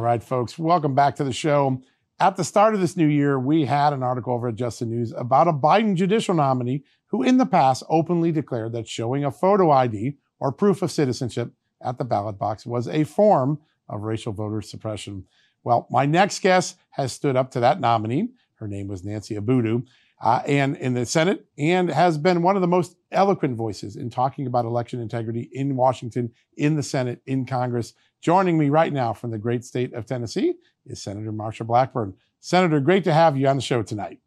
All 0.00 0.06
right, 0.06 0.22
folks, 0.24 0.58
welcome 0.58 0.94
back 0.94 1.14
to 1.16 1.24
the 1.24 1.32
show. 1.32 1.82
At 2.18 2.34
the 2.36 2.42
start 2.42 2.72
of 2.72 2.80
this 2.80 2.96
new 2.96 3.06
year, 3.06 3.38
we 3.38 3.66
had 3.66 3.92
an 3.92 4.02
article 4.02 4.32
over 4.32 4.48
at 4.48 4.54
Just 4.54 4.80
the 4.80 4.86
News 4.86 5.12
about 5.14 5.46
a 5.46 5.52
Biden 5.52 5.94
judicial 5.94 6.34
nominee 6.34 6.84
who, 7.08 7.22
in 7.22 7.36
the 7.36 7.44
past, 7.44 7.82
openly 7.90 8.32
declared 8.32 8.72
that 8.72 8.88
showing 8.88 9.26
a 9.26 9.30
photo 9.30 9.70
ID 9.70 10.16
or 10.38 10.52
proof 10.52 10.80
of 10.80 10.90
citizenship 10.90 11.52
at 11.82 11.98
the 11.98 12.04
ballot 12.06 12.38
box 12.38 12.64
was 12.64 12.88
a 12.88 13.04
form 13.04 13.60
of 13.90 14.00
racial 14.00 14.32
voter 14.32 14.62
suppression. 14.62 15.26
Well, 15.64 15.86
my 15.90 16.06
next 16.06 16.40
guest 16.40 16.78
has 16.92 17.12
stood 17.12 17.36
up 17.36 17.50
to 17.50 17.60
that 17.60 17.78
nominee. 17.78 18.30
Her 18.54 18.68
name 18.68 18.88
was 18.88 19.04
Nancy 19.04 19.34
Abudu, 19.34 19.84
uh, 20.20 20.42
and 20.46 20.76
in 20.76 20.94
the 20.94 21.06
Senate, 21.06 21.46
and 21.56 21.90
has 21.90 22.18
been 22.18 22.42
one 22.42 22.56
of 22.56 22.62
the 22.62 22.68
most 22.68 22.96
eloquent 23.10 23.56
voices 23.56 23.96
in 23.96 24.10
talking 24.10 24.46
about 24.46 24.64
election 24.64 25.00
integrity 25.00 25.48
in 25.52 25.76
Washington, 25.76 26.30
in 26.56 26.76
the 26.76 26.82
Senate, 26.82 27.22
in 27.26 27.46
Congress. 27.46 27.94
Joining 28.20 28.58
me 28.58 28.68
right 28.68 28.92
now 28.92 29.14
from 29.14 29.30
the 29.30 29.38
great 29.38 29.64
state 29.64 29.94
of 29.94 30.04
Tennessee 30.04 30.54
is 30.86 31.02
Senator 31.02 31.32
Marsha 31.32 31.66
Blackburn. 31.66 32.14
Senator, 32.40 32.80
great 32.80 33.04
to 33.04 33.12
have 33.12 33.36
you 33.36 33.46
on 33.48 33.56
the 33.56 33.62
show 33.62 33.82
tonight. 33.82 34.18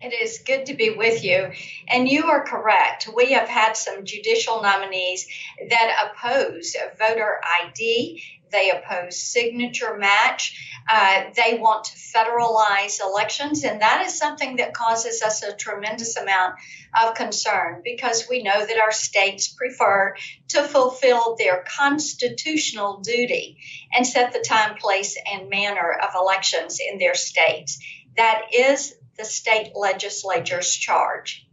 It 0.00 0.12
is 0.12 0.42
good 0.44 0.66
to 0.66 0.74
be 0.74 0.90
with 0.90 1.22
you. 1.22 1.52
And 1.88 2.08
you 2.08 2.26
are 2.26 2.44
correct. 2.44 3.08
We 3.14 3.32
have 3.32 3.48
had 3.48 3.76
some 3.76 4.04
judicial 4.04 4.60
nominees 4.60 5.28
that 5.68 6.10
oppose 6.10 6.74
voter 6.98 7.40
ID 7.62 8.20
they 8.52 8.70
oppose 8.70 9.20
signature 9.20 9.96
match. 9.96 10.68
Uh, 10.90 11.24
they 11.34 11.58
want 11.58 11.84
to 11.84 11.92
federalize 11.96 13.00
elections. 13.00 13.64
And 13.64 13.80
that 13.80 14.04
is 14.04 14.18
something 14.18 14.56
that 14.56 14.74
causes 14.74 15.22
us 15.22 15.42
a 15.42 15.54
tremendous 15.54 16.16
amount 16.16 16.54
of 17.00 17.14
concern 17.14 17.80
because 17.82 18.26
we 18.28 18.42
know 18.42 18.64
that 18.66 18.78
our 18.78 18.92
states 18.92 19.48
prefer 19.48 20.14
to 20.48 20.62
fulfill 20.62 21.36
their 21.36 21.64
constitutional 21.66 23.00
duty 23.00 23.58
and 23.92 24.06
set 24.06 24.32
the 24.32 24.44
time, 24.46 24.76
place, 24.76 25.16
and 25.32 25.48
manner 25.48 25.92
of 26.02 26.10
elections 26.14 26.78
in 26.80 26.98
their 26.98 27.14
states. 27.14 27.78
That 28.16 28.42
is 28.54 28.94
the 29.16 29.24
state 29.24 29.72
legislature's 29.74 30.74
charge. 30.74 31.46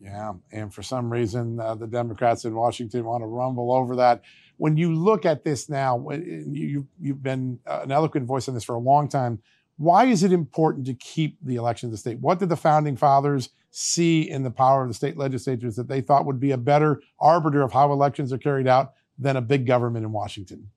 Yeah, 0.00 0.32
and 0.50 0.72
for 0.72 0.82
some 0.82 1.12
reason, 1.12 1.60
uh, 1.60 1.74
the 1.74 1.86
Democrats 1.86 2.44
in 2.44 2.54
Washington 2.54 3.04
want 3.04 3.22
to 3.22 3.26
rumble 3.26 3.72
over 3.72 3.96
that 3.96 4.22
when 4.60 4.76
you 4.76 4.94
look 4.94 5.24
at 5.24 5.42
this 5.42 5.70
now, 5.70 6.06
you, 6.10 6.86
you've 7.00 7.22
been 7.22 7.58
uh, 7.66 7.80
an 7.82 7.90
eloquent 7.90 8.26
voice 8.26 8.46
on 8.46 8.52
this 8.52 8.62
for 8.62 8.74
a 8.74 8.78
long 8.78 9.08
time. 9.08 9.38
Why 9.78 10.04
is 10.04 10.22
it 10.22 10.32
important 10.32 10.84
to 10.84 10.94
keep 10.94 11.38
the 11.42 11.56
election 11.56 11.86
of 11.86 11.92
the 11.92 11.96
state? 11.96 12.18
What 12.18 12.38
did 12.38 12.50
the 12.50 12.58
founding 12.58 12.94
fathers 12.94 13.48
see 13.70 14.28
in 14.28 14.42
the 14.42 14.50
power 14.50 14.82
of 14.82 14.88
the 14.88 14.94
state 14.94 15.16
legislatures 15.16 15.76
that 15.76 15.88
they 15.88 16.02
thought 16.02 16.26
would 16.26 16.38
be 16.38 16.50
a 16.50 16.58
better 16.58 17.00
arbiter 17.18 17.62
of 17.62 17.72
how 17.72 17.90
elections 17.90 18.34
are 18.34 18.38
carried 18.38 18.68
out 18.68 18.92
than 19.18 19.36
a 19.36 19.40
big 19.40 19.66
government 19.66 20.04
in 20.04 20.12
Washington? 20.12 20.68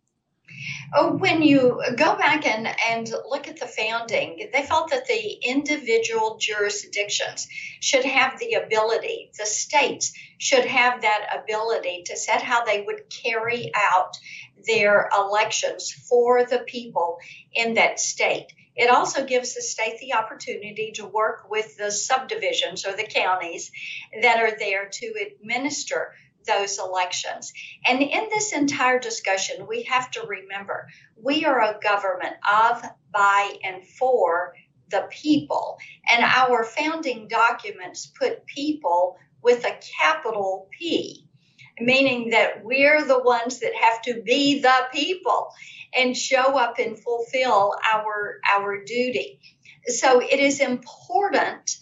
Oh, 0.95 1.13
when 1.13 1.41
you 1.41 1.81
go 1.95 2.15
back 2.15 2.45
and, 2.45 2.67
and 2.89 3.09
look 3.29 3.47
at 3.47 3.59
the 3.59 3.65
founding, 3.65 4.49
they 4.53 4.63
felt 4.63 4.91
that 4.91 5.07
the 5.07 5.37
individual 5.43 6.37
jurisdictions 6.39 7.47
should 7.79 8.05
have 8.05 8.37
the 8.39 8.53
ability, 8.53 9.31
the 9.37 9.45
states 9.45 10.13
should 10.37 10.65
have 10.65 11.01
that 11.01 11.41
ability 11.43 12.03
to 12.07 12.17
set 12.17 12.41
how 12.41 12.63
they 12.63 12.81
would 12.81 13.09
carry 13.09 13.71
out 13.75 14.17
their 14.67 15.09
elections 15.17 15.91
for 15.91 16.43
the 16.43 16.59
people 16.59 17.17
in 17.53 17.73
that 17.75 17.99
state. 17.99 18.47
It 18.75 18.89
also 18.89 19.25
gives 19.25 19.53
the 19.53 19.61
state 19.61 19.99
the 19.99 20.13
opportunity 20.13 20.91
to 20.95 21.05
work 21.05 21.49
with 21.49 21.77
the 21.77 21.91
subdivisions 21.91 22.85
or 22.85 22.93
the 22.93 23.03
counties 23.03 23.71
that 24.21 24.39
are 24.39 24.57
there 24.57 24.89
to 24.89 25.13
administer 25.27 26.13
those 26.45 26.79
elections. 26.79 27.53
And 27.85 28.01
in 28.01 28.29
this 28.29 28.53
entire 28.53 28.99
discussion, 28.99 29.67
we 29.67 29.83
have 29.83 30.11
to 30.11 30.25
remember 30.27 30.87
we 31.15 31.45
are 31.45 31.61
a 31.61 31.79
government 31.81 32.35
of, 32.51 32.83
by, 33.11 33.55
and 33.63 33.85
for 33.85 34.55
the 34.89 35.07
people. 35.09 35.77
And 36.09 36.23
our 36.23 36.63
founding 36.63 37.27
documents 37.27 38.05
put 38.07 38.45
people 38.45 39.17
with 39.41 39.65
a 39.65 39.77
capital 39.99 40.69
P, 40.77 41.27
meaning 41.79 42.29
that 42.31 42.63
we're 42.63 43.03
the 43.05 43.21
ones 43.21 43.59
that 43.59 43.73
have 43.75 44.01
to 44.03 44.21
be 44.21 44.61
the 44.61 44.87
people 44.93 45.49
and 45.95 46.15
show 46.15 46.57
up 46.57 46.79
and 46.79 46.97
fulfill 46.97 47.73
our, 47.91 48.39
our 48.55 48.83
duty. 48.83 49.39
So 49.87 50.21
it 50.21 50.39
is 50.39 50.59
important 50.59 51.77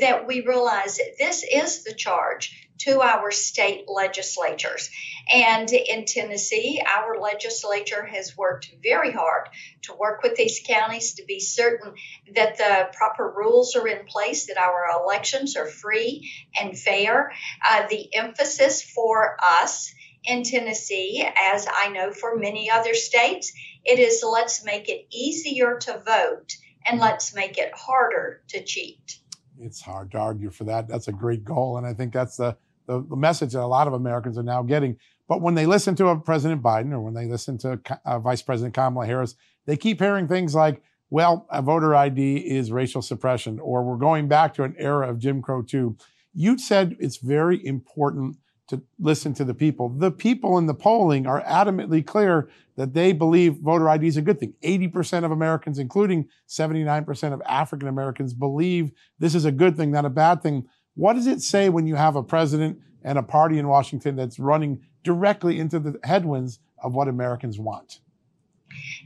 that 0.00 0.26
we 0.26 0.46
realize 0.46 0.96
that 0.96 1.16
this 1.18 1.44
is 1.44 1.84
the 1.84 1.94
charge 1.94 2.63
to 2.78 3.00
our 3.00 3.30
state 3.30 3.84
legislatures. 3.88 4.90
And 5.32 5.70
in 5.72 6.04
Tennessee, 6.04 6.82
our 6.86 7.18
legislature 7.20 8.04
has 8.04 8.36
worked 8.36 8.70
very 8.82 9.12
hard 9.12 9.48
to 9.82 9.94
work 9.94 10.22
with 10.22 10.34
these 10.36 10.60
counties 10.66 11.14
to 11.14 11.24
be 11.24 11.40
certain 11.40 11.94
that 12.34 12.58
the 12.58 12.88
proper 12.92 13.32
rules 13.34 13.74
are 13.76 13.88
in 13.88 14.06
place, 14.06 14.46
that 14.46 14.58
our 14.58 14.86
elections 15.00 15.56
are 15.56 15.66
free 15.66 16.30
and 16.60 16.78
fair. 16.78 17.32
Uh, 17.66 17.86
the 17.88 18.14
emphasis 18.14 18.82
for 18.82 19.36
us 19.42 19.94
in 20.24 20.42
Tennessee, 20.42 21.26
as 21.36 21.66
I 21.70 21.88
know 21.88 22.10
for 22.12 22.36
many 22.36 22.70
other 22.70 22.94
states, 22.94 23.52
it 23.84 23.98
is 23.98 24.24
let's 24.26 24.64
make 24.64 24.88
it 24.88 25.06
easier 25.10 25.78
to 25.78 26.02
vote 26.04 26.56
and 26.86 27.00
let's 27.00 27.34
make 27.34 27.58
it 27.58 27.72
harder 27.74 28.42
to 28.48 28.62
cheat 28.62 29.18
it's 29.58 29.80
hard 29.80 30.10
to 30.12 30.18
argue 30.18 30.50
for 30.50 30.64
that. 30.64 30.88
That's 30.88 31.08
a 31.08 31.12
great 31.12 31.44
goal. 31.44 31.78
And 31.78 31.86
I 31.86 31.94
think 31.94 32.12
that's 32.12 32.36
the, 32.36 32.56
the, 32.86 33.04
the, 33.08 33.16
message 33.16 33.52
that 33.52 33.62
a 33.62 33.66
lot 33.66 33.86
of 33.86 33.92
Americans 33.92 34.38
are 34.38 34.42
now 34.42 34.62
getting. 34.62 34.96
But 35.28 35.40
when 35.40 35.54
they 35.54 35.66
listen 35.66 35.94
to 35.96 36.16
President 36.16 36.62
Biden 36.62 36.92
or 36.92 37.00
when 37.00 37.14
they 37.14 37.26
listen 37.26 37.56
to 37.58 37.80
uh, 38.04 38.18
Vice 38.18 38.42
President 38.42 38.74
Kamala 38.74 39.06
Harris, 39.06 39.36
they 39.66 39.76
keep 39.76 40.00
hearing 40.00 40.28
things 40.28 40.54
like, 40.54 40.82
well, 41.10 41.46
a 41.50 41.62
voter 41.62 41.94
ID 41.94 42.38
is 42.38 42.72
racial 42.72 43.00
suppression, 43.00 43.58
or 43.60 43.84
we're 43.84 43.96
going 43.96 44.26
back 44.26 44.54
to 44.54 44.64
an 44.64 44.74
era 44.78 45.08
of 45.08 45.18
Jim 45.18 45.40
Crow 45.40 45.62
too. 45.62 45.96
You 46.34 46.58
said 46.58 46.96
it's 46.98 47.18
very 47.18 47.64
important 47.64 48.36
to 48.68 48.82
listen 48.98 49.34
to 49.34 49.44
the 49.44 49.54
people. 49.54 49.88
The 49.90 50.10
people 50.10 50.58
in 50.58 50.66
the 50.66 50.74
polling 50.74 51.26
are 51.26 51.42
adamantly 51.42 52.04
clear 52.04 52.48
that 52.76 52.94
they 52.94 53.12
believe 53.12 53.56
voter 53.56 53.88
ID 53.88 54.06
is 54.06 54.16
a 54.16 54.22
good 54.22 54.40
thing. 54.40 54.54
80% 54.62 55.24
of 55.24 55.30
Americans, 55.30 55.78
including 55.78 56.28
79% 56.48 57.32
of 57.32 57.42
African 57.46 57.88
Americans, 57.88 58.34
believe 58.34 58.92
this 59.18 59.34
is 59.34 59.44
a 59.44 59.52
good 59.52 59.76
thing, 59.76 59.90
not 59.90 60.04
a 60.04 60.10
bad 60.10 60.42
thing. 60.42 60.66
What 60.94 61.14
does 61.14 61.26
it 61.26 61.42
say 61.42 61.68
when 61.68 61.86
you 61.86 61.96
have 61.96 62.16
a 62.16 62.22
president 62.22 62.78
and 63.02 63.18
a 63.18 63.22
party 63.22 63.58
in 63.58 63.68
Washington 63.68 64.16
that's 64.16 64.38
running 64.38 64.80
directly 65.02 65.58
into 65.58 65.78
the 65.78 65.98
headwinds 66.02 66.58
of 66.82 66.94
what 66.94 67.08
Americans 67.08 67.58
want? 67.58 68.00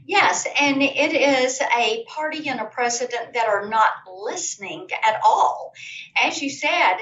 Yes, 0.05 0.47
and 0.59 0.81
it 0.81 1.13
is 1.13 1.61
a 1.61 2.03
party 2.05 2.47
and 2.49 2.59
a 2.59 2.65
president 2.65 3.33
that 3.33 3.47
are 3.47 3.69
not 3.69 3.89
listening 4.11 4.87
at 5.05 5.19
all. 5.23 5.73
As 6.23 6.41
you 6.41 6.49
said, 6.49 6.97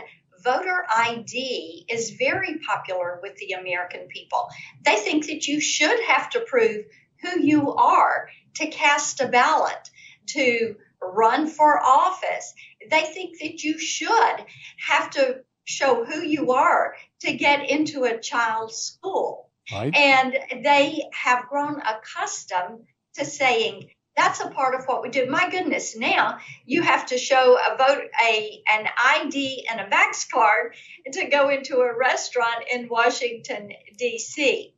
voter 0.48 0.86
ID 0.96 1.86
is 1.90 2.12
very 2.12 2.60
popular 2.60 3.20
with 3.22 3.36
the 3.36 3.52
American 3.52 4.08
people. 4.08 4.48
They 4.86 4.96
think 4.96 5.28
that 5.28 5.46
you 5.46 5.60
should 5.60 6.00
have 6.06 6.30
to 6.32 6.40
prove 6.40 6.86
who 7.22 7.42
you 7.42 7.74
are 7.74 8.30
to 8.56 8.68
cast 8.68 9.20
a 9.20 9.28
ballot, 9.28 9.90
to 10.28 10.76
run 11.02 11.48
for 11.48 11.84
office. 11.84 12.54
They 12.90 13.02
think 13.02 13.40
that 13.42 13.62
you 13.64 13.78
should 13.78 14.46
have 14.88 15.10
to 15.12 15.42
show 15.66 16.06
who 16.06 16.22
you 16.22 16.54
are 16.54 16.96
to 17.22 17.34
get 17.34 17.70
into 17.70 18.06
a 18.06 18.18
child's 18.18 18.78
school. 18.78 19.50
Right. 19.70 19.94
And 19.94 20.64
they 20.64 21.04
have 21.12 21.50
grown 21.50 21.82
accustomed 21.82 22.86
to 23.16 23.26
saying, 23.26 23.90
that's 24.18 24.40
a 24.42 24.50
part 24.50 24.74
of 24.74 24.86
what 24.86 25.04
we 25.04 25.10
do. 25.10 25.28
My 25.28 25.48
goodness, 25.50 25.96
now 25.96 26.40
you 26.66 26.82
have 26.82 27.06
to 27.08 27.18
show 27.20 27.58
a 27.58 27.78
vote 27.78 28.10
a 28.28 28.64
an 28.74 28.88
ID 29.16 29.68
and 29.70 29.80
a 29.80 29.86
Vax 29.86 30.30
card 30.30 30.74
to 31.14 31.30
go 31.30 31.50
into 31.50 31.78
a 31.78 31.98
restaurant 31.98 32.66
in 32.70 32.90
Washington 32.90 33.70
D.C. 33.98 34.74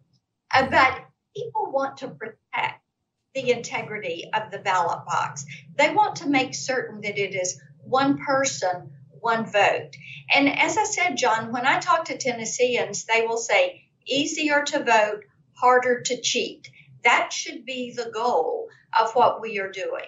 Uh, 0.53 0.67
but 0.69 1.05
people 1.35 1.71
want 1.71 1.97
to 1.97 2.09
protect 2.09 2.83
the 3.33 3.51
integrity 3.51 4.29
of 4.33 4.51
the 4.51 4.59
ballot 4.59 5.05
box. 5.05 5.45
They 5.77 5.93
want 5.93 6.17
to 6.17 6.29
make 6.29 6.53
certain 6.53 6.99
that 7.01 7.17
it 7.17 7.33
is 7.33 7.61
one 7.83 8.17
person, 8.17 8.91
one 9.21 9.45
vote. 9.45 9.95
And 10.35 10.49
as 10.49 10.77
I 10.77 10.83
said, 10.83 11.15
John, 11.15 11.53
when 11.53 11.65
I 11.65 11.79
talk 11.79 12.05
to 12.05 12.17
Tennesseans, 12.17 13.05
they 13.05 13.25
will 13.25 13.37
say 13.37 13.83
easier 14.05 14.63
to 14.63 14.83
vote, 14.83 15.23
harder 15.53 16.01
to 16.01 16.21
cheat. 16.21 16.69
That 17.03 17.31
should 17.31 17.65
be 17.65 17.93
the 17.95 18.11
goal 18.13 18.67
of 18.99 19.11
what 19.13 19.41
we 19.41 19.59
are 19.59 19.71
doing. 19.71 20.05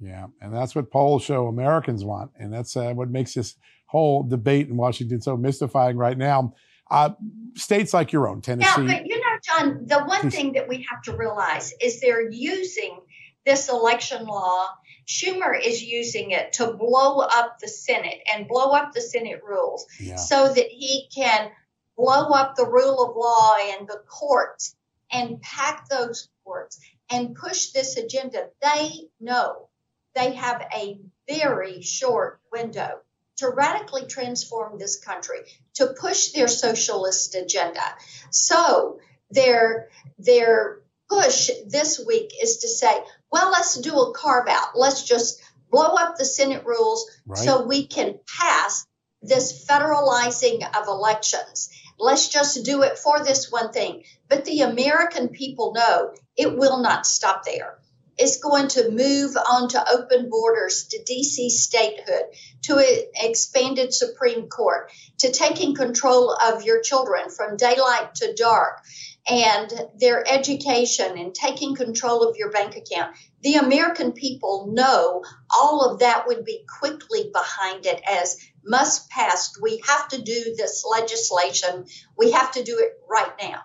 Yeah, 0.00 0.26
and 0.40 0.54
that's 0.54 0.74
what 0.74 0.90
polls 0.90 1.22
show 1.22 1.46
Americans 1.46 2.04
want, 2.04 2.32
and 2.38 2.52
that's 2.52 2.76
uh, 2.76 2.92
what 2.92 3.10
makes 3.10 3.34
this 3.34 3.56
whole 3.86 4.22
debate 4.22 4.68
in 4.68 4.76
Washington 4.76 5.20
so 5.20 5.36
mystifying 5.36 5.96
right 5.96 6.18
now. 6.18 6.54
Uh, 6.90 7.10
states 7.54 7.94
like 7.94 8.12
your 8.12 8.28
own, 8.28 8.42
Tennessee. 8.42 8.68
Yeah, 8.82 8.98
but 8.98 9.06
you 9.06 9.18
know, 9.18 9.38
John, 9.42 9.86
the 9.86 10.04
one 10.04 10.30
thing 10.30 10.52
that 10.52 10.68
we 10.68 10.86
have 10.90 11.02
to 11.02 11.16
realize 11.16 11.72
is 11.80 12.00
they're 12.00 12.28
using 12.30 13.00
this 13.46 13.68
election 13.68 14.26
law. 14.26 14.68
Schumer 15.06 15.58
is 15.62 15.82
using 15.82 16.30
it 16.30 16.54
to 16.54 16.72
blow 16.72 17.20
up 17.20 17.58
the 17.60 17.68
Senate 17.68 18.20
and 18.32 18.48
blow 18.48 18.72
up 18.72 18.92
the 18.92 19.00
Senate 19.00 19.40
rules 19.46 19.86
yeah. 20.00 20.16
so 20.16 20.52
that 20.52 20.66
he 20.68 21.08
can 21.14 21.50
blow 21.96 22.30
up 22.30 22.56
the 22.56 22.66
rule 22.66 23.04
of 23.04 23.16
law 23.16 23.54
and 23.76 23.86
the 23.86 24.00
courts 24.08 24.76
and 25.12 25.40
pack 25.42 25.88
those 25.88 26.28
courts 26.42 26.80
and 27.10 27.34
push 27.34 27.70
this 27.70 27.96
agenda. 27.96 28.48
They 28.62 29.08
know 29.20 29.68
they 30.14 30.34
have 30.34 30.66
a 30.74 30.98
very 31.28 31.82
short 31.82 32.40
window 32.52 33.00
to 33.36 33.50
radically 33.50 34.06
transform 34.06 34.78
this 34.78 35.00
country, 35.00 35.40
to 35.74 35.94
push 35.98 36.30
their 36.30 36.48
socialist 36.48 37.34
agenda. 37.34 37.82
So 38.30 39.00
their 39.30 39.88
their 40.18 40.82
push 41.08 41.50
this 41.66 42.00
week 42.06 42.32
is 42.40 42.58
to 42.58 42.68
say, 42.68 42.92
well, 43.30 43.50
let's 43.50 43.78
do 43.80 43.94
a 43.94 44.14
carve 44.14 44.48
out. 44.48 44.76
Let's 44.76 45.04
just 45.04 45.42
blow 45.70 45.94
up 45.94 46.16
the 46.16 46.24
Senate 46.24 46.64
rules 46.64 47.10
right. 47.26 47.38
so 47.38 47.66
we 47.66 47.86
can 47.86 48.18
pass 48.38 48.86
this 49.22 49.66
federalizing 49.66 50.62
of 50.78 50.86
elections. 50.86 51.70
Let's 51.98 52.28
just 52.28 52.64
do 52.64 52.82
it 52.82 52.98
for 52.98 53.24
this 53.24 53.50
one 53.50 53.72
thing. 53.72 54.04
But 54.28 54.44
the 54.44 54.62
American 54.62 55.28
people 55.28 55.72
know 55.72 56.12
it 56.36 56.56
will 56.56 56.78
not 56.78 57.06
stop 57.06 57.44
there. 57.44 57.78
It's 58.16 58.38
going 58.38 58.68
to 58.68 58.90
move 58.90 59.36
on 59.36 59.68
to 59.70 59.90
open 59.92 60.30
borders, 60.30 60.86
to 60.88 60.98
DC 60.98 61.50
statehood, 61.50 62.26
to 62.62 62.78
an 62.78 63.04
expanded 63.16 63.92
Supreme 63.92 64.48
Court, 64.48 64.92
to 65.18 65.32
taking 65.32 65.74
control 65.74 66.32
of 66.32 66.62
your 66.62 66.80
children 66.80 67.28
from 67.28 67.56
daylight 67.56 68.14
to 68.16 68.34
dark, 68.34 68.82
and 69.28 69.72
their 69.98 70.24
education 70.28 71.18
and 71.18 71.34
taking 71.34 71.74
control 71.74 72.28
of 72.28 72.36
your 72.36 72.50
bank 72.50 72.76
account. 72.76 73.16
The 73.42 73.54
American 73.54 74.12
people 74.12 74.70
know 74.72 75.24
all 75.50 75.90
of 75.90 76.00
that 76.00 76.26
would 76.26 76.44
be 76.44 76.64
quickly 76.78 77.30
behind 77.32 77.86
it 77.86 78.00
as 78.08 78.36
must 78.66 79.10
pass. 79.10 79.58
We 79.60 79.82
have 79.86 80.08
to 80.08 80.22
do 80.22 80.54
this 80.56 80.84
legislation. 80.88 81.86
We 82.16 82.32
have 82.32 82.52
to 82.52 82.62
do 82.62 82.78
it 82.78 82.92
right 83.08 83.32
now. 83.40 83.62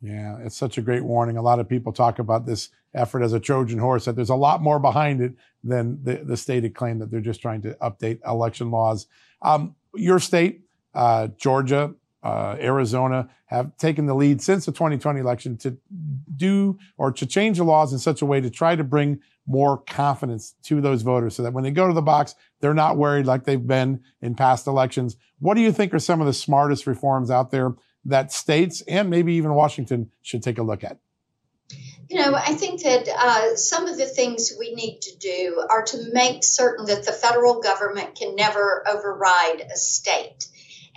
Yeah, 0.00 0.38
it's 0.40 0.56
such 0.56 0.78
a 0.78 0.82
great 0.82 1.04
warning. 1.04 1.36
A 1.36 1.42
lot 1.42 1.58
of 1.58 1.68
people 1.68 1.92
talk 1.92 2.18
about 2.18 2.46
this 2.46 2.68
effort 2.94 3.22
as 3.22 3.32
a 3.32 3.40
Trojan 3.40 3.78
horse, 3.78 4.04
that 4.04 4.16
there's 4.16 4.30
a 4.30 4.34
lot 4.34 4.62
more 4.62 4.78
behind 4.78 5.20
it 5.20 5.34
than 5.64 6.02
the, 6.02 6.16
the 6.16 6.36
stated 6.36 6.74
claim 6.74 6.98
that 6.98 7.10
they're 7.10 7.20
just 7.20 7.42
trying 7.42 7.62
to 7.62 7.74
update 7.82 8.20
election 8.26 8.70
laws. 8.70 9.06
Um, 9.42 9.74
your 9.94 10.18
state, 10.18 10.62
uh, 10.94 11.28
Georgia, 11.38 11.94
uh, 12.22 12.56
Arizona 12.58 13.28
have 13.46 13.76
taken 13.76 14.06
the 14.06 14.14
lead 14.14 14.42
since 14.42 14.66
the 14.66 14.72
2020 14.72 15.20
election 15.20 15.56
to 15.58 15.76
do 16.34 16.78
or 16.96 17.12
to 17.12 17.26
change 17.26 17.58
the 17.58 17.64
laws 17.64 17.92
in 17.92 17.98
such 17.98 18.22
a 18.22 18.26
way 18.26 18.40
to 18.40 18.50
try 18.50 18.74
to 18.74 18.82
bring 18.82 19.20
more 19.46 19.78
confidence 19.78 20.54
to 20.64 20.80
those 20.80 21.02
voters 21.02 21.36
so 21.36 21.42
that 21.42 21.52
when 21.52 21.62
they 21.62 21.70
go 21.70 21.86
to 21.86 21.94
the 21.94 22.02
box, 22.02 22.34
they're 22.60 22.74
not 22.74 22.96
worried 22.96 23.26
like 23.26 23.44
they've 23.44 23.66
been 23.66 24.02
in 24.20 24.34
past 24.34 24.66
elections. 24.66 25.16
What 25.38 25.54
do 25.54 25.60
you 25.60 25.70
think 25.70 25.94
are 25.94 26.00
some 26.00 26.20
of 26.20 26.26
the 26.26 26.32
smartest 26.32 26.86
reforms 26.86 27.30
out 27.30 27.50
there 27.50 27.74
that 28.04 28.32
states 28.32 28.82
and 28.88 29.08
maybe 29.08 29.34
even 29.34 29.54
Washington 29.54 30.10
should 30.22 30.42
take 30.42 30.58
a 30.58 30.62
look 30.62 30.82
at? 30.82 30.98
You 32.08 32.20
know, 32.20 32.34
I 32.34 32.54
think 32.54 32.82
that 32.82 33.08
uh, 33.08 33.56
some 33.56 33.86
of 33.86 33.96
the 33.96 34.06
things 34.06 34.52
we 34.58 34.74
need 34.74 35.00
to 35.02 35.16
do 35.18 35.66
are 35.68 35.82
to 35.82 36.12
make 36.12 36.44
certain 36.44 36.86
that 36.86 37.04
the 37.04 37.12
federal 37.12 37.60
government 37.60 38.14
can 38.14 38.36
never 38.36 38.84
override 38.88 39.60
a 39.60 39.76
state 39.76 40.46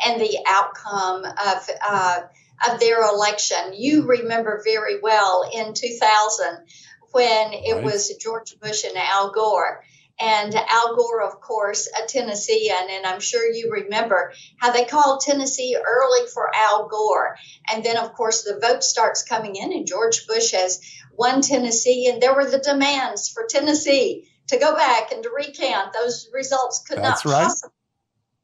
and 0.06 0.20
the 0.20 0.38
outcome 0.48 1.26
of 1.26 1.70
uh, 1.88 2.20
of 2.68 2.80
their 2.80 3.02
election. 3.02 3.74
You 3.74 4.06
remember 4.06 4.62
very 4.64 5.00
well 5.02 5.50
in 5.54 5.74
2000 5.74 6.66
when 7.12 7.54
it 7.54 7.76
right. 7.76 7.84
was 7.84 8.14
George 8.16 8.60
Bush 8.60 8.84
and 8.84 8.98
Al 8.98 9.32
Gore. 9.32 9.84
And 10.22 10.54
Al 10.54 10.98
Gore, 10.98 11.22
of 11.22 11.40
course, 11.40 11.88
a 11.88 12.06
Tennessean, 12.06 12.90
and 12.92 13.06
I'm 13.06 13.22
sure 13.22 13.50
you 13.50 13.72
remember 13.72 14.34
how 14.58 14.72
they 14.72 14.84
called 14.84 15.22
Tennessee 15.22 15.78
early 15.82 16.28
for 16.28 16.54
Al 16.54 16.90
Gore. 16.90 17.38
And 17.72 17.86
then, 17.86 17.96
of 17.96 18.14
course, 18.14 18.44
the 18.44 18.60
vote 18.60 18.84
starts 18.84 19.24
coming 19.24 19.56
in, 19.56 19.72
and 19.72 19.88
George 19.88 20.28
Bush 20.28 20.52
has 20.52 20.82
won 21.14 21.42
Tennessee, 21.42 22.10
and 22.12 22.22
there 22.22 22.36
were 22.36 22.50
the 22.50 22.60
demands 22.60 23.30
for 23.30 23.46
Tennessee 23.48 24.30
to 24.48 24.58
go 24.58 24.76
back 24.76 25.14
and 25.14 25.24
to 25.24 25.30
recount. 25.30 25.94
Those 25.94 26.28
results 26.34 26.84
could 26.86 26.98
That's 26.98 27.24
not 27.24 27.32
right. 27.32 27.44
possibly 27.46 27.72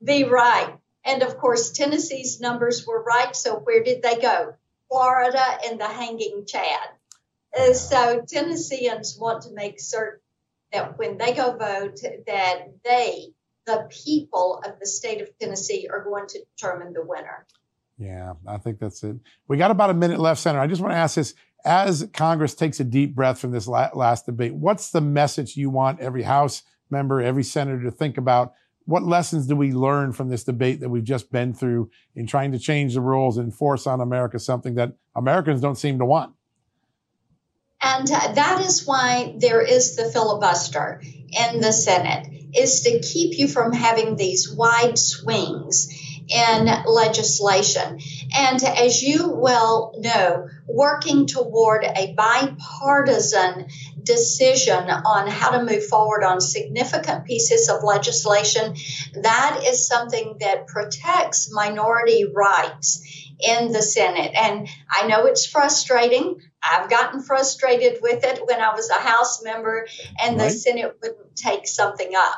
be 0.01 0.24
right. 0.24 0.76
And 1.06 1.22
of 1.22 1.38
course, 1.38 1.72
Tennessee's 1.72 2.41
numbers 2.41 2.86
were 2.86 3.03
right. 3.03 3.36
So 3.36 3.56
where 3.58 3.84
did 3.84 4.01
they 4.01 4.18
go? 4.20 4.56
Florida 4.89 5.60
and 5.66 5.80
the 5.80 5.88
hanging 5.88 6.45
Chad. 6.47 6.89
Uh, 7.58 7.74
so 7.74 8.24
Tennesseans 8.28 9.18
want 9.20 9.43
to 9.43 9.53
make 9.53 9.80
certain 9.80 10.20
that 10.74 10.97
when 10.97 11.18
they 11.18 11.34
go 11.34 11.56
vote, 11.56 11.99
that 12.28 12.74
they, 12.84 13.28
the 13.66 13.88
people 14.06 14.62
of 14.66 14.80
the 14.80 14.86
state 14.86 15.22
of 15.22 15.30
Tennessee, 15.39 15.88
are 15.91 16.03
going 16.03 16.28
to 16.28 16.39
determine 16.58 16.93
the 16.93 17.03
winner. 17.03 17.45
Yeah, 17.97 18.34
I 18.45 18.58
think 18.58 18.80
that's 18.80 19.03
it. 19.03 19.16
We 19.47 19.58
got 19.58 19.72
about 19.72 19.89
a 19.89 19.93
minute 19.93 20.20
left, 20.20 20.41
Senator. 20.41 20.62
I 20.62 20.68
just 20.68 20.82
want 20.82 20.93
to 20.93 20.97
ask 20.97 21.16
this: 21.16 21.34
as 21.64 22.10
Congress 22.14 22.53
takes 22.53 22.80
a 22.80 22.84
deep 22.84 23.16
breath 23.16 23.39
from 23.39 23.51
this 23.51 23.68
last 23.68 24.26
debate, 24.26 24.53
what's 24.53 24.91
the 24.91 25.01
message 25.01 25.56
you 25.56 25.70
want 25.70 26.01
every 26.01 26.24
House 26.24 26.64
member, 26.89 27.22
every 27.22 27.43
senator 27.43 27.84
to 27.84 27.91
think 27.91 28.18
about 28.18 28.53
what 28.86 29.04
lessons 29.04 29.48
do 29.48 29.56
we 29.56 29.72
learn 29.72 30.14
from 30.14 30.30
this 30.30 30.44
debate 30.44 30.80
that 30.80 30.90
we've 30.90 31.04
just 31.04 31.32
been 31.32 31.54
through 31.54 31.90
in 32.16 32.28
trying 32.28 32.52
to 32.52 32.60
change 32.60 32.94
the 32.94 33.02
rules 33.02 33.38
and 33.38 33.54
force 33.54 33.88
on 33.88 34.00
America 34.00 34.40
something 34.40 34.76
that 34.76 34.94
Americans 35.16 35.62
don't 35.62 35.76
seem 35.76 36.00
to 36.00 36.06
want? 36.06 36.34
And 37.82 38.10
uh, 38.10 38.34
that 38.34 38.62
is 38.62 38.86
why 38.86 39.36
there 39.38 39.62
is 39.62 39.96
the 39.96 40.06
filibuster 40.06 41.02
in 41.04 41.62
the 41.62 41.74
Senate, 41.74 42.28
is 42.56 42.82
to 42.82 43.00
keep 43.00 43.38
you 43.38 43.48
from 43.48 43.74
having 43.74 44.16
these 44.16 44.52
wide 44.52 44.98
swings 44.98 45.90
in 46.28 46.67
legislation. 46.88 47.99
And 48.36 48.63
as 48.63 49.01
you 49.01 49.30
well 49.30 49.93
know, 49.97 50.47
working 50.67 51.28
toward 51.28 51.84
a 51.84 52.13
bipartisan 52.13 53.67
decision 54.01 54.89
on 54.89 55.28
how 55.28 55.51
to 55.51 55.63
move 55.63 55.86
forward 55.86 56.23
on 56.23 56.41
significant 56.41 57.26
pieces 57.26 57.69
of 57.69 57.84
legislation, 57.84 58.76
that 59.21 59.63
is 59.65 59.88
something 59.88 60.38
that 60.39 60.67
protects 60.67 61.51
minority 61.51 62.26
rights 62.34 63.03
in 63.39 63.71
the 63.71 63.82
Senate. 63.82 64.32
And 64.36 64.67
I 64.89 65.07
know 65.07 65.26
it's 65.26 65.45
frustrating. 65.45 66.39
I've 66.63 66.89
gotten 66.89 67.21
frustrated 67.21 67.99
with 68.01 68.23
it 68.23 68.41
when 68.45 68.61
I 68.61 68.73
was 68.73 68.89
a 68.89 68.93
House 68.93 69.43
member 69.43 69.88
and 70.21 70.38
right. 70.38 70.45
the 70.45 70.49
Senate 70.49 70.97
wouldn't 71.01 71.36
take 71.36 71.67
something 71.67 72.11
up. 72.15 72.36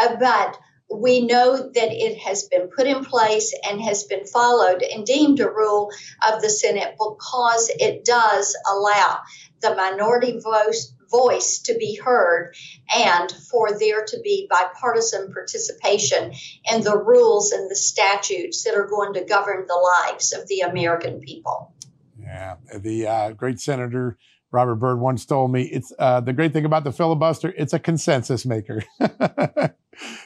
Uh, 0.00 0.16
but 0.16 0.58
we 0.92 1.24
know 1.24 1.56
that 1.56 1.92
it 1.92 2.18
has 2.18 2.44
been 2.44 2.68
put 2.68 2.86
in 2.86 3.04
place 3.04 3.54
and 3.68 3.80
has 3.80 4.04
been 4.04 4.26
followed 4.26 4.82
and 4.82 5.06
deemed 5.06 5.40
a 5.40 5.48
rule 5.48 5.90
of 6.28 6.42
the 6.42 6.50
Senate 6.50 6.96
because 6.98 7.70
it 7.78 8.04
does 8.04 8.56
allow 8.70 9.20
the 9.60 9.74
minority 9.74 10.40
voice, 10.40 10.92
voice 11.10 11.60
to 11.60 11.74
be 11.74 11.94
heard 11.94 12.54
and 12.96 13.30
for 13.50 13.78
there 13.78 14.04
to 14.04 14.20
be 14.22 14.48
bipartisan 14.50 15.32
participation 15.32 16.32
in 16.72 16.82
the 16.82 16.96
rules 16.96 17.52
and 17.52 17.70
the 17.70 17.76
statutes 17.76 18.64
that 18.64 18.74
are 18.74 18.86
going 18.86 19.14
to 19.14 19.24
govern 19.24 19.66
the 19.66 19.92
lives 20.08 20.32
of 20.32 20.48
the 20.48 20.60
American 20.60 21.20
people. 21.20 21.72
Yeah, 22.18 22.56
the 22.76 23.06
uh, 23.06 23.32
great 23.32 23.60
Senator 23.60 24.18
Robert 24.52 24.76
Byrd 24.76 25.00
once 25.00 25.24
told 25.24 25.52
me 25.52 25.62
it's 25.62 25.92
uh, 25.98 26.20
the 26.20 26.32
great 26.32 26.52
thing 26.52 26.64
about 26.64 26.84
the 26.84 26.92
filibuster, 26.92 27.54
it's 27.56 27.72
a 27.72 27.78
consensus 27.78 28.44
maker. 28.44 28.82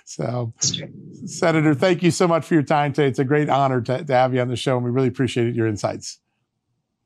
so, 0.05 0.53
Senator, 1.27 1.75
thank 1.75 2.03
you 2.03 2.11
so 2.11 2.29
much 2.29 2.47
for 2.47 2.55
your 2.55 2.63
time 2.63 2.93
today. 2.93 3.09
It's 3.09 3.19
a 3.19 3.25
great 3.25 3.49
honor 3.49 3.81
to, 3.83 4.05
to 4.05 4.13
have 4.13 4.35
you 4.35 4.41
on 4.41 4.49
the 4.49 4.57
show, 4.57 4.77
and 4.77 4.85
we 4.85 4.91
really 4.91 5.09
appreciate 5.09 5.55
your 5.55 5.67
insights. 5.67 6.21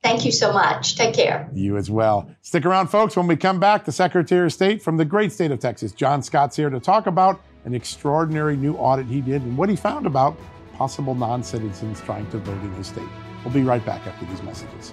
Thank 0.02 0.24
you 0.24 0.32
so 0.32 0.52
much. 0.52 0.96
Take 0.96 1.14
care. 1.14 1.48
You 1.52 1.76
as 1.76 1.90
well. 1.90 2.30
Stick 2.42 2.64
around, 2.64 2.88
folks. 2.88 3.16
When 3.16 3.26
we 3.26 3.36
come 3.36 3.58
back, 3.58 3.84
the 3.84 3.92
Secretary 3.92 4.46
of 4.46 4.52
State 4.52 4.82
from 4.82 4.96
the 4.96 5.04
great 5.04 5.32
state 5.32 5.50
of 5.50 5.58
Texas, 5.58 5.92
John 5.92 6.22
Scott's 6.22 6.56
here 6.56 6.70
to 6.70 6.78
talk 6.78 7.06
about 7.06 7.40
an 7.64 7.74
extraordinary 7.74 8.56
new 8.56 8.74
audit 8.74 9.06
he 9.06 9.20
did 9.20 9.42
and 9.42 9.56
what 9.58 9.68
he 9.68 9.76
found 9.76 10.06
about 10.06 10.36
possible 10.74 11.14
non 11.14 11.42
citizens 11.42 12.00
trying 12.00 12.28
to 12.30 12.38
vote 12.38 12.62
in 12.62 12.72
his 12.74 12.86
state. 12.86 13.08
We'll 13.44 13.54
be 13.54 13.62
right 13.62 13.84
back 13.84 14.06
after 14.06 14.24
these 14.26 14.42
messages. 14.42 14.92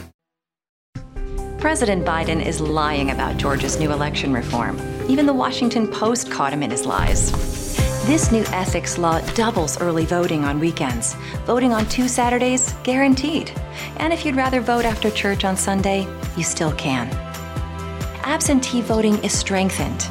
President 1.61 2.03
Biden 2.03 2.43
is 2.43 2.59
lying 2.59 3.11
about 3.11 3.37
Georgia's 3.37 3.79
new 3.79 3.91
election 3.91 4.33
reform. 4.33 4.81
Even 5.07 5.27
the 5.27 5.33
Washington 5.33 5.87
Post 5.87 6.31
caught 6.31 6.51
him 6.51 6.63
in 6.63 6.71
his 6.71 6.87
lies. 6.87 7.31
This 8.07 8.31
new 8.31 8.43
ethics 8.47 8.97
law 8.97 9.21
doubles 9.35 9.79
early 9.79 10.03
voting 10.03 10.43
on 10.43 10.59
weekends. 10.59 11.13
Voting 11.45 11.71
on 11.71 11.85
two 11.85 12.07
Saturdays, 12.07 12.73
guaranteed. 12.81 13.51
And 13.97 14.11
if 14.11 14.25
you'd 14.25 14.35
rather 14.35 14.59
vote 14.59 14.85
after 14.85 15.11
church 15.11 15.45
on 15.45 15.55
Sunday, 15.55 16.07
you 16.35 16.43
still 16.43 16.71
can. 16.71 17.07
Absentee 18.23 18.81
voting 18.81 19.23
is 19.23 19.37
strengthened. 19.37 20.07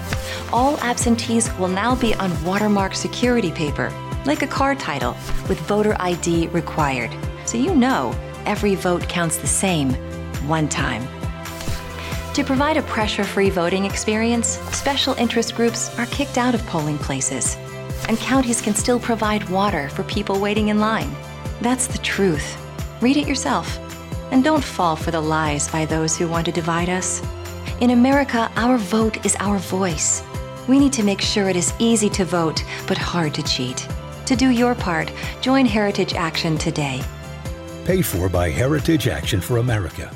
All 0.53 0.79
absentees 0.79 1.53
will 1.59 1.67
now 1.67 1.97
be 1.97 2.15
on 2.15 2.45
watermark 2.45 2.95
security 2.95 3.51
paper, 3.51 3.93
like 4.25 4.43
a 4.43 4.47
car 4.47 4.77
title, 4.77 5.17
with 5.49 5.59
voter 5.63 5.97
ID 5.99 6.47
required. 6.53 7.11
So 7.45 7.59
you 7.59 7.75
know 7.75 8.15
every 8.47 8.77
vote 8.77 9.09
counts 9.09 9.39
the 9.39 9.49
same 9.49 9.95
one 10.47 10.69
time. 10.69 11.09
To 12.35 12.45
provide 12.45 12.77
a 12.77 12.83
pressure 12.83 13.25
free 13.25 13.51
voting 13.51 13.85
experience, 13.85 14.59
special 14.71 15.15
interest 15.15 15.57
groups 15.57 15.91
are 15.99 16.07
kicked 16.07 16.39
out 16.39 16.55
of 16.55 16.65
polling 16.67 16.97
places, 16.97 17.57
and 18.09 18.17
counties 18.19 18.61
can 18.61 18.73
still 18.73 19.01
provide 19.01 19.49
water 19.49 19.89
for 19.89 20.05
people 20.05 20.39
waiting 20.39 20.69
in 20.69 20.79
line. 20.79 21.11
That's 21.61 21.89
the 21.89 21.99
truth. 21.99 22.57
Read 23.03 23.17
it 23.17 23.27
yourself. 23.27 23.79
And 24.31 24.45
don't 24.45 24.63
fall 24.63 24.95
for 24.95 25.11
the 25.11 25.21
lies 25.21 25.69
by 25.69 25.85
those 25.85 26.17
who 26.17 26.29
want 26.29 26.47
to 26.47 26.53
divide 26.53 26.89
us. 26.89 27.21
In 27.81 27.91
America, 27.91 28.49
our 28.55 28.79
vote 28.79 29.27
is 29.27 29.37
our 29.41 29.59
voice. 29.59 30.23
We 30.69 30.79
need 30.79 30.93
to 30.93 31.03
make 31.03 31.21
sure 31.21 31.49
it 31.49 31.57
is 31.57 31.75
easy 31.81 32.09
to 32.11 32.25
vote, 32.25 32.63
but 32.87 32.97
hard 32.97 33.35
to 33.35 33.43
cheat. 33.43 33.89
To 34.27 34.37
do 34.37 34.51
your 34.51 34.77
part, 34.77 35.13
join 35.41 35.67
Heritage 35.67 36.15
Action 36.15 36.57
today. 36.59 37.03
Paid 37.85 38.07
for 38.07 38.29
by 38.29 38.51
Heritage 38.51 39.09
Action 39.09 39.41
for 39.41 39.57
America. 39.57 40.15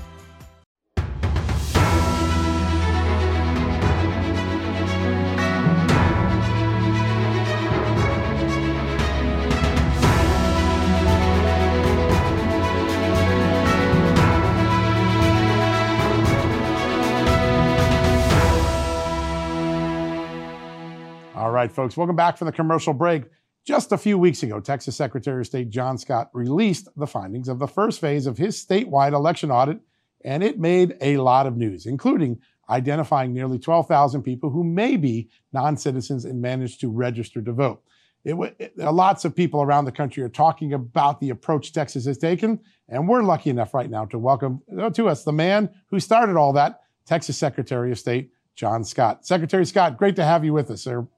Right, 21.64 21.72
folks, 21.72 21.96
welcome 21.96 22.14
back 22.14 22.36
from 22.36 22.44
the 22.44 22.52
commercial 22.52 22.92
break. 22.92 23.22
Just 23.64 23.90
a 23.90 23.96
few 23.96 24.18
weeks 24.18 24.42
ago, 24.42 24.60
Texas 24.60 24.96
Secretary 24.96 25.40
of 25.40 25.46
State 25.46 25.70
John 25.70 25.96
Scott 25.96 26.28
released 26.34 26.90
the 26.94 27.06
findings 27.06 27.48
of 27.48 27.58
the 27.58 27.66
first 27.66 28.02
phase 28.02 28.26
of 28.26 28.36
his 28.36 28.62
statewide 28.62 29.14
election 29.14 29.50
audit, 29.50 29.80
and 30.26 30.42
it 30.42 30.58
made 30.58 30.94
a 31.00 31.16
lot 31.16 31.46
of 31.46 31.56
news, 31.56 31.86
including 31.86 32.38
identifying 32.68 33.32
nearly 33.32 33.58
12,000 33.58 34.22
people 34.22 34.50
who 34.50 34.62
may 34.62 34.98
be 34.98 35.30
non 35.54 35.78
citizens 35.78 36.26
and 36.26 36.42
managed 36.42 36.82
to 36.82 36.90
register 36.90 37.40
to 37.40 37.52
vote. 37.54 37.82
It, 38.26 38.34
it, 38.58 38.76
lots 38.76 39.24
of 39.24 39.34
people 39.34 39.62
around 39.62 39.86
the 39.86 39.92
country 39.92 40.22
are 40.22 40.28
talking 40.28 40.74
about 40.74 41.18
the 41.18 41.30
approach 41.30 41.72
Texas 41.72 42.04
has 42.04 42.18
taken, 42.18 42.60
and 42.90 43.08
we're 43.08 43.22
lucky 43.22 43.48
enough 43.48 43.72
right 43.72 43.88
now 43.88 44.04
to 44.04 44.18
welcome 44.18 44.60
uh, 44.78 44.90
to 44.90 45.08
us 45.08 45.24
the 45.24 45.32
man 45.32 45.70
who 45.86 45.98
started 45.98 46.36
all 46.36 46.52
that, 46.52 46.82
Texas 47.06 47.38
Secretary 47.38 47.90
of 47.90 47.98
State 47.98 48.32
John 48.54 48.84
Scott. 48.84 49.24
Secretary 49.24 49.64
Scott, 49.64 49.96
great 49.96 50.16
to 50.16 50.24
have 50.26 50.44
you 50.44 50.52
with 50.52 50.70
us, 50.70 50.82
sir. 50.82 51.08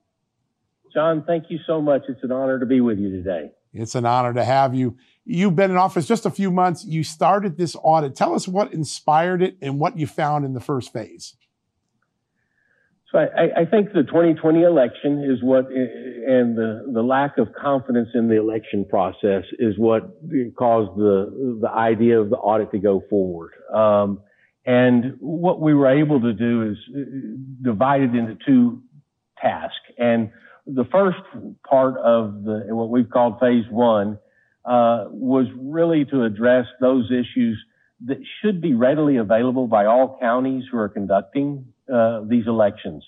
John, 0.96 1.24
thank 1.26 1.50
you 1.50 1.58
so 1.66 1.82
much. 1.82 2.04
It's 2.08 2.22
an 2.22 2.32
honor 2.32 2.58
to 2.58 2.64
be 2.64 2.80
with 2.80 2.98
you 2.98 3.10
today. 3.10 3.50
It's 3.74 3.94
an 3.94 4.06
honor 4.06 4.32
to 4.32 4.42
have 4.42 4.74
you. 4.74 4.96
You've 5.26 5.54
been 5.54 5.70
in 5.70 5.76
office 5.76 6.06
just 6.06 6.24
a 6.24 6.30
few 6.30 6.50
months. 6.50 6.86
You 6.86 7.04
started 7.04 7.58
this 7.58 7.76
audit. 7.82 8.16
Tell 8.16 8.34
us 8.34 8.48
what 8.48 8.72
inspired 8.72 9.42
it 9.42 9.58
and 9.60 9.78
what 9.78 9.98
you 9.98 10.06
found 10.06 10.46
in 10.46 10.54
the 10.54 10.60
first 10.60 10.94
phase. 10.94 11.36
So 13.12 13.18
I, 13.18 13.60
I 13.60 13.64
think 13.66 13.92
the 13.92 14.04
2020 14.04 14.62
election 14.62 15.22
is 15.22 15.42
what, 15.42 15.66
and 15.66 16.56
the, 16.56 16.90
the 16.90 17.02
lack 17.02 17.36
of 17.36 17.48
confidence 17.52 18.08
in 18.14 18.28
the 18.28 18.36
election 18.36 18.86
process 18.88 19.44
is 19.58 19.74
what 19.76 20.02
caused 20.56 20.98
the, 20.98 21.58
the 21.60 21.68
idea 21.68 22.18
of 22.18 22.30
the 22.30 22.36
audit 22.36 22.70
to 22.70 22.78
go 22.78 23.02
forward. 23.10 23.52
Um, 23.70 24.20
and 24.64 25.18
what 25.20 25.60
we 25.60 25.74
were 25.74 25.88
able 25.88 26.22
to 26.22 26.32
do 26.32 26.70
is 26.70 26.76
uh, 26.88 27.00
divide 27.62 28.00
it 28.00 28.14
into 28.14 28.38
two 28.46 28.82
tasks. 29.42 29.76
And 29.98 30.30
the 30.66 30.84
first 30.84 31.18
part 31.68 31.96
of 31.98 32.42
the, 32.44 32.66
what 32.70 32.90
we've 32.90 33.08
called 33.08 33.38
phase 33.40 33.64
one 33.70 34.18
uh, 34.64 35.04
was 35.10 35.46
really 35.56 36.04
to 36.06 36.24
address 36.24 36.66
those 36.80 37.10
issues 37.10 37.62
that 38.04 38.18
should 38.40 38.60
be 38.60 38.74
readily 38.74 39.16
available 39.16 39.68
by 39.68 39.86
all 39.86 40.18
counties 40.20 40.64
who 40.70 40.78
are 40.78 40.88
conducting 40.88 41.66
uh, 41.92 42.20
these 42.26 42.46
elections. 42.46 43.04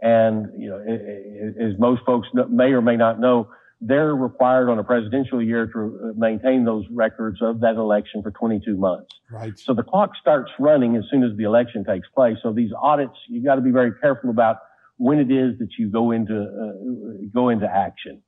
And 0.00 0.48
you 0.60 0.68
know, 0.68 0.78
as 0.80 1.78
most 1.78 2.02
folks 2.04 2.28
may 2.48 2.72
or 2.72 2.82
may 2.82 2.96
not 2.96 3.20
know, 3.20 3.50
they're 3.80 4.14
required 4.14 4.68
on 4.68 4.78
a 4.78 4.84
presidential 4.84 5.42
year 5.42 5.66
to 5.66 6.14
maintain 6.16 6.64
those 6.64 6.84
records 6.90 7.42
of 7.42 7.60
that 7.60 7.74
election 7.74 8.22
for 8.22 8.30
22 8.30 8.76
months. 8.76 9.12
Right. 9.30 9.58
So 9.58 9.74
the 9.74 9.82
clock 9.82 10.12
starts 10.20 10.50
running 10.58 10.96
as 10.96 11.04
soon 11.10 11.24
as 11.24 11.36
the 11.36 11.44
election 11.44 11.84
takes 11.84 12.08
place. 12.08 12.38
So 12.42 12.52
these 12.52 12.70
audits, 12.80 13.16
you've 13.28 13.44
got 13.44 13.56
to 13.56 13.60
be 13.60 13.72
very 13.72 13.92
careful 14.00 14.30
about 14.30 14.58
when 15.02 15.18
it 15.18 15.32
is 15.32 15.58
that 15.58 15.70
you 15.78 15.88
go 15.88 16.12
into 16.12 16.40
uh, 16.40 17.26
go 17.34 17.48
into 17.48 17.66
action. 17.66 18.22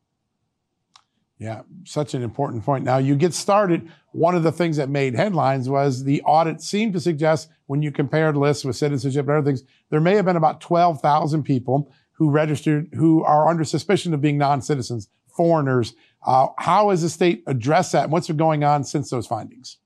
Yeah, 1.39 1.63
such 1.85 2.15
an 2.15 2.23
important 2.23 2.65
point. 2.65 2.85
Now 2.85 2.99
you 2.99 3.15
get 3.15 3.33
started. 3.33 3.89
One 4.11 4.35
of 4.35 4.43
the 4.43 4.51
things 4.51 4.77
that 4.77 4.89
made 4.89 5.15
headlines 5.15 5.69
was 5.69 6.03
the 6.03 6.21
audit 6.23 6.61
seemed 6.61 6.93
to 6.95 7.01
suggest 7.01 7.49
when 7.67 7.83
you 7.83 7.93
compared 7.93 8.37
lists 8.37 8.65
with 8.65 8.75
citizenship 8.75 9.29
and 9.29 9.37
other 9.37 9.47
things, 9.47 9.63
there 9.91 10.01
may 10.01 10.17
have 10.17 10.25
been 10.25 10.37
about 10.37 10.61
12,000 10.61 11.45
people 11.45 11.93
who 12.15 12.31
registered 12.31 12.89
who 12.95 13.23
are 13.23 13.49
under 13.49 13.63
suspicion 13.63 14.13
of 14.13 14.21
being 14.21 14.39
non-citizens, 14.39 15.09
foreigners. 15.29 15.95
Uh, 16.27 16.49
how 16.59 16.91
has 16.91 17.03
the 17.03 17.09
state 17.09 17.45
addressed 17.47 17.93
that? 17.93 18.05
And 18.05 18.13
what's 18.13 18.27
been 18.27 18.37
going 18.37 18.65
on 18.65 18.83
since 18.83 19.11
those 19.11 19.29
findings? 19.29 19.79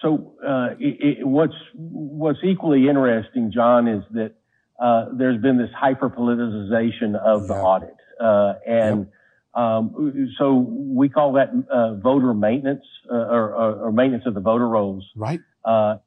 So 0.00 0.34
uh, 0.46 0.74
it, 0.78 1.18
it, 1.18 1.26
what's 1.26 1.54
what's 1.74 2.38
equally 2.44 2.88
interesting, 2.88 3.50
John, 3.52 3.88
is 3.88 4.04
that 4.12 4.34
uh, 4.78 5.06
there's 5.12 5.40
been 5.40 5.58
this 5.58 5.70
hyper 5.76 6.10
politicization 6.10 7.16
of 7.16 7.42
yeah. 7.42 7.46
the 7.48 7.54
audit. 7.54 7.96
Uh, 8.20 8.54
and 8.66 9.06
yep. 9.54 9.62
um, 9.62 10.34
so 10.38 10.54
we 10.54 11.08
call 11.08 11.32
that 11.34 11.50
uh, 11.70 11.94
voter 11.94 12.34
maintenance 12.34 12.84
uh, 13.10 13.14
or, 13.14 13.54
or, 13.54 13.92
maintenance 13.92 14.24
of 14.26 14.34
the 14.34 14.40
voter 14.40 14.68
rolls. 14.68 15.04
Right. 15.14 15.40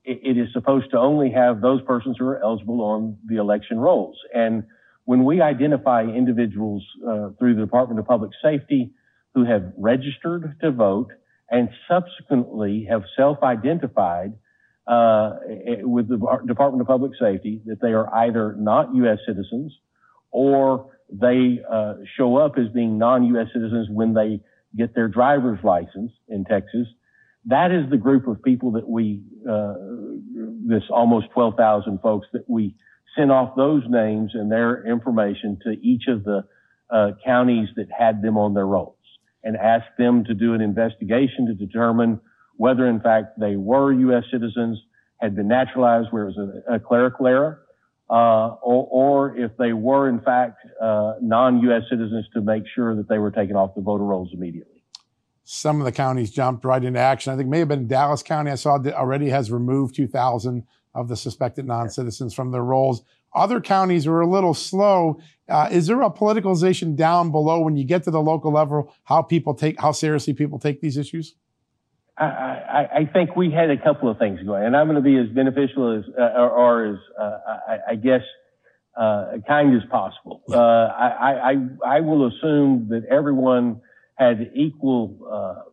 It, 0.04 0.20
it 0.24 0.38
is 0.38 0.48
supposed 0.54 0.92
to 0.92 0.98
only 0.98 1.32
have 1.32 1.62
those 1.62 1.82
persons 1.82 2.18
who 2.18 2.26
are 2.26 2.42
eligible 2.42 2.82
on 2.82 3.18
the 3.26 3.38
election 3.38 3.78
rolls. 3.78 4.18
And 4.34 4.64
when 5.06 5.26
we 5.26 5.42
identify 5.42 6.04
individuals 6.04 6.86
uh, 7.04 7.30
through 7.40 7.56
the 7.56 7.62
Department 7.62 8.00
of 8.00 8.06
Public 8.06 8.32
Safety 8.44 8.92
who 9.34 9.44
have 9.46 9.74
registered 9.78 10.56
to 10.62 10.72
vote 10.72 11.12
and 11.50 11.70
subsequently 11.90 12.86
have 12.90 13.04
self-identified 13.18 14.34
uh, 14.90 15.38
with 15.82 16.10
the 16.10 16.18
Department 16.48 16.82
of 16.82 16.88
Public 16.88 17.12
Safety 17.20 17.62
that 17.68 17.80
they 17.80 17.90
are 17.90 18.12
either 18.26 18.56
not 18.58 18.94
U.S. 18.96 19.20
citizens 19.26 19.72
or 20.32 20.98
they 21.12 21.60
uh, 21.72 21.94
show 22.18 22.38
up 22.38 22.58
as 22.58 22.68
being 22.74 22.98
non-U.S. 22.98 23.48
citizens 23.54 23.88
when 23.92 24.14
they 24.14 24.42
get 24.76 24.96
their 24.96 25.08
driver's 25.08 25.60
license 25.64 26.12
in 26.28 26.44
Texas. 26.46 26.88
That 27.46 27.72
is 27.72 27.90
the 27.92 27.98
group 27.98 28.28
of 28.28 28.42
people 28.42 28.72
that 28.74 28.90
we, 28.90 29.22
uh, 29.48 29.76
this 30.68 30.84
almost 30.90 31.28
12,000 31.34 32.00
folks 32.02 32.28
that 32.34 32.50
we 32.50 32.76
sent 33.16 33.32
off 33.32 33.56
those 33.56 33.84
names 33.88 34.32
and 34.34 34.52
their 34.52 34.86
information 34.86 35.60
to 35.64 35.72
each 35.82 36.04
of 36.08 36.24
the 36.24 36.44
uh, 36.90 37.12
counties 37.24 37.70
that 37.76 37.88
had 37.96 38.24
them 38.24 38.38
on 38.38 38.56
their 38.56 38.66
rolls 38.66 38.96
and 39.44 39.56
asked 39.56 39.98
them 40.00 40.24
to 40.26 40.34
do 40.34 40.54
an 40.56 40.62
investigation 40.62 41.46
to 41.46 41.54
determine 41.54 42.20
whether 42.60 42.88
in 42.88 43.00
fact 43.00 43.40
they 43.40 43.56
were 43.56 43.94
U.S. 43.94 44.26
citizens, 44.30 44.78
had 45.22 45.34
been 45.34 45.48
naturalized 45.48 46.10
where 46.12 46.28
it 46.28 46.36
was 46.36 46.64
a, 46.68 46.76
a 46.76 46.80
clerical 46.80 47.26
error, 47.26 47.62
uh, 48.10 48.56
or, 48.62 48.88
or, 48.92 49.38
if 49.38 49.56
they 49.58 49.72
were 49.72 50.10
in 50.10 50.20
fact 50.20 50.60
uh, 50.82 51.14
non-U.S. 51.22 51.84
citizens 51.90 52.26
to 52.34 52.42
make 52.42 52.64
sure 52.76 52.98
that 52.98 53.08
they 53.08 53.18
were 53.18 53.32
taken 53.32 53.56
off 53.56 53.76
the 53.76 53.82
voter 53.82 54.04
rolls 54.04 54.32
immediately. 54.34 54.84
Some 55.46 55.80
of 55.80 55.86
the 55.86 55.94
counties 55.94 56.32
jumped 56.32 56.66
right 56.66 56.84
into 56.84 57.00
action. 57.00 57.32
I 57.32 57.38
think 57.38 57.48
may 57.48 57.60
have 57.60 57.70
been 57.70 57.88
Dallas 57.88 58.22
County. 58.24 58.52
I 58.52 58.56
saw 58.56 58.78
that 58.78 58.94
already 58.94 59.30
has 59.30 59.52
removed 59.52 59.96
2,000 59.96 60.66
of 60.94 61.08
the 61.08 61.16
suspected 61.16 61.66
non-citizens 61.66 62.34
from 62.34 62.52
their 62.52 62.64
rolls. 62.64 63.04
Other 63.34 63.62
counties 63.62 64.06
were 64.06 64.20
a 64.20 64.28
little 64.28 64.54
slow. 64.54 65.22
Uh, 65.48 65.70
is 65.72 65.88
there 65.88 66.02
a 66.02 66.10
politicalization 66.10 66.96
down 66.98 67.32
below 67.32 67.62
when 67.62 67.78
you 67.78 67.86
get 67.86 68.04
to 68.04 68.12
the 68.12 68.22
local 68.22 68.52
level? 68.52 68.94
How 69.06 69.22
people 69.22 69.54
take 69.54 69.80
how 69.80 69.94
seriously 69.94 70.34
people 70.34 70.60
take 70.60 70.82
these 70.82 70.98
issues? 70.98 71.36
I, 72.20 72.26
I, 72.26 72.90
I 73.00 73.06
think 73.12 73.36
we 73.36 73.52
had 73.52 73.70
a 73.70 73.78
couple 73.78 74.10
of 74.10 74.18
things 74.18 74.42
going, 74.46 74.66
and 74.66 74.76
I'm 74.76 74.88
going 74.88 74.96
to 74.96 75.02
be 75.02 75.18
as 75.18 75.28
beneficial 75.34 75.98
as 75.98 76.04
uh, 76.18 76.22
or, 76.22 76.50
or, 76.50 76.86
as 76.86 76.98
uh, 77.20 77.38
I, 77.68 77.78
I, 77.92 77.96
guess 77.96 78.22
uh, 78.98 79.38
kind 79.48 79.76
as 79.76 79.88
possible. 79.90 80.44
Uh, 80.52 80.58
I, 80.58 81.56
I 81.86 82.00
will 82.02 82.28
assume 82.28 82.88
that 82.90 83.06
everyone 83.10 83.82
had 84.16 84.52
equal 84.54 85.18
uh, 85.32 85.70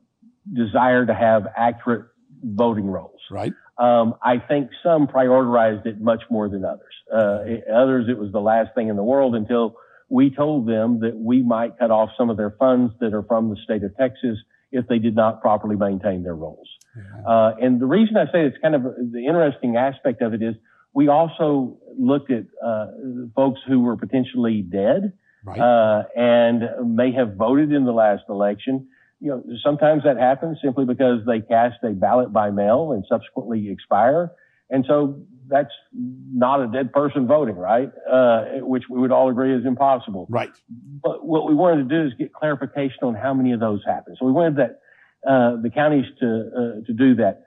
desire 0.53 1.05
to 1.05 1.14
have 1.14 1.47
accurate 1.57 2.07
voting 2.44 2.86
rolls. 2.86 3.20
Right. 3.30 3.53
Um, 3.78 4.14
I 4.22 4.38
think 4.38 4.70
some 4.82 5.09
prioritized 5.09 5.86
it 5.86 6.01
much 6.01 6.22
more 6.30 6.49
than 6.49 6.64
others. 6.64 6.94
Uh, 7.12 7.72
others, 7.74 8.07
it 8.09 8.16
was 8.16 8.30
the 8.32 8.40
last 8.40 8.70
thing 8.74 8.88
in 8.88 8.97
the 8.97 9.03
world 9.03 9.34
until 9.34 9.76
we 10.09 10.30
told 10.30 10.68
them 10.68 11.01
that 11.01 11.16
we 11.16 11.42
might 11.42 11.78
cut 11.78 11.90
off 11.90 12.11
some 12.16 12.30
of 12.30 12.36
their 12.36 12.55
funds 12.59 12.94
that 13.01 13.12
are 13.12 13.24
from 13.24 13.51
the 13.51 13.57
state 13.64 13.82
of 13.82 13.97
Texas 13.97 14.38
if 14.72 14.86
they 14.88 14.98
did 14.98 15.14
not 15.14 15.40
properly 15.40 15.76
maintain 15.76 16.22
their 16.22 16.34
rolls. 16.34 16.68
Yeah. 16.96 17.30
Uh, 17.30 17.54
and 17.60 17.80
the 17.80 17.86
reason 17.86 18.16
I 18.16 18.26
say 18.26 18.44
it's 18.46 18.56
kind 18.60 18.74
of 18.74 18.82
the 18.82 19.24
interesting 19.26 19.76
aspect 19.76 20.22
of 20.22 20.34
it 20.34 20.42
is 20.42 20.54
we 20.92 21.08
also 21.08 21.78
looked 21.98 22.30
at 22.30 22.44
uh, 22.64 22.86
folks 23.34 23.60
who 23.66 23.80
were 23.80 23.96
potentially 23.96 24.62
dead 24.62 25.12
right. 25.44 25.60
Uh, 25.60 26.04
and 26.16 26.96
may 26.96 27.12
have 27.12 27.36
voted 27.36 27.72
in 27.72 27.84
the 27.84 27.92
last 27.92 28.24
election 28.28 28.88
you 29.20 29.30
know, 29.30 29.42
sometimes 29.64 30.02
that 30.04 30.18
happens 30.18 30.58
simply 30.62 30.84
because 30.84 31.20
they 31.26 31.40
cast 31.40 31.76
a 31.82 31.90
ballot 31.90 32.32
by 32.32 32.50
mail 32.50 32.92
and 32.92 33.04
subsequently 33.08 33.70
expire. 33.70 34.32
And 34.68 34.84
so 34.86 35.22
that's 35.49 35.72
not 35.92 36.62
a 36.62 36.66
dead 36.66 36.92
person 36.92 37.26
voting, 37.26 37.57
right? 37.57 37.90
Uh, 38.11 38.44
which 38.61 38.84
we 38.90 38.99
would 38.99 39.12
all 39.12 39.30
agree 39.30 39.55
is 39.55 39.64
impossible. 39.64 40.26
Right. 40.28 40.51
But 41.03 41.24
what 41.24 41.49
we 41.49 41.55
wanted 41.55 41.88
to 41.88 41.97
do 41.97 42.07
is 42.07 42.14
get 42.18 42.32
clarification 42.32 42.99
on 43.03 43.14
how 43.14 43.34
many 43.34 43.53
of 43.53 43.61
those 43.61 43.80
happen. 43.86 44.16
So 44.18 44.26
we 44.26 44.32
wanted 44.32 44.57
that, 44.57 44.80
uh, 45.28 45.61
the 45.62 45.70
counties 45.70 46.07
to, 46.20 46.26
uh, 46.26 46.86
to 46.86 46.92
do 46.92 47.16
that. 47.16 47.42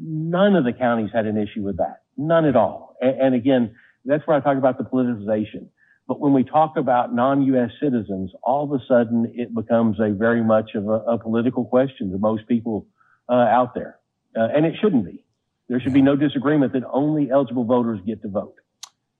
None 0.00 0.56
of 0.56 0.64
the 0.64 0.72
counties 0.72 1.10
had 1.12 1.26
an 1.26 1.36
issue 1.36 1.62
with 1.62 1.78
that. 1.78 2.02
None 2.16 2.44
at 2.44 2.56
all. 2.56 2.96
And, 3.00 3.20
and 3.20 3.34
again, 3.34 3.74
that's 4.04 4.26
where 4.26 4.36
I 4.36 4.40
talk 4.40 4.56
about 4.56 4.78
the 4.78 4.84
politicization. 4.84 5.68
But 6.08 6.20
when 6.20 6.32
we 6.32 6.44
talk 6.44 6.76
about 6.76 7.12
non-U.S. 7.12 7.70
citizens, 7.82 8.30
all 8.42 8.64
of 8.64 8.80
a 8.80 8.84
sudden 8.86 9.32
it 9.34 9.54
becomes 9.54 9.98
a 10.00 10.10
very 10.10 10.42
much 10.42 10.70
of 10.74 10.86
a, 10.86 11.00
a 11.00 11.18
political 11.18 11.64
question 11.64 12.12
to 12.12 12.18
most 12.18 12.46
people 12.46 12.86
uh, 13.28 13.34
out 13.34 13.74
there, 13.74 13.98
uh, 14.36 14.48
and 14.54 14.64
it 14.64 14.74
shouldn't 14.80 15.04
be. 15.04 15.25
There 15.68 15.80
should 15.80 15.92
be 15.92 16.02
no 16.02 16.16
disagreement 16.16 16.72
that 16.74 16.82
only 16.92 17.30
eligible 17.30 17.64
voters 17.64 18.00
get 18.06 18.22
to 18.22 18.28
vote. 18.28 18.54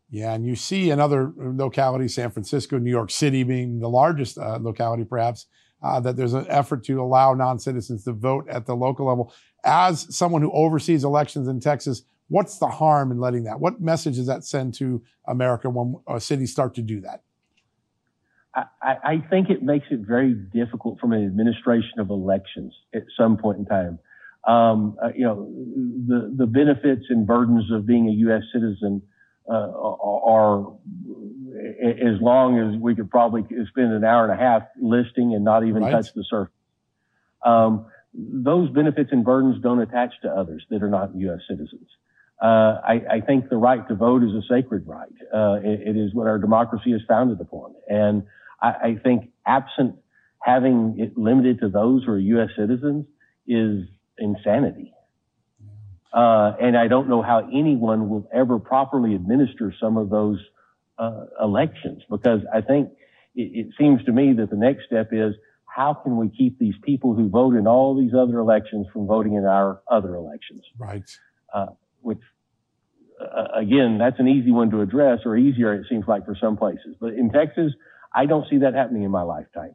Yeah, 0.09 0.35
and 0.35 0.47
you 0.47 0.55
see 0.55 0.91
in 0.91 1.01
other 1.01 1.33
localities, 1.37 2.15
San 2.15 2.31
Francisco, 2.31 2.79
New 2.79 2.91
York 2.91 3.11
City 3.11 3.43
being 3.43 3.81
the 3.81 3.89
largest 3.89 4.39
uh, 4.39 4.59
locality, 4.61 5.05
perhaps, 5.05 5.47
uh, 5.83 5.99
that 6.01 6.17
there's 6.17 6.35
an 6.35 6.47
effort 6.49 6.85
to 6.85 7.01
allow 7.03 7.35
non-citizens 7.35 8.05
to 8.05 8.13
vote 8.13 8.49
at 8.49 8.67
the 8.67 8.77
local 8.77 9.07
level. 9.07 9.35
As 9.65 10.15
someone 10.17 10.43
who 10.43 10.53
oversees 10.53 11.03
elections 11.03 11.49
in 11.49 11.59
Texas, 11.59 12.03
What's 12.29 12.59
the 12.59 12.67
harm 12.67 13.13
in 13.13 13.21
letting 13.21 13.45
that? 13.45 13.61
What 13.61 13.81
message 13.81 14.17
does 14.17 14.27
that 14.27 14.45
send 14.45 14.75
to 14.75 15.03
America 15.27 15.71
when 15.71 16.21
cities 16.21 16.51
start 16.51 16.75
to 16.75 16.83
do 16.83 17.01
that? 17.03 17.23
I, 18.55 18.97
I, 19.05 19.25
think 19.29 19.51
it 19.51 19.63
makes 19.63 19.87
it 19.91 20.01
very 20.01 20.33
difficult 20.33 20.99
from 20.99 21.13
an 21.13 21.27
administration 21.27 21.99
of 21.99 22.09
elections 22.09 22.73
at 22.95 23.03
some 23.15 23.37
point 23.37 23.59
in 23.59 23.67
time. 23.67 23.99
Um, 24.47 24.97
uh, 25.03 25.09
you 25.15 25.25
know, 25.25 25.49
the, 26.07 26.33
the 26.37 26.47
benefits 26.47 27.07
and 27.09 27.27
burdens 27.27 27.71
of 27.73 27.85
being 27.85 28.09
a 28.09 28.13
U.S. 28.13 28.43
citizen 28.53 29.03
uh, 29.49 29.53
are, 29.53 30.73
as 31.83 32.21
long 32.21 32.59
as 32.61 32.81
we 32.81 32.95
could 32.95 33.11
probably 33.11 33.43
spend 33.69 33.93
an 33.93 34.05
hour 34.05 34.25
and 34.25 34.33
a 34.33 34.37
half 34.37 34.63
listing 34.81 35.35
and 35.35 35.45
not 35.45 35.67
even 35.67 35.83
right. 35.83 35.91
touch 35.91 36.13
the 36.15 36.25
surface. 36.25 36.53
Um, 37.45 37.87
those 38.15 38.71
benefits 38.71 39.11
and 39.13 39.25
burdens 39.25 39.63
don't 39.63 39.81
attach 39.81 40.13
to 40.23 40.29
others 40.29 40.65
that 40.71 40.83
are 40.83 40.89
not 40.89 41.15
U.S. 41.17 41.41
citizens. 41.49 41.89
Uh, 42.41 42.81
I, 42.87 43.03
I, 43.11 43.21
think 43.21 43.49
the 43.49 43.57
right 43.57 43.87
to 43.89 43.95
vote 43.95 44.23
is 44.23 44.31
a 44.33 44.43
sacred 44.47 44.87
right. 44.87 45.09
Uh, 45.33 45.59
it, 45.65 45.89
it 45.89 45.97
is 45.97 46.13
what 46.13 46.27
our 46.27 46.39
democracy 46.39 46.93
is 46.93 47.01
founded 47.09 47.41
upon. 47.41 47.75
And 47.89 48.25
I, 48.61 48.69
I, 48.69 49.01
think 49.03 49.31
absent 49.47 49.97
having 50.43 50.97
it 50.99 51.17
limited 51.17 51.61
to 51.61 51.71
those 51.71 52.05
who 52.05 52.13
are 52.13 52.19
U.S. 52.19 52.51
citizens 52.55 53.07
is 53.47 53.89
insanity. 54.19 54.93
Uh, 56.13 56.53
and 56.61 56.77
I 56.77 56.89
don't 56.89 57.09
know 57.09 57.21
how 57.21 57.49
anyone 57.53 58.09
will 58.09 58.29
ever 58.33 58.59
properly 58.59 59.15
administer 59.15 59.75
some 59.79 59.97
of 59.97 60.09
those 60.09 60.39
uh, 60.99 61.27
elections 61.43 62.03
because 62.09 62.41
I 62.53 62.63
think 62.63 62.91
it, 63.35 63.67
it 63.67 63.67
seems 63.79 64.03
to 64.05 64.13
me 64.13 64.33
that 64.35 64.49
the 64.49 64.57
next 64.57 64.87
step 64.87 65.11
is 65.13 65.35
how 65.67 65.93
can 65.93 66.17
we 66.17 66.31
keep 66.31 66.59
these 66.59 66.75
people 66.83 67.15
who 67.15 67.29
vote 67.29 67.55
in 67.55 67.67
all 67.67 67.95
these 67.95 68.15
other 68.15 68.39
elections 68.39 68.87
from 68.93 69.07
voting 69.07 69.35
in 69.35 69.45
our 69.45 69.83
other 69.91 70.15
elections? 70.15 70.63
Right. 70.79 71.05
Uh, 71.53 71.67
which 72.01 72.21
uh, 73.21 73.49
again, 73.55 73.99
that's 73.99 74.19
an 74.19 74.29
easy 74.29 74.53
one 74.53 74.71
to 74.71 74.81
address, 74.81 75.21
or 75.25 75.37
easier 75.37 75.75
it 75.75 75.87
seems 75.89 76.07
like 76.07 76.25
for 76.25 76.37
some 76.41 76.57
places. 76.57 76.97
But 77.01 77.15
in 77.15 77.31
Texas, 77.31 77.73
I 78.15 78.27
don't 78.27 78.49
see 78.49 78.59
that 78.59 78.75
happening 78.75 79.03
in 79.03 79.11
my 79.11 79.23
lifetime. 79.23 79.75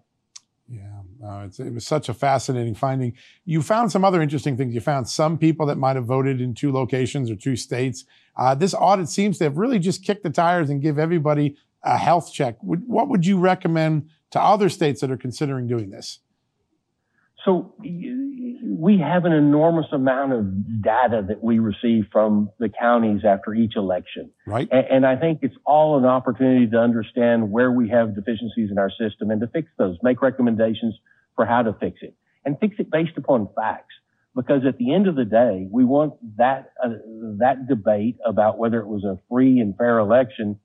Yeah, 0.67 1.00
uh, 1.23 1.47
it 1.59 1.73
was 1.73 1.85
such 1.85 2.09
a 2.09 2.13
fascinating 2.13 2.75
finding. 2.75 3.13
You 3.45 3.61
found 3.61 3.91
some 3.91 4.03
other 4.03 4.21
interesting 4.21 4.57
things. 4.57 4.73
You 4.73 4.81
found 4.81 5.07
some 5.07 5.37
people 5.37 5.65
that 5.67 5.77
might 5.77 5.95
have 5.95 6.05
voted 6.05 6.41
in 6.41 6.53
two 6.53 6.71
locations 6.71 7.29
or 7.29 7.35
two 7.35 7.55
states. 7.55 8.05
Uh, 8.35 8.55
this 8.55 8.73
audit 8.73 9.09
seems 9.09 9.37
to 9.37 9.43
have 9.45 9.57
really 9.57 9.79
just 9.79 10.03
kicked 10.03 10.23
the 10.23 10.29
tires 10.29 10.69
and 10.69 10.81
give 10.81 10.97
everybody 10.97 11.57
a 11.83 11.97
health 11.97 12.31
check. 12.31 12.57
what 12.61 13.09
would 13.09 13.25
you 13.25 13.37
recommend 13.39 14.09
to 14.29 14.41
other 14.41 14.69
states 14.69 15.01
that 15.01 15.11
are 15.11 15.17
considering 15.17 15.67
doing 15.67 15.89
this? 15.89 16.19
So 17.43 17.73
we 18.79 18.99
have 18.99 19.25
an 19.25 19.33
enormous 19.33 19.87
amount 19.91 20.31
of 20.31 20.81
data 20.81 21.25
that 21.27 21.43
we 21.43 21.59
receive 21.59 22.05
from 22.11 22.49
the 22.57 22.69
counties 22.69 23.21
after 23.25 23.53
each 23.53 23.75
election. 23.75 24.31
Right. 24.47 24.67
And, 24.71 24.85
and, 24.89 25.05
I 25.05 25.17
think 25.17 25.39
it's 25.41 25.55
all 25.65 25.97
an 25.97 26.05
opportunity 26.05 26.67
to 26.67 26.77
understand 26.77 27.51
where 27.51 27.71
we 27.71 27.89
have 27.89 28.15
deficiencies 28.15 28.71
in 28.71 28.77
our 28.77 28.89
system 28.89 29.29
and 29.29 29.41
to 29.41 29.47
fix 29.47 29.67
those, 29.77 29.97
make 30.01 30.21
recommendations 30.21 30.95
for 31.35 31.45
how 31.45 31.63
to 31.63 31.73
fix 31.73 31.97
it 32.01 32.15
and 32.45 32.57
fix 32.59 32.75
it 32.79 32.89
based 32.89 33.17
upon 33.17 33.49
facts. 33.55 33.93
Because 34.33 34.61
at 34.65 34.77
the 34.77 34.93
end 34.93 35.07
of 35.07 35.15
the 35.15 35.25
day, 35.25 35.67
we 35.69 35.83
want 35.83 36.13
that, 36.37 36.71
uh, 36.81 36.89
that 37.39 37.67
debate 37.67 38.17
about 38.25 38.57
whether 38.57 38.79
it 38.79 38.87
was 38.87 39.03
a 39.03 39.19
free 39.29 39.59
and 39.59 39.75
fair 39.75 39.99
election 39.99 40.57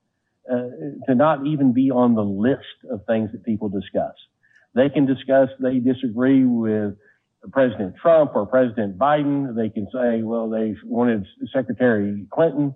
uh, 0.49 0.69
to 1.07 1.15
not 1.15 1.45
even 1.45 1.73
be 1.73 1.91
on 1.91 2.15
the 2.15 2.23
list 2.23 2.61
of 2.89 3.05
things 3.05 3.33
that 3.33 3.43
people 3.43 3.67
discuss. 3.67 4.13
They 4.73 4.89
can 4.89 5.05
discuss 5.05 5.49
they 5.59 5.79
disagree 5.79 6.45
with 6.45 6.95
President 7.51 7.95
Trump 8.01 8.31
or 8.35 8.45
President 8.45 8.97
Biden. 8.97 9.55
They 9.55 9.69
can 9.69 9.87
say, 9.93 10.21
well, 10.21 10.49
they 10.49 10.75
wanted 10.83 11.25
Secretary 11.53 12.25
Clinton. 12.31 12.75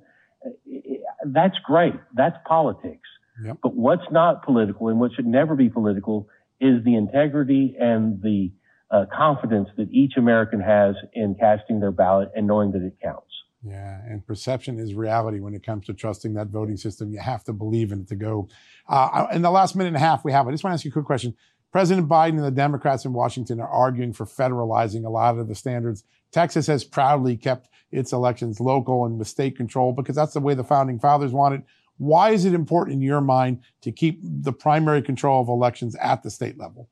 That's 1.26 1.58
great. 1.64 1.96
That's 2.16 2.36
politics. 2.46 3.08
Yep. 3.44 3.58
But 3.64 3.76
what's 3.76 4.10
not 4.12 4.44
political 4.44 4.90
and 4.90 5.00
what 5.00 5.14
should 5.14 5.26
never 5.26 5.56
be 5.56 5.70
political 5.70 6.28
is 6.60 6.84
the 6.84 6.96
integrity 6.96 7.76
and 7.80 8.22
the 8.22 8.52
uh, 8.92 9.06
confidence 9.16 9.70
that 9.78 9.90
each 9.92 10.14
American 10.18 10.60
has 10.60 10.96
in 11.14 11.36
casting 11.40 11.80
their 11.80 11.92
ballot 11.92 12.30
and 12.36 12.46
knowing 12.46 12.72
that 12.72 12.84
it 12.84 12.98
counts. 13.02 13.26
Yeah, 13.64 14.00
and 14.06 14.26
perception 14.26 14.80
is 14.80 14.96
reality 14.96 15.40
when 15.40 15.54
it 15.54 15.64
comes 15.64 15.86
to 15.86 15.94
trusting 15.94 16.34
that 16.34 16.48
voting 16.48 16.78
system. 16.78 17.12
You 17.12 17.20
have 17.20 17.44
to 17.44 17.54
believe 17.54 17.92
in 17.92 18.02
it 18.02 18.08
to 18.08 18.16
go. 18.16 18.50
Uh, 18.88 19.28
in 19.32 19.44
the 19.44 19.52
last 19.52 19.76
minute 19.76 19.90
and 19.90 19.98
a 19.98 20.00
half 20.00 20.26
we 20.26 20.32
have, 20.32 20.48
I 20.48 20.52
just 20.52 20.64
want 20.64 20.72
to 20.72 20.76
ask 20.76 20.86
you 20.86 20.90
a 20.90 20.94
quick 20.94 21.06
question. 21.06 21.36
President 21.72 22.10
Biden 22.10 22.36
and 22.36 22.44
the 22.44 22.52
Democrats 22.52 23.06
in 23.06 23.14
Washington 23.14 23.60
are 23.60 23.68
arguing 23.68 24.14
for 24.14 24.26
federalizing 24.26 25.06
a 25.06 25.10
lot 25.10 25.38
of 25.38 25.48
the 25.48 25.56
standards. 25.56 26.04
Texas 26.32 26.68
has 26.68 26.84
proudly 26.84 27.38
kept 27.38 27.70
its 27.92 28.12
elections 28.12 28.60
local 28.60 29.06
and 29.06 29.18
with 29.18 29.28
state 29.28 29.56
control 29.56 29.94
because 29.94 30.16
that's 30.16 30.34
the 30.34 30.40
way 30.40 30.54
the 30.54 30.64
founding 30.64 31.00
fathers 31.00 31.32
wanted. 31.32 31.64
Why 31.98 32.32
is 32.32 32.46
it 32.46 32.54
important 32.54 32.96
in 32.96 33.02
your 33.02 33.22
mind 33.22 33.60
to 33.82 33.92
keep 33.92 34.20
the 34.24 34.54
primary 34.54 35.02
control 35.02 35.42
of 35.42 35.48
elections 35.48 35.96
at 35.96 36.24
the 36.24 36.32
state 36.32 36.58
level? 36.58 36.90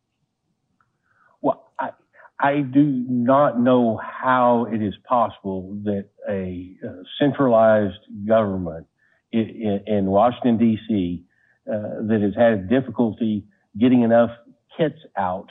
Well, 1.41 1.71
I, 1.79 1.91
I 2.39 2.61
do 2.61 2.83
not 3.09 3.59
know 3.59 3.99
how 4.03 4.67
it 4.71 4.81
is 4.81 4.93
possible 5.07 5.77
that 5.83 6.09
a, 6.29 6.75
centralized 7.19 7.99
government 8.27 8.87
in, 9.31 9.83
in 9.87 10.05
Washington, 10.05 10.57
D.C., 10.57 11.25
uh, 11.69 12.01
that 12.07 12.19
has 12.21 12.33
had 12.35 12.69
difficulty 12.69 13.45
getting 13.77 14.01
enough 14.01 14.31
kits 14.79 14.99
out 15.17 15.49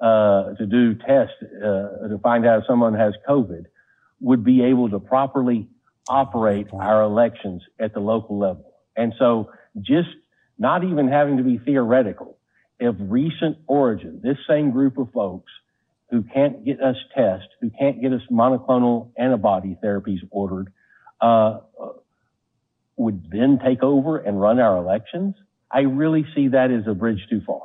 uh, 0.00 0.54
to 0.54 0.66
do 0.66 0.94
tests 0.94 1.34
uh, 1.42 2.08
to 2.08 2.18
find 2.22 2.46
out 2.46 2.60
if 2.60 2.64
someone 2.66 2.94
has 2.94 3.12
COVID 3.28 3.66
would 4.20 4.44
be 4.44 4.62
able 4.64 4.88
to 4.90 4.98
properly 4.98 5.68
operate 6.08 6.66
our 6.72 7.02
elections 7.02 7.62
at 7.78 7.92
the 7.92 8.00
local 8.00 8.38
level. 8.38 8.72
And 8.96 9.12
so 9.18 9.50
just 9.80 10.08
not 10.58 10.84
even 10.84 11.08
having 11.08 11.36
to 11.36 11.42
be 11.42 11.58
theoretical, 11.58 12.38
of 12.80 12.96
recent 12.98 13.58
origin, 13.66 14.20
this 14.22 14.38
same 14.48 14.70
group 14.70 14.96
of 14.96 15.12
folks 15.12 15.52
who 16.10 16.22
can't 16.22 16.64
get 16.64 16.80
us 16.82 16.96
tests, 17.14 17.48
who 17.60 17.70
can't 17.78 18.00
get 18.00 18.12
us 18.12 18.22
monoclonal 18.30 19.10
antibody 19.18 19.76
therapies 19.84 20.20
ordered, 20.30 20.72
uh, 21.20 21.58
would 22.96 23.30
then 23.30 23.58
take 23.62 23.82
over 23.82 24.16
and 24.16 24.40
run 24.40 24.58
our 24.58 24.78
elections. 24.78 25.34
I 25.70 25.80
really 25.80 26.26
see 26.34 26.48
that 26.48 26.70
as 26.70 26.86
a 26.86 26.94
bridge 26.94 27.20
too 27.28 27.42
far 27.46 27.60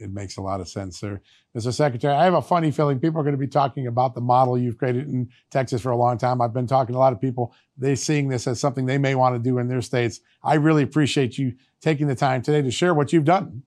it 0.00 0.12
makes 0.12 0.36
a 0.36 0.42
lot 0.42 0.60
of 0.60 0.68
sense, 0.68 0.98
sir. 0.98 1.20
Mr. 1.56 1.72
Secretary, 1.72 2.14
I 2.14 2.24
have 2.24 2.34
a 2.34 2.42
funny 2.42 2.70
feeling 2.70 2.98
people 2.98 3.20
are 3.20 3.24
going 3.24 3.34
to 3.34 3.38
be 3.38 3.46
talking 3.46 3.86
about 3.86 4.14
the 4.14 4.20
model 4.20 4.56
you've 4.56 4.78
created 4.78 5.08
in 5.08 5.28
Texas 5.50 5.82
for 5.82 5.90
a 5.90 5.96
long 5.96 6.16
time. 6.16 6.40
I've 6.40 6.54
been 6.54 6.66
talking 6.66 6.94
to 6.94 6.98
a 6.98 7.00
lot 7.00 7.12
of 7.12 7.20
people. 7.20 7.52
They're 7.76 7.96
seeing 7.96 8.28
this 8.28 8.46
as 8.46 8.60
something 8.60 8.86
they 8.86 8.98
may 8.98 9.14
want 9.14 9.34
to 9.34 9.38
do 9.38 9.58
in 9.58 9.68
their 9.68 9.82
states. 9.82 10.20
I 10.42 10.54
really 10.54 10.82
appreciate 10.82 11.38
you 11.38 11.54
taking 11.80 12.06
the 12.06 12.14
time 12.14 12.42
today 12.42 12.62
to 12.62 12.70
share 12.70 12.94
what 12.94 13.12
you've 13.12 13.24
done. 13.24 13.62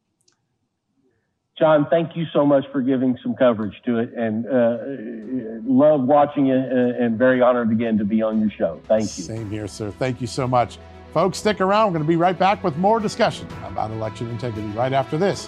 John, 1.60 1.86
thank 1.90 2.16
you 2.16 2.26
so 2.34 2.46
much 2.46 2.66
for 2.72 2.82
giving 2.82 3.16
some 3.22 3.36
coverage 3.36 3.80
to 3.86 4.00
it 4.00 4.12
and 4.16 4.46
uh, 4.48 4.78
love 5.72 6.02
watching 6.02 6.48
it 6.48 6.72
uh, 6.72 7.04
and 7.04 7.18
very 7.18 7.42
honored 7.42 7.72
again 7.72 7.98
to 8.00 8.06
be 8.06 8.24
on 8.24 8.40
your 8.40 8.50
show. 8.50 8.82
Thank 8.88 9.04
you. 9.04 9.24
Same 9.24 9.52
here, 9.52 9.68
sir. 9.68 9.92
Thank 9.92 10.20
you 10.20 10.26
so 10.26 10.48
much. 10.48 10.80
Folks, 11.14 11.38
stick 11.38 11.62
around. 11.62 11.90
We're 11.90 12.00
going 12.00 12.06
to 12.06 12.08
be 12.08 12.16
right 12.16 12.38
back 12.38 12.64
with 12.64 12.76
more 12.78 13.00
discussion 13.00 13.48
about 13.66 13.92
election 13.92 14.30
integrity 14.30 14.68
right 14.70 14.94
after 14.94 15.16
this 15.16 15.48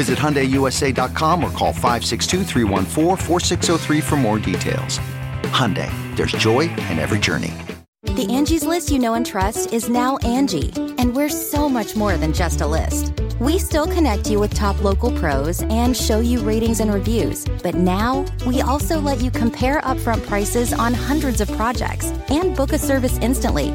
Visit 0.00 0.18
HyundaiUSA.com 0.18 1.44
or 1.44 1.50
call 1.50 1.74
562 1.74 4.00
for 4.00 4.16
more 4.16 4.38
details. 4.38 4.98
Hyundai, 5.52 5.90
there's 6.16 6.32
joy 6.32 6.62
in 6.88 6.98
every 6.98 7.18
journey. 7.18 7.52
The 8.04 8.26
Angie's 8.30 8.64
list 8.64 8.90
you 8.90 8.98
know 8.98 9.12
and 9.12 9.26
trust 9.26 9.74
is 9.74 9.90
now 9.90 10.16
Angie, 10.18 10.70
and 10.96 11.14
we're 11.14 11.28
so 11.28 11.68
much 11.68 11.96
more 11.96 12.16
than 12.16 12.32
just 12.32 12.62
a 12.62 12.66
list. 12.66 13.12
We 13.40 13.58
still 13.58 13.86
connect 13.86 14.30
you 14.30 14.40
with 14.40 14.54
top 14.54 14.82
local 14.82 15.12
pros 15.18 15.60
and 15.64 15.94
show 15.94 16.20
you 16.20 16.40
ratings 16.40 16.80
and 16.80 16.94
reviews, 16.94 17.44
but 17.62 17.74
now 17.74 18.24
we 18.46 18.62
also 18.62 19.00
let 19.00 19.20
you 19.20 19.30
compare 19.30 19.82
upfront 19.82 20.26
prices 20.26 20.72
on 20.72 20.94
hundreds 20.94 21.42
of 21.42 21.52
projects 21.58 22.06
and 22.30 22.56
book 22.56 22.72
a 22.72 22.78
service 22.78 23.18
instantly 23.18 23.74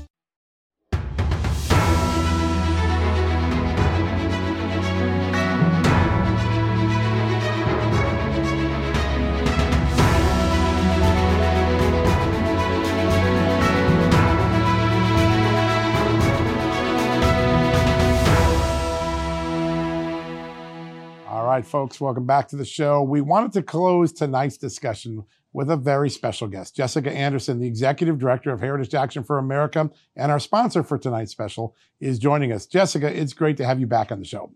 Right, 21.51 21.65
folks, 21.65 21.99
welcome 21.99 22.25
back 22.25 22.47
to 22.47 22.55
the 22.55 22.63
show. 22.63 23.03
We 23.03 23.19
wanted 23.19 23.51
to 23.53 23.61
close 23.61 24.13
tonight's 24.13 24.55
discussion 24.55 25.25
with 25.51 25.69
a 25.69 25.75
very 25.75 26.09
special 26.09 26.47
guest, 26.47 26.77
Jessica 26.77 27.11
Anderson, 27.11 27.59
the 27.59 27.67
executive 27.67 28.17
director 28.17 28.53
of 28.53 28.61
Heritage 28.61 28.95
Action 28.95 29.21
for 29.21 29.37
America, 29.37 29.89
and 30.15 30.31
our 30.31 30.39
sponsor 30.39 30.81
for 30.81 30.97
tonight's 30.97 31.33
special 31.33 31.75
is 31.99 32.19
joining 32.19 32.53
us. 32.53 32.65
Jessica, 32.65 33.13
it's 33.13 33.33
great 33.33 33.57
to 33.57 33.65
have 33.65 33.81
you 33.81 33.85
back 33.85 34.13
on 34.13 34.19
the 34.19 34.25
show. 34.25 34.49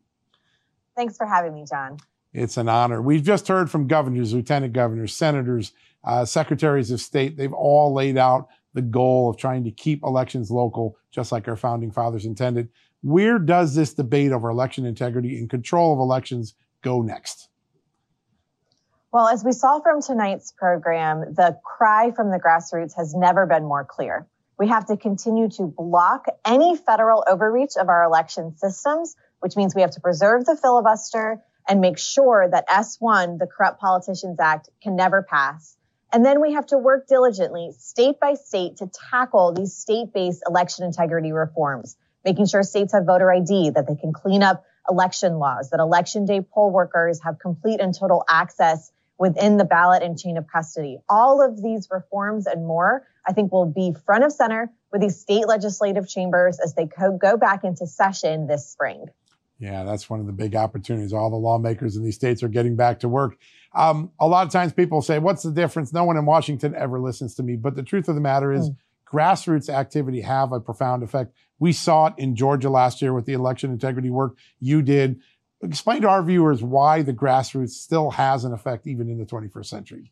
Thanks 0.96 1.18
for 1.18 1.26
having 1.26 1.54
me, 1.54 1.66
John. 1.70 1.98
It's 2.32 2.56
an 2.56 2.70
honor. 2.70 3.02
We've 3.02 3.24
just 3.24 3.50
heard 3.50 3.70
from 3.70 3.88
governors, 3.88 4.34
lieutenant 4.34 4.72
governors, 4.72 5.14
senators, 5.14 5.74
uh, 6.06 6.24
secretaries 6.24 6.92
of 6.92 7.02
state. 7.02 7.36
They've 7.36 7.52
all 7.52 7.94
laid 7.94 8.18
out 8.18 8.48
the 8.74 8.82
goal 8.82 9.30
of 9.30 9.36
trying 9.36 9.66
to 9.66 9.72
keep 9.72 10.02
elections 10.04 10.50
local, 10.50 10.98
just 11.12 11.34
like 11.34 11.50
our 11.50 11.58
founding 11.58 11.92
fathers 11.92 12.24
intended. 12.24 12.70
Where 13.02 13.38
does 13.38 13.76
this 13.76 13.94
debate 13.94 14.32
over 14.32 14.50
election 14.50 14.86
integrity 14.86 15.38
and 15.38 15.50
control 15.50 15.92
of 15.92 16.00
elections 16.00 16.54
go 16.86 17.02
next? 17.02 17.50
Well, 19.12 19.28
as 19.28 19.44
we 19.44 19.54
saw 19.54 19.80
from 19.80 20.02
tonight's 20.02 20.52
program, 20.52 21.34
the 21.34 21.58
cry 21.64 22.12
from 22.12 22.30
the 22.30 22.40
grassroots 22.40 22.96
has 22.96 23.16
never 23.16 23.46
been 23.46 23.64
more 23.64 23.84
clear. 23.84 24.28
We 24.60 24.68
have 24.68 24.86
to 24.88 24.98
continue 24.98 25.50
to 25.52 25.64
block 25.64 26.28
any 26.46 26.78
federal 26.78 27.24
overreach 27.28 27.76
of 27.78 27.90
our 27.90 28.04
election 28.04 28.56
systems, 28.58 29.16
which 29.40 29.56
means 29.56 29.74
we 29.74 29.82
have 29.82 29.92
to 29.92 30.02
preserve 30.02 30.46
the 30.46 30.56
filibuster 30.56 31.42
and 31.68 31.82
make 31.82 31.98
sure 31.98 32.48
that 32.50 32.68
S1, 32.70 33.40
the 33.40 33.48
Corrupt 33.48 33.80
Politicians 33.80 34.38
Act, 34.40 34.70
can 34.84 34.96
never 34.96 35.24
pass. 35.24 35.76
And 36.14 36.24
then 36.24 36.40
we 36.40 36.54
have 36.54 36.68
to 36.68 36.78
work 36.78 37.08
diligently, 37.08 37.72
state 37.78 38.20
by 38.20 38.36
state, 38.36 38.78
to 38.78 38.90
tackle 39.12 39.54
these 39.54 39.74
state 39.74 40.14
based 40.14 40.44
election 40.48 40.86
integrity 40.86 41.32
reforms, 41.32 41.98
making 42.24 42.46
sure 42.46 42.64
states 42.64 42.94
have 42.94 43.06
voter 43.06 43.32
ID, 43.34 43.72
that 43.72 43.88
they 43.88 43.96
can 43.96 44.14
clean 44.14 44.44
up 44.44 44.64
election 44.90 45.40
laws, 45.40 45.70
that 45.72 45.80
election 45.80 46.26
day 46.26 46.42
poll 46.42 46.72
workers 46.72 47.22
have 47.24 47.40
complete 47.40 47.80
and 47.80 47.94
total 47.94 48.24
access 48.30 48.92
within 49.18 49.58
the 49.58 49.66
ballot 49.66 50.04
and 50.04 50.20
chain 50.20 50.38
of 50.38 50.46
custody. 50.48 50.98
All 51.08 51.42
of 51.42 51.62
these 51.62 51.88
reforms 51.90 52.48
and 52.48 52.66
more, 52.66 53.08
I 53.28 53.34
think 53.34 53.52
will 53.52 53.66
be 53.66 53.96
front 54.06 54.24
of 54.24 54.32
center 54.32 54.72
with 54.92 55.02
these 55.02 55.20
state 55.20 55.48
legislative 55.48 56.08
chambers 56.08 56.60
as 56.60 56.74
they 56.74 56.88
co- 56.88 57.18
go 57.18 57.38
back 57.38 57.64
into 57.64 57.88
session 57.88 58.48
this 58.48 58.68
spring. 58.68 59.06
Yeah, 59.58 59.84
that's 59.86 60.10
one 60.10 60.20
of 60.20 60.26
the 60.26 60.34
big 60.34 60.56
opportunities. 60.56 61.14
All 61.14 61.30
the 61.30 61.38
lawmakers 61.38 61.96
in 61.96 62.04
these 62.04 62.16
states 62.16 62.44
are 62.44 62.50
getting 62.50 62.76
back 62.76 63.00
to 63.00 63.10
work. 63.10 63.38
Um, 63.74 64.12
a 64.20 64.28
lot 64.28 64.46
of 64.46 64.52
times 64.52 64.74
people 64.74 65.02
say, 65.02 65.18
What's 65.18 65.44
the 65.44 65.52
difference? 65.52 65.94
No 65.94 66.04
one 66.04 66.18
in 66.18 66.26
Washington 66.26 66.76
ever 66.76 67.00
listens 67.00 67.36
to 67.36 67.44
me. 67.44 67.56
But 67.56 67.76
the 67.76 67.84
truth 67.84 68.10
of 68.10 68.16
the 68.16 68.22
matter 68.22 68.52
is, 68.52 68.70
mm. 68.70 68.76
Grassroots 69.16 69.70
activity 69.70 70.22
have 70.22 70.52
a 70.52 70.60
profound 70.60 71.04
effect. 71.04 71.34
We 71.60 71.72
saw 71.72 72.08
it 72.08 72.16
in 72.18 72.36
Georgia 72.36 72.70
last 72.70 73.02
year 73.02 73.14
with 73.14 73.26
the 73.26 73.34
election 73.34 73.72
integrity 73.72 74.10
work 74.10 74.38
you 74.60 74.82
did. 74.82 75.22
Explain 75.64 76.02
to 76.02 76.10
our 76.10 76.22
viewers 76.22 76.62
why 76.62 77.02
the 77.02 77.14
grassroots 77.14 77.72
still 77.72 78.12
has 78.12 78.44
an 78.44 78.52
effect 78.52 78.88
even 78.88 79.10
in 79.10 79.18
the 79.18 79.26
21st 79.26 79.66
century. 79.66 80.12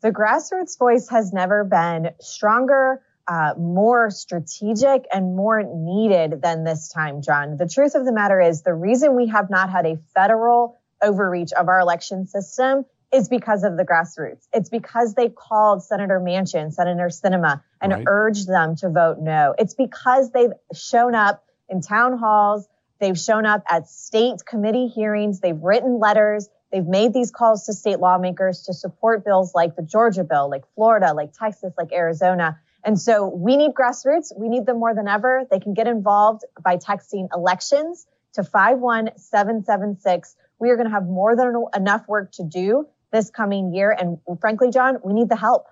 The 0.00 0.10
grassroots 0.10 0.76
voice 0.78 1.08
has 1.08 1.32
never 1.32 1.64
been 1.64 2.10
stronger, 2.20 3.00
uh, 3.28 3.54
more 3.56 4.10
strategic, 4.10 5.06
and 5.12 5.36
more 5.36 5.62
needed 5.62 6.42
than 6.42 6.64
this 6.64 6.88
time, 6.88 7.22
John. 7.22 7.56
The 7.56 7.68
truth 7.68 7.94
of 7.94 8.04
the 8.04 8.12
matter 8.12 8.40
is 8.40 8.62
the 8.62 8.74
reason 8.74 9.16
we 9.16 9.28
have 9.28 9.48
not 9.48 9.70
had 9.70 9.86
a 9.86 9.96
federal 10.14 10.78
overreach 11.00 11.52
of 11.52 11.68
our 11.68 11.80
election 11.80 12.26
system 12.26 12.84
is 13.14 13.28
because 13.28 13.62
of 13.62 13.76
the 13.76 13.84
grassroots. 13.84 14.48
It's 14.52 14.68
because 14.68 15.14
they 15.14 15.28
called 15.28 15.84
Senator 15.84 16.18
Manchin, 16.20 16.72
Senator 16.72 17.06
Sinema, 17.06 17.62
and 17.80 17.92
right. 17.92 18.04
urged 18.06 18.48
them 18.48 18.74
to 18.76 18.90
vote 18.90 19.18
no. 19.20 19.54
It's 19.56 19.74
because 19.74 20.32
they've 20.32 20.50
shown 20.74 21.14
up 21.14 21.44
in 21.68 21.80
town 21.80 22.18
halls, 22.18 22.66
they've 22.98 23.18
shown 23.18 23.46
up 23.46 23.62
at 23.70 23.88
state 23.88 24.44
committee 24.44 24.88
hearings, 24.88 25.38
they've 25.38 25.60
written 25.60 26.00
letters, 26.00 26.48
they've 26.72 26.86
made 26.86 27.14
these 27.14 27.30
calls 27.30 27.66
to 27.66 27.72
state 27.72 28.00
lawmakers 28.00 28.62
to 28.62 28.74
support 28.74 29.24
bills 29.24 29.54
like 29.54 29.76
the 29.76 29.82
Georgia 29.82 30.24
bill, 30.24 30.50
like 30.50 30.64
Florida, 30.74 31.12
like 31.14 31.32
Texas, 31.32 31.72
like 31.78 31.92
Arizona. 31.92 32.58
And 32.82 33.00
so 33.00 33.28
we 33.28 33.56
need 33.56 33.74
grassroots. 33.74 34.36
We 34.36 34.48
need 34.48 34.66
them 34.66 34.80
more 34.80 34.92
than 34.92 35.06
ever. 35.06 35.46
They 35.48 35.60
can 35.60 35.72
get 35.72 35.86
involved 35.86 36.42
by 36.62 36.78
texting 36.78 37.28
elections 37.32 38.06
to 38.34 38.42
51776. 38.42 40.36
We 40.58 40.70
are 40.70 40.76
going 40.76 40.88
to 40.88 40.92
have 40.92 41.06
more 41.06 41.36
than 41.36 41.64
enough 41.74 42.08
work 42.08 42.32
to 42.32 42.42
do 42.42 42.88
this 43.14 43.30
coming 43.30 43.72
year. 43.72 43.96
And 43.98 44.18
frankly, 44.40 44.70
John, 44.70 44.98
we 45.02 45.14
need 45.14 45.30
the 45.30 45.36
help. 45.36 45.68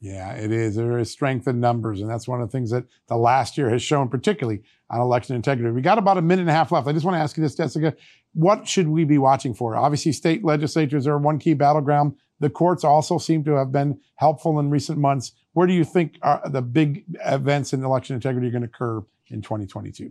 Yeah, 0.00 0.32
it 0.32 0.50
is. 0.50 0.74
There 0.74 0.98
is 0.98 1.12
strength 1.12 1.46
in 1.46 1.60
numbers. 1.60 2.00
And 2.00 2.10
that's 2.10 2.26
one 2.26 2.40
of 2.40 2.48
the 2.48 2.50
things 2.50 2.70
that 2.70 2.86
the 3.06 3.16
last 3.16 3.56
year 3.56 3.70
has 3.70 3.82
shown, 3.82 4.08
particularly 4.08 4.62
on 4.90 5.00
election 5.00 5.36
integrity. 5.36 5.70
We 5.70 5.82
got 5.82 5.98
about 5.98 6.18
a 6.18 6.22
minute 6.22 6.42
and 6.42 6.50
a 6.50 6.54
half 6.54 6.72
left. 6.72 6.88
I 6.88 6.92
just 6.92 7.04
want 7.04 7.14
to 7.14 7.20
ask 7.20 7.36
you 7.36 7.42
this, 7.42 7.54
Jessica. 7.54 7.94
What 8.34 8.66
should 8.66 8.88
we 8.88 9.04
be 9.04 9.18
watching 9.18 9.54
for? 9.54 9.76
Obviously, 9.76 10.10
state 10.10 10.44
legislatures 10.44 11.06
are 11.06 11.18
one 11.18 11.38
key 11.38 11.54
battleground. 11.54 12.16
The 12.40 12.50
courts 12.50 12.82
also 12.82 13.18
seem 13.18 13.44
to 13.44 13.52
have 13.52 13.70
been 13.70 14.00
helpful 14.16 14.58
in 14.58 14.70
recent 14.70 14.98
months. 14.98 15.32
Where 15.52 15.68
do 15.68 15.72
you 15.72 15.84
think 15.84 16.18
uh, 16.22 16.48
the 16.48 16.62
big 16.62 17.04
events 17.24 17.72
in 17.72 17.84
election 17.84 18.16
integrity 18.16 18.48
are 18.48 18.50
going 18.50 18.62
to 18.62 18.68
occur 18.68 19.02
in 19.28 19.42
2022? 19.42 20.10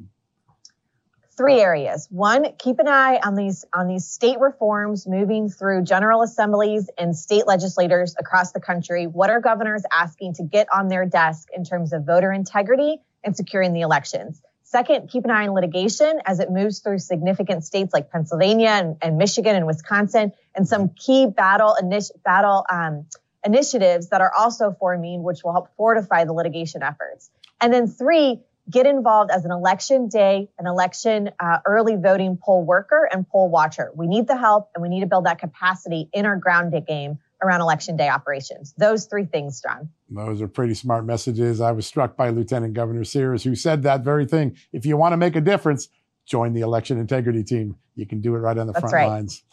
Three 1.41 1.59
areas. 1.59 2.07
One, 2.11 2.45
keep 2.59 2.79
an 2.79 2.87
eye 2.87 3.19
on 3.23 3.35
these 3.35 3.65
on 3.73 3.87
these 3.87 4.05
state 4.07 4.39
reforms 4.39 5.07
moving 5.07 5.49
through 5.49 5.83
general 5.83 6.21
assemblies 6.21 6.89
and 6.97 7.15
state 7.15 7.47
legislators 7.47 8.15
across 8.19 8.51
the 8.51 8.59
country. 8.59 9.07
What 9.07 9.29
are 9.29 9.41
governors 9.41 9.83
asking 9.91 10.35
to 10.35 10.43
get 10.43 10.67
on 10.71 10.87
their 10.87 11.05
desk 11.05 11.47
in 11.55 11.63
terms 11.63 11.93
of 11.93 12.05
voter 12.05 12.31
integrity 12.31 13.01
and 13.23 13.35
securing 13.35 13.73
the 13.73 13.81
elections? 13.81 14.41
Second, 14.63 15.09
keep 15.09 15.25
an 15.25 15.31
eye 15.31 15.47
on 15.47 15.53
litigation 15.53 16.21
as 16.25 16.39
it 16.39 16.49
moves 16.49 16.79
through 16.79 16.99
significant 16.99 17.65
states 17.65 17.93
like 17.93 18.09
Pennsylvania 18.09 18.69
and, 18.69 18.95
and 19.01 19.17
Michigan 19.17 19.55
and 19.55 19.65
Wisconsin, 19.65 20.31
and 20.55 20.65
some 20.65 20.89
key 20.89 21.25
battle 21.25 21.75
initi- 21.81 22.11
battle 22.23 22.65
um, 22.71 23.05
initiatives 23.43 24.09
that 24.09 24.21
are 24.21 24.31
also 24.37 24.75
forming, 24.79 25.23
which 25.23 25.43
will 25.43 25.51
help 25.51 25.67
fortify 25.75 26.23
the 26.23 26.31
litigation 26.31 26.83
efforts. 26.83 27.29
And 27.59 27.73
then 27.73 27.87
three, 27.87 28.39
get 28.69 28.85
involved 28.85 29.31
as 29.31 29.45
an 29.45 29.51
election 29.51 30.07
day, 30.07 30.49
an 30.59 30.67
election 30.67 31.31
uh, 31.39 31.59
early 31.65 31.95
voting 31.95 32.37
poll 32.41 32.63
worker 32.63 33.09
and 33.11 33.27
poll 33.27 33.49
watcher. 33.49 33.91
We 33.95 34.07
need 34.07 34.27
the 34.27 34.37
help 34.37 34.69
and 34.75 34.81
we 34.81 34.89
need 34.89 35.01
to 35.01 35.07
build 35.07 35.25
that 35.25 35.39
capacity 35.39 36.09
in 36.13 36.25
our 36.25 36.37
ground 36.37 36.73
game 36.87 37.19
around 37.41 37.61
election 37.61 37.97
day 37.97 38.07
operations. 38.07 38.73
Those 38.77 39.05
three 39.05 39.25
things, 39.25 39.61
John. 39.61 39.89
Those 40.09 40.41
are 40.41 40.47
pretty 40.47 40.75
smart 40.75 41.05
messages. 41.05 41.59
I 41.59 41.71
was 41.71 41.87
struck 41.87 42.15
by 42.15 42.29
Lieutenant 42.29 42.73
Governor 42.73 43.03
Sears, 43.03 43.43
who 43.43 43.55
said 43.55 43.83
that 43.83 44.01
very 44.01 44.25
thing. 44.25 44.55
If 44.71 44.85
you 44.85 44.95
want 44.95 45.13
to 45.13 45.17
make 45.17 45.35
a 45.35 45.41
difference, 45.41 45.89
join 46.25 46.53
the 46.53 46.61
election 46.61 46.99
integrity 46.99 47.43
team. 47.43 47.75
You 47.95 48.05
can 48.05 48.21
do 48.21 48.35
it 48.35 48.39
right 48.39 48.57
on 48.57 48.67
the 48.67 48.73
That's 48.73 48.81
front 48.81 48.93
right. 48.93 49.07
lines. 49.07 49.43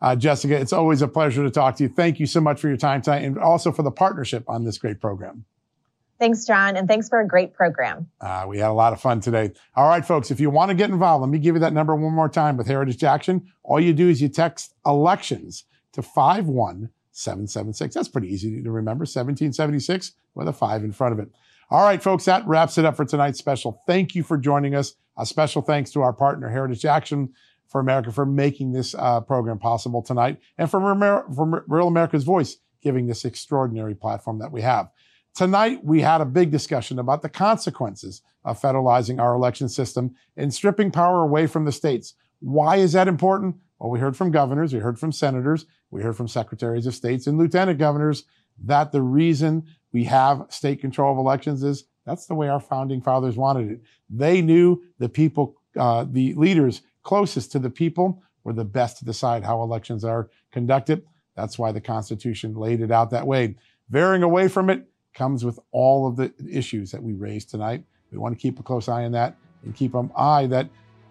Uh, 0.00 0.16
Jessica, 0.16 0.58
it's 0.58 0.72
always 0.72 1.02
a 1.02 1.08
pleasure 1.08 1.42
to 1.44 1.50
talk 1.50 1.76
to 1.76 1.84
you. 1.84 1.88
Thank 1.88 2.18
you 2.18 2.26
so 2.26 2.40
much 2.40 2.60
for 2.60 2.68
your 2.68 2.76
time 2.76 3.00
tonight 3.02 3.22
and 3.22 3.38
also 3.38 3.72
for 3.72 3.82
the 3.82 3.90
partnership 3.90 4.44
on 4.48 4.64
this 4.64 4.78
great 4.78 5.00
program. 5.00 5.44
Thanks, 6.18 6.44
John, 6.46 6.76
and 6.76 6.86
thanks 6.86 7.08
for 7.08 7.20
a 7.20 7.26
great 7.26 7.54
program. 7.54 8.08
Uh, 8.20 8.44
we 8.46 8.58
had 8.58 8.70
a 8.70 8.72
lot 8.72 8.92
of 8.92 9.00
fun 9.00 9.20
today. 9.20 9.50
All 9.74 9.88
right, 9.88 10.04
folks, 10.04 10.30
if 10.30 10.38
you 10.38 10.48
want 10.48 10.68
to 10.68 10.74
get 10.74 10.90
involved, 10.90 11.22
let 11.22 11.30
me 11.30 11.38
give 11.38 11.56
you 11.56 11.60
that 11.60 11.72
number 11.72 11.94
one 11.94 12.12
more 12.12 12.28
time 12.28 12.56
with 12.56 12.68
Heritage 12.68 13.02
Action. 13.02 13.50
All 13.64 13.80
you 13.80 13.92
do 13.92 14.08
is 14.08 14.22
you 14.22 14.28
text 14.28 14.74
elections 14.86 15.64
to 15.92 16.02
51776. 16.02 17.94
That's 17.94 18.08
pretty 18.08 18.28
easy 18.28 18.62
to 18.62 18.70
remember 18.70 19.02
1776 19.02 20.12
with 20.34 20.46
a 20.48 20.52
five 20.52 20.84
in 20.84 20.92
front 20.92 21.12
of 21.14 21.18
it. 21.18 21.30
All 21.70 21.82
right, 21.82 22.02
folks, 22.02 22.26
that 22.26 22.46
wraps 22.46 22.78
it 22.78 22.84
up 22.84 22.96
for 22.96 23.04
tonight's 23.04 23.38
special. 23.38 23.82
Thank 23.86 24.14
you 24.14 24.22
for 24.22 24.36
joining 24.36 24.74
us. 24.74 24.94
A 25.16 25.26
special 25.26 25.62
thanks 25.62 25.90
to 25.92 26.02
our 26.02 26.12
partner, 26.12 26.48
Heritage 26.48 26.84
Action 26.84 27.32
for 27.66 27.80
America, 27.80 28.12
for 28.12 28.26
making 28.26 28.72
this 28.72 28.94
uh, 28.94 29.20
program 29.20 29.58
possible 29.58 30.02
tonight, 30.02 30.38
and 30.58 30.70
for, 30.70 30.80
Real 31.66 31.88
America's 31.88 32.24
Voice 32.24 32.58
giving 32.82 33.06
this 33.06 33.24
extraordinary 33.24 33.94
platform 33.94 34.38
that 34.38 34.52
we 34.52 34.60
have. 34.60 34.88
Tonight, 35.34 35.84
we 35.84 36.00
had 36.00 36.20
a 36.20 36.26
big 36.26 36.52
discussion 36.52 37.00
about 37.00 37.22
the 37.22 37.28
consequences 37.28 38.22
of 38.44 38.60
federalizing 38.60 39.20
our 39.20 39.34
election 39.34 39.68
system 39.68 40.14
and 40.36 40.54
stripping 40.54 40.92
power 40.92 41.22
away 41.22 41.48
from 41.48 41.64
the 41.64 41.72
states. 41.72 42.14
Why 42.38 42.76
is 42.76 42.92
that 42.92 43.08
important? 43.08 43.56
Well, 43.80 43.90
we 43.90 43.98
heard 43.98 44.16
from 44.16 44.30
governors, 44.30 44.72
we 44.72 44.78
heard 44.78 44.98
from 44.98 45.10
senators, 45.10 45.66
we 45.90 46.02
heard 46.02 46.16
from 46.16 46.28
secretaries 46.28 46.86
of 46.86 46.94
states 46.94 47.26
and 47.26 47.36
lieutenant 47.36 47.80
governors 47.80 48.24
that 48.62 48.92
the 48.92 49.02
reason 49.02 49.64
we 49.92 50.04
have 50.04 50.46
state 50.50 50.80
control 50.80 51.10
of 51.10 51.18
elections 51.18 51.64
is 51.64 51.84
that's 52.06 52.26
the 52.26 52.34
way 52.36 52.48
our 52.48 52.60
founding 52.60 53.00
fathers 53.00 53.36
wanted 53.36 53.72
it. 53.72 53.80
They 54.08 54.40
knew 54.40 54.84
the 55.00 55.08
people, 55.08 55.56
uh, 55.76 56.06
the 56.08 56.34
leaders 56.34 56.82
closest 57.02 57.50
to 57.52 57.58
the 57.58 57.70
people 57.70 58.22
were 58.44 58.52
the 58.52 58.64
best 58.64 58.98
to 58.98 59.04
decide 59.04 59.42
how 59.42 59.62
elections 59.62 60.04
are 60.04 60.30
conducted. 60.52 61.04
That's 61.34 61.58
why 61.58 61.72
the 61.72 61.80
Constitution 61.80 62.54
laid 62.54 62.80
it 62.80 62.92
out 62.92 63.10
that 63.10 63.26
way. 63.26 63.56
Veering 63.90 64.22
away 64.22 64.46
from 64.46 64.70
it 64.70 64.86
comes 65.14 65.44
with 65.44 65.58
all 65.70 66.06
of 66.06 66.16
the 66.16 66.32
issues 66.50 66.90
that 66.90 67.02
we 67.02 67.12
raised 67.12 67.50
tonight. 67.50 67.84
We 68.10 68.18
want 68.18 68.36
to 68.36 68.40
keep 68.40 68.58
a 68.58 68.62
close 68.62 68.88
eye 68.88 69.04
on 69.04 69.12
that 69.12 69.36
and 69.64 69.74
keep 69.74 69.94
an 69.94 70.10
eye 70.16 70.46
that 70.48 70.68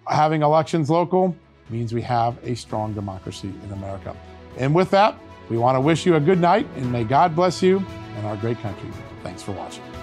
having 0.07 0.41
elections 0.41 0.89
local 0.89 1.35
means 1.69 1.93
we 1.93 2.01
have 2.01 2.37
a 2.43 2.55
strong 2.55 2.93
democracy 2.93 3.53
in 3.63 3.71
America. 3.71 4.15
And 4.57 4.75
with 4.75 4.91
that, 4.91 5.17
we 5.49 5.57
want 5.57 5.75
to 5.75 5.81
wish 5.81 6.05
you 6.05 6.15
a 6.15 6.19
good 6.19 6.39
night 6.39 6.67
and 6.75 6.91
may 6.91 7.03
God 7.03 7.35
bless 7.35 7.61
you 7.61 7.83
and 8.17 8.25
our 8.25 8.37
great 8.37 8.59
country. 8.59 8.89
Thanks 9.23 9.41
for 9.41 9.53
watching. 9.53 10.02